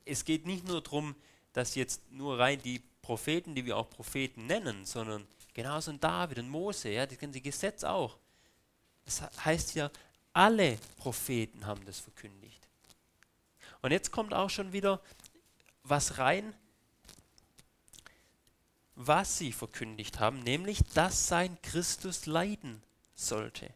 es 0.04 0.24
geht 0.24 0.44
nicht 0.44 0.66
nur 0.66 0.82
darum, 0.82 1.14
dass 1.52 1.74
jetzt 1.74 2.10
nur 2.12 2.38
rein 2.38 2.60
die 2.60 2.82
Propheten, 3.00 3.54
die 3.54 3.64
wir 3.64 3.76
auch 3.78 3.88
Propheten 3.88 4.46
nennen, 4.46 4.84
sondern 4.84 5.26
Genauso 5.58 5.90
ein 5.90 5.98
David 5.98 6.38
und 6.38 6.50
Mose, 6.50 6.88
ja, 6.88 7.04
das 7.04 7.18
ganze 7.18 7.40
Gesetz 7.40 7.82
auch. 7.82 8.16
Das 9.04 9.22
heißt 9.44 9.74
ja, 9.74 9.90
alle 10.32 10.78
Propheten 10.98 11.66
haben 11.66 11.84
das 11.84 11.98
verkündigt. 11.98 12.60
Und 13.82 13.90
jetzt 13.90 14.12
kommt 14.12 14.32
auch 14.32 14.50
schon 14.50 14.72
wieder 14.72 15.02
was 15.82 16.18
rein, 16.18 16.54
was 18.94 19.38
sie 19.38 19.50
verkündigt 19.50 20.20
haben, 20.20 20.38
nämlich, 20.44 20.78
dass 20.94 21.26
sein 21.26 21.60
Christus 21.60 22.26
leiden 22.26 22.80
sollte. 23.16 23.68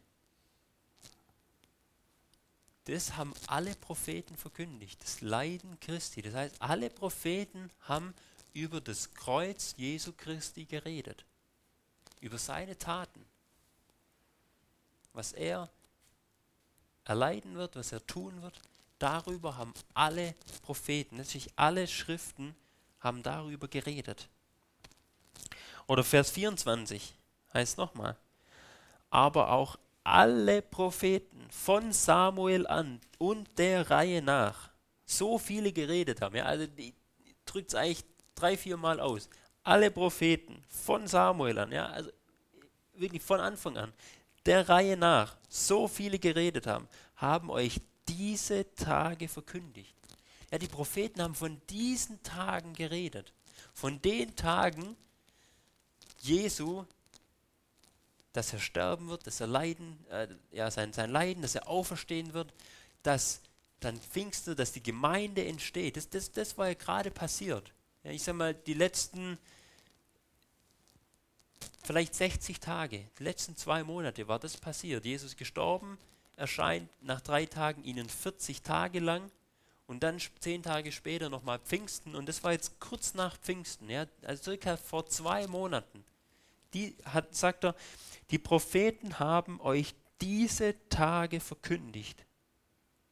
Das 2.85 3.17
haben 3.17 3.33
alle 3.47 3.75
Propheten 3.75 4.37
verkündigt, 4.37 5.03
das 5.03 5.19
Leiden 5.19 5.77
Christi. 5.81 6.21
Das 6.21 6.33
heißt, 6.33 6.61
alle 6.61 6.89
Propheten 6.89 7.69
haben 7.81 8.13
über 8.53 8.79
das 8.79 9.13
Kreuz 9.13 9.73
Jesu 9.75 10.13
Christi 10.13 10.63
geredet, 10.63 11.25
über 12.23 12.37
seine 12.37 12.77
Taten, 12.77 13.25
was 15.11 15.33
er 15.33 15.69
erleiden 17.03 17.55
wird, 17.55 17.75
was 17.75 17.91
er 17.91 18.05
tun 18.07 18.41
wird. 18.41 18.61
Darüber 18.97 19.57
haben 19.57 19.73
alle 19.93 20.33
Propheten, 20.61 21.17
natürlich 21.17 21.51
alle 21.57 21.85
Schriften, 21.85 22.55
haben 23.01 23.21
darüber 23.23 23.67
geredet. 23.67 24.29
Oder 25.85 26.05
Vers 26.05 26.31
24 26.31 27.13
heißt 27.53 27.77
nochmal, 27.77 28.15
aber 29.09 29.51
auch 29.51 29.77
alle 30.05 30.61
Propheten 30.61 31.45
von 31.51 31.91
Samuel 31.91 32.65
an 32.67 33.01
und 33.17 33.59
der 33.59 33.89
Reihe 33.89 34.21
nach 34.21 34.69
so 35.05 35.37
viele 35.37 35.73
geredet 35.73 36.21
haben. 36.21 36.37
Ja, 36.37 36.45
also 36.45 36.67
drückt 37.45 37.69
es 37.69 37.75
eigentlich 37.75 38.05
drei, 38.33 38.55
vier 38.55 38.77
Mal 38.77 39.01
aus. 39.01 39.29
Alle 39.63 39.91
Propheten 39.91 40.63
von 40.67 41.07
Samuel 41.07 41.57
an, 41.59 41.71
ja, 41.71 41.87
also 41.87 42.09
wirklich 42.95 43.21
von 43.21 43.39
Anfang 43.39 43.77
an, 43.77 43.93
der 44.45 44.67
Reihe 44.67 44.97
nach 44.97 45.37
so 45.49 45.87
viele 45.87 46.19
geredet 46.19 46.67
haben, 46.67 46.87
haben 47.15 47.49
euch 47.49 47.79
diese 48.07 48.73
Tage 48.75 49.27
verkündigt. 49.27 49.95
Ja, 50.51 50.57
die 50.57 50.67
Propheten 50.67 51.21
haben 51.21 51.35
von 51.35 51.61
diesen 51.69 52.21
Tagen 52.23 52.73
geredet. 52.73 53.33
Von 53.73 54.01
den 54.01 54.35
Tagen 54.35 54.95
Jesu, 56.19 56.85
dass 58.33 58.53
er 58.53 58.59
sterben 58.59 59.09
wird, 59.09 59.25
dass 59.25 59.39
er 59.39 59.47
leiden, 59.47 60.05
äh, 60.09 60.27
ja, 60.51 60.69
sein, 60.69 60.93
sein 60.93 61.09
Leiden, 61.09 61.41
dass 61.41 61.55
er 61.55 61.67
auferstehen 61.67 62.33
wird, 62.33 62.53
dass 63.01 63.41
dann 63.79 63.99
Pfingsten, 63.99 64.55
dass 64.55 64.71
die 64.71 64.83
Gemeinde 64.83 65.45
entsteht. 65.45 65.97
Das, 65.97 66.09
das, 66.09 66.31
das 66.31 66.57
war 66.57 66.67
ja 66.67 66.73
gerade 66.73 67.11
passiert. 67.11 67.72
Ja, 68.03 68.11
ich 68.11 68.21
sage 68.21 68.37
mal, 68.37 68.53
die 68.53 68.73
letzten 68.73 69.37
vielleicht 71.83 72.15
60 72.15 72.59
Tage, 72.59 73.05
die 73.19 73.23
letzten 73.23 73.55
zwei 73.55 73.83
Monate 73.83 74.27
war 74.27 74.39
das 74.39 74.57
passiert. 74.57 75.05
Jesus 75.05 75.35
gestorben, 75.35 75.97
erscheint 76.35 76.89
nach 77.01 77.21
drei 77.21 77.45
Tagen 77.45 77.83
ihnen 77.83 78.09
40 78.09 78.61
Tage 78.61 78.99
lang 78.99 79.29
und 79.87 80.01
dann 80.03 80.17
zehn 80.39 80.63
Tage 80.63 80.91
später 80.91 81.29
nochmal 81.29 81.59
Pfingsten 81.59 82.15
und 82.15 82.27
das 82.27 82.43
war 82.43 82.53
jetzt 82.53 82.79
kurz 82.79 83.13
nach 83.13 83.37
Pfingsten, 83.37 83.89
ja, 83.89 84.05
also 84.23 84.43
circa 84.43 84.77
vor 84.77 85.05
zwei 85.07 85.47
Monaten. 85.47 86.03
Die 86.73 86.95
hat, 87.05 87.35
sagt 87.35 87.65
er, 87.65 87.75
die 88.31 88.39
Propheten 88.39 89.19
haben 89.19 89.61
euch 89.61 89.93
diese 90.21 90.75
Tage 90.89 91.39
verkündigt, 91.39 92.25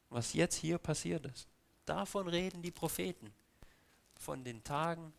was 0.10 0.34
jetzt 0.34 0.56
hier 0.56 0.78
passiert 0.78 1.26
ist. 1.26 1.48
Davon 1.86 2.28
reden 2.28 2.62
die 2.62 2.72
Propheten, 2.72 3.32
von 4.22 4.44
den 4.44 4.64
Tagen 4.64 5.14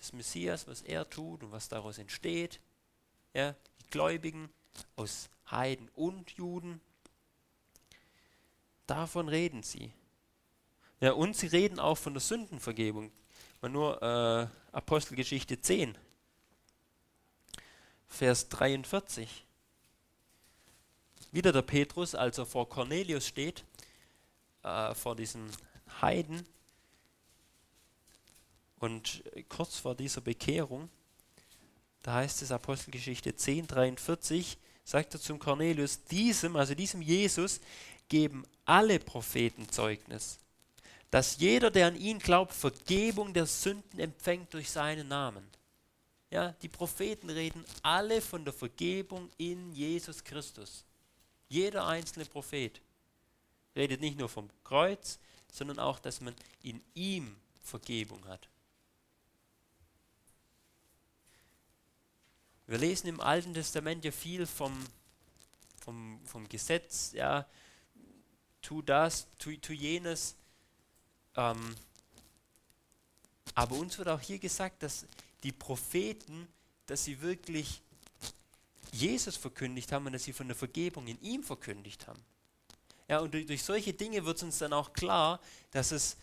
des 0.00 0.12
Messias, 0.12 0.66
was 0.66 0.82
er 0.82 1.08
tut 1.08 1.42
und 1.42 1.52
was 1.52 1.68
daraus 1.68 1.98
entsteht. 1.98 2.60
Ja, 3.34 3.52
die 3.52 3.90
Gläubigen 3.90 4.48
aus 4.96 5.28
Heiden 5.50 5.88
und 5.94 6.30
Juden, 6.32 6.80
davon 8.86 9.28
reden 9.28 9.62
sie. 9.62 9.92
Ja, 11.00 11.12
und 11.12 11.36
sie 11.36 11.48
reden 11.48 11.78
auch 11.78 11.98
von 11.98 12.14
der 12.14 12.22
Sündenvergebung. 12.22 13.12
Mal 13.60 13.68
nur 13.68 14.02
äh, 14.02 14.46
Apostelgeschichte 14.72 15.60
10. 15.60 15.96
Vers 18.08 18.48
43. 18.48 19.44
Wieder 21.32 21.52
der 21.52 21.62
Petrus, 21.62 22.14
als 22.14 22.38
er 22.38 22.46
vor 22.46 22.68
Cornelius 22.68 23.26
steht, 23.26 23.64
äh, 24.62 24.94
vor 24.94 25.14
diesen 25.14 25.50
Heiden 26.00 26.46
und 28.78 29.22
kurz 29.48 29.78
vor 29.78 29.94
dieser 29.94 30.20
Bekehrung, 30.20 30.88
da 32.02 32.14
heißt 32.14 32.42
es 32.42 32.52
Apostelgeschichte 32.52 33.34
10, 33.34 33.66
43, 33.66 34.58
sagt 34.84 35.14
er 35.14 35.20
zum 35.20 35.38
Cornelius, 35.38 36.04
diesem, 36.04 36.56
also 36.56 36.74
diesem 36.74 37.02
Jesus, 37.02 37.60
geben 38.08 38.44
alle 38.64 38.98
Propheten 38.98 39.68
Zeugnis, 39.68 40.38
dass 41.10 41.38
jeder, 41.38 41.70
der 41.70 41.88
an 41.88 41.96
ihn 41.96 42.18
glaubt, 42.18 42.52
Vergebung 42.52 43.32
der 43.32 43.46
Sünden 43.46 43.98
empfängt 43.98 44.52
durch 44.54 44.70
seinen 44.70 45.08
Namen. 45.08 45.46
Ja, 46.30 46.52
die 46.62 46.68
Propheten 46.68 47.30
reden 47.30 47.64
alle 47.82 48.20
von 48.20 48.44
der 48.44 48.52
Vergebung 48.52 49.30
in 49.38 49.72
Jesus 49.72 50.22
Christus. 50.22 50.84
Jeder 51.48 51.86
einzelne 51.86 52.26
Prophet 52.26 52.80
redet 53.74 54.00
nicht 54.00 54.18
nur 54.18 54.28
vom 54.28 54.48
Kreuz, 54.64 55.18
sondern 55.52 55.78
auch, 55.78 55.98
dass 55.98 56.20
man 56.20 56.34
in 56.62 56.80
ihm 56.94 57.36
Vergebung 57.62 58.24
hat. 58.26 58.48
Wir 62.66 62.78
lesen 62.78 63.06
im 63.08 63.20
Alten 63.20 63.54
Testament 63.54 64.04
ja 64.04 64.10
viel 64.10 64.46
vom, 64.46 64.76
vom, 65.80 66.20
vom 66.24 66.48
Gesetz, 66.48 67.12
ja, 67.12 67.46
tu 68.60 68.82
das, 68.82 69.28
tu, 69.38 69.56
tu 69.58 69.72
jenes. 69.72 70.34
Ähm, 71.36 71.76
aber 73.54 73.76
uns 73.76 73.96
wird 73.98 74.08
auch 74.08 74.20
hier 74.20 74.40
gesagt, 74.40 74.82
dass 74.82 75.06
die 75.44 75.52
Propheten, 75.52 76.48
dass 76.86 77.04
sie 77.04 77.20
wirklich 77.20 77.80
Jesus 78.90 79.36
verkündigt 79.36 79.92
haben 79.92 80.06
und 80.06 80.12
dass 80.12 80.24
sie 80.24 80.32
von 80.32 80.48
der 80.48 80.56
Vergebung 80.56 81.06
in 81.06 81.20
ihm 81.22 81.44
verkündigt 81.44 82.08
haben. 82.08 82.20
Ja, 83.08 83.20
und 83.20 83.32
durch, 83.32 83.46
durch 83.46 83.62
solche 83.62 83.92
Dinge 83.92 84.24
wird 84.24 84.42
uns 84.42 84.58
dann 84.58 84.72
auch 84.72 84.92
klar, 84.92 85.40
dass 85.70 85.92
es, 85.92 86.16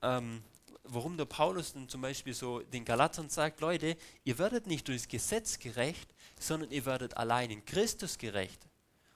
ähm, 0.00 0.42
warum 0.84 1.16
der 1.16 1.24
Paulus 1.24 1.72
dann 1.72 1.88
zum 1.88 2.00
Beispiel 2.00 2.34
so 2.34 2.60
den 2.60 2.84
Galatern 2.84 3.28
sagt, 3.28 3.60
Leute, 3.60 3.96
ihr 4.24 4.38
werdet 4.38 4.66
nicht 4.66 4.86
durchs 4.86 5.08
Gesetz 5.08 5.58
gerecht, 5.58 6.14
sondern 6.38 6.70
ihr 6.70 6.84
werdet 6.84 7.16
allein 7.16 7.50
in 7.50 7.64
Christus 7.64 8.18
gerecht. 8.18 8.68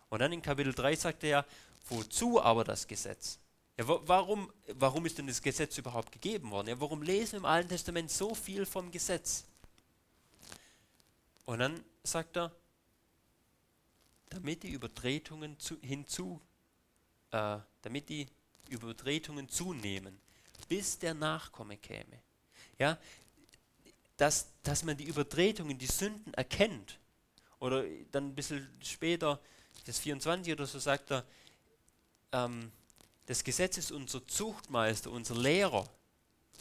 Und 0.09 0.21
dann 0.21 0.33
in 0.33 0.43
Kapitel 0.43 0.75
3 0.75 0.97
sagt 0.97 1.25
er 1.25 1.31
ja, 1.31 1.47
wozu 1.89 2.41
aber 2.43 2.65
das 2.65 2.87
Gesetz? 2.87 3.39
Ja, 3.77 3.87
warum, 3.87 4.53
warum 4.75 5.07
ist 5.07 5.19
denn 5.19 5.27
das 5.27 5.41
Gesetz 5.41 5.79
überhaupt 5.79 6.11
gegeben 6.11 6.51
worden? 6.51 6.69
Ja, 6.69 6.81
warum 6.81 7.03
lesen 7.03 7.33
wir 7.33 7.39
im 7.39 7.45
Alten 7.45 7.69
Testament 7.69 8.11
so 8.11 8.35
viel 8.35 8.67
vom 8.67 8.91
Gesetz? 8.91 9.45
Und 11.45 11.61
dann 11.61 11.85
sagt 12.03 12.37
er, 12.37 12.53
damit 14.31 14.63
die 14.63 14.71
Übertretungen 14.71 15.59
zu, 15.59 15.79
hinzu, 15.81 16.41
äh, 17.31 17.59
damit 17.83 18.09
die 18.09 18.27
Übertretungen 18.69 19.49
zunehmen, 19.49 20.21
bis 20.67 20.99
der 20.99 21.15
Nachkomme 21.15 21.77
käme. 21.77 22.23
Ja, 22.79 22.99
dass, 24.17 24.49
dass 24.63 24.85
man 24.85 24.97
die 24.97 25.05
Übertretungen, 25.05 25.79
die 25.79 25.87
Sünden 25.87 26.35
erkennt. 26.35 26.99
Oder 27.61 27.85
dann 28.13 28.29
ein 28.29 28.35
bisschen 28.35 28.69
später, 28.83 29.41
das 29.87 29.99
24 29.99 30.53
oder 30.53 30.67
so 30.67 30.79
sagt 30.79 31.11
er, 31.11 31.25
ähm, 32.33 32.71
das 33.27 33.45
Gesetz 33.45 33.79
ist 33.79 33.93
unser 33.93 34.27
Zuchtmeister, 34.27 35.11
unser 35.11 35.35
Lehrer, 35.35 35.89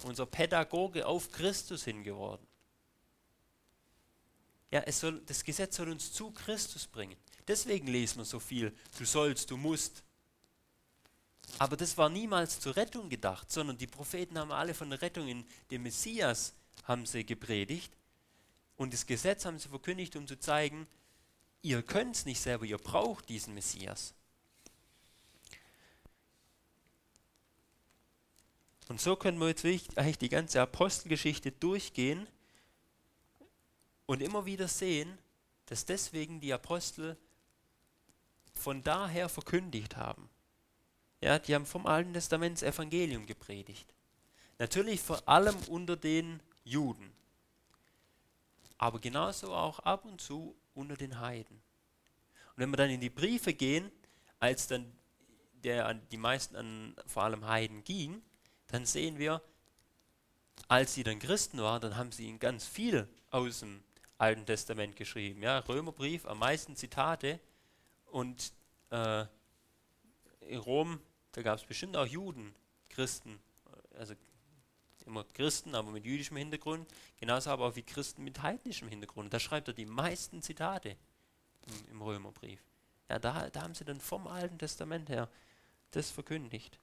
unser 0.04 0.26
Pädagoge 0.26 1.06
auf 1.06 1.32
Christus 1.32 1.84
hin 1.84 2.04
geworden. 2.04 2.46
Ja, 4.70 4.82
es 4.82 5.00
soll, 5.00 5.22
das 5.26 5.44
Gesetz 5.44 5.78
soll 5.78 5.90
uns 5.90 6.12
zu 6.12 6.32
Christus 6.32 6.86
bringen. 6.88 7.16
Deswegen 7.48 7.88
lesen 7.88 8.18
wir 8.18 8.26
so 8.26 8.40
viel, 8.40 8.76
du 8.98 9.06
sollst, 9.06 9.50
du 9.50 9.58
musst. 9.58 10.04
Aber 11.60 11.78
das 11.78 11.98
war 11.98 12.10
niemals 12.10 12.60
zur 12.60 12.76
Rettung 12.76 13.10
gedacht, 13.10 13.52
sondern 13.52 13.78
die 13.78 13.88
Propheten 13.88 14.38
haben 14.38 14.52
alle 14.52 14.74
von 14.74 14.90
der 14.90 15.02
Rettung 15.02 15.28
in 15.28 15.46
dem 15.72 15.84
Messias 15.84 16.54
haben 16.84 17.06
sie 17.06 17.26
gepredigt 17.26 17.92
und 18.76 18.94
das 18.94 19.06
Gesetz 19.06 19.46
haben 19.46 19.60
sie 19.60 19.70
verkündigt, 19.70 20.16
um 20.16 20.28
zu 20.28 20.40
zeigen, 20.40 20.88
ihr 21.62 21.82
könnt 21.82 22.16
es 22.16 22.26
nicht 22.26 22.40
selber, 22.40 22.66
ihr 22.66 22.78
braucht 22.78 23.28
diesen 23.30 23.54
Messias. 23.54 24.14
Und 28.88 29.02
so 29.02 29.16
können 29.16 29.40
wir 29.40 29.50
jetzt 29.50 29.64
wirklich 29.64 29.98
eigentlich 29.98 30.18
die 30.18 30.30
ganze 30.30 30.62
Apostelgeschichte 30.62 31.52
durchgehen 31.52 32.28
und 34.06 34.22
immer 34.22 34.46
wieder 34.46 34.68
sehen, 34.68 35.18
dass 35.66 35.84
deswegen 35.84 36.40
die 36.40 36.54
Apostel 36.54 37.18
von 38.54 38.82
daher 38.84 39.28
verkündigt 39.28 39.98
haben. 39.98 40.30
Ja, 41.22 41.40
die 41.40 41.56
haben 41.56 41.66
vom 41.66 41.86
Alten 41.88 42.14
Testament 42.14 42.62
das 42.62 42.64
Evangelium 42.64 43.26
gepredigt. 43.26 43.94
Natürlich 44.60 45.02
vor 45.02 45.28
allem 45.28 45.56
unter 45.68 45.96
den 45.96 46.40
Juden, 46.64 47.12
aber 48.78 49.00
genauso 49.00 49.54
auch 49.54 49.80
ab 49.80 50.06
und 50.06 50.22
zu 50.22 50.56
unter 50.74 50.96
den 50.96 51.20
Heiden. 51.20 51.56
Und 51.56 52.58
wenn 52.58 52.70
wir 52.70 52.78
dann 52.78 52.90
in 52.90 53.02
die 53.02 53.10
Briefe 53.10 53.54
gehen, 53.54 53.92
als 54.40 54.68
dann 54.68 54.92
der, 55.64 55.94
die 55.94 56.18
meisten 56.18 56.56
an 56.56 56.96
vor 57.06 57.24
allem 57.24 57.48
Heiden 57.48 57.84
ging, 57.84 58.22
dann 58.68 58.86
sehen 58.86 59.18
wir, 59.18 59.42
als 60.68 60.94
sie 60.94 61.04
dann 61.04 61.20
Christen 61.20 61.60
waren, 61.60 61.82
dann 61.82 61.96
haben 61.98 62.12
sie 62.12 62.28
ihnen 62.28 62.40
ganz 62.40 62.66
viel 62.66 63.08
aus 63.32 63.60
dem 63.60 63.84
Alten 64.18 64.46
Testament 64.46 64.96
geschrieben. 64.96 65.44
Ja, 65.44 65.60
Römerbrief, 65.60 66.26
am 66.26 66.40
meisten 66.40 66.76
Zitate. 66.76 67.40
Und 68.12 68.52
äh, 68.90 69.26
Rom, 70.56 71.00
da 71.38 71.44
gab 71.44 71.60
es 71.60 71.66
bestimmt 71.66 71.96
auch 71.96 72.08
Juden, 72.08 72.52
Christen, 72.90 73.40
also 73.94 74.16
immer 75.06 75.24
Christen, 75.24 75.76
aber 75.76 75.92
mit 75.92 76.04
jüdischem 76.04 76.36
Hintergrund, 76.36 76.88
genauso 77.20 77.52
aber 77.52 77.68
auch 77.68 77.76
wie 77.76 77.84
Christen 77.84 78.24
mit 78.24 78.42
heidnischem 78.42 78.90
Hintergrund. 78.90 79.32
Da 79.32 79.40
schreibt 79.40 79.68
er 79.68 79.76
die 79.76 79.86
meisten 79.86 80.42
Zitate 80.42 80.98
im, 81.68 81.92
im 81.92 82.02
Römerbrief. 82.02 82.60
Ja, 83.08 83.20
da, 83.20 83.52
da 83.52 83.62
haben 83.62 83.76
sie 83.76 83.86
dann 83.86 84.02
vom 84.02 84.26
Alten 84.26 84.58
Testament 84.58 85.10
her 85.10 85.30
das 85.92 86.10
verkündigt. 86.10 86.80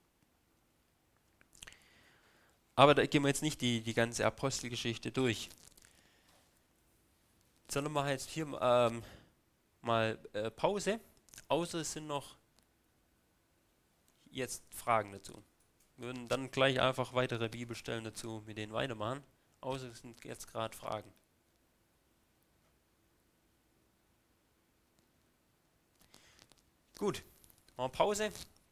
Aber 2.76 2.94
da 2.94 3.04
gehen 3.06 3.22
wir 3.22 3.28
jetzt 3.30 3.42
nicht 3.42 3.60
die, 3.60 3.80
die 3.80 3.94
ganze 3.94 4.24
Apostelgeschichte 4.24 5.10
durch. 5.10 5.48
Sondern 7.68 7.92
machen 7.92 8.10
jetzt 8.10 8.30
hier 8.30 8.46
ähm, 8.62 9.02
mal 9.80 10.16
äh, 10.32 10.48
Pause. 10.52 11.00
Außer 11.48 11.80
es 11.80 11.94
sind 11.94 12.06
noch 12.06 12.36
jetzt 14.34 14.62
Fragen 14.74 15.12
dazu. 15.12 15.42
Wir 15.96 16.06
würden 16.08 16.28
dann 16.28 16.50
gleich 16.50 16.80
einfach 16.80 17.14
weitere 17.14 17.48
Bibelstellen 17.48 18.04
dazu 18.04 18.42
mit 18.46 18.58
denen 18.58 18.72
weitermachen. 18.72 19.22
Außer 19.60 19.88
es 19.90 20.00
sind 20.00 20.22
jetzt 20.24 20.48
gerade 20.48 20.76
Fragen. 20.76 21.12
Gut, 26.98 27.24
machen 27.76 27.92
wir 27.92 27.96
Pause. 27.96 28.32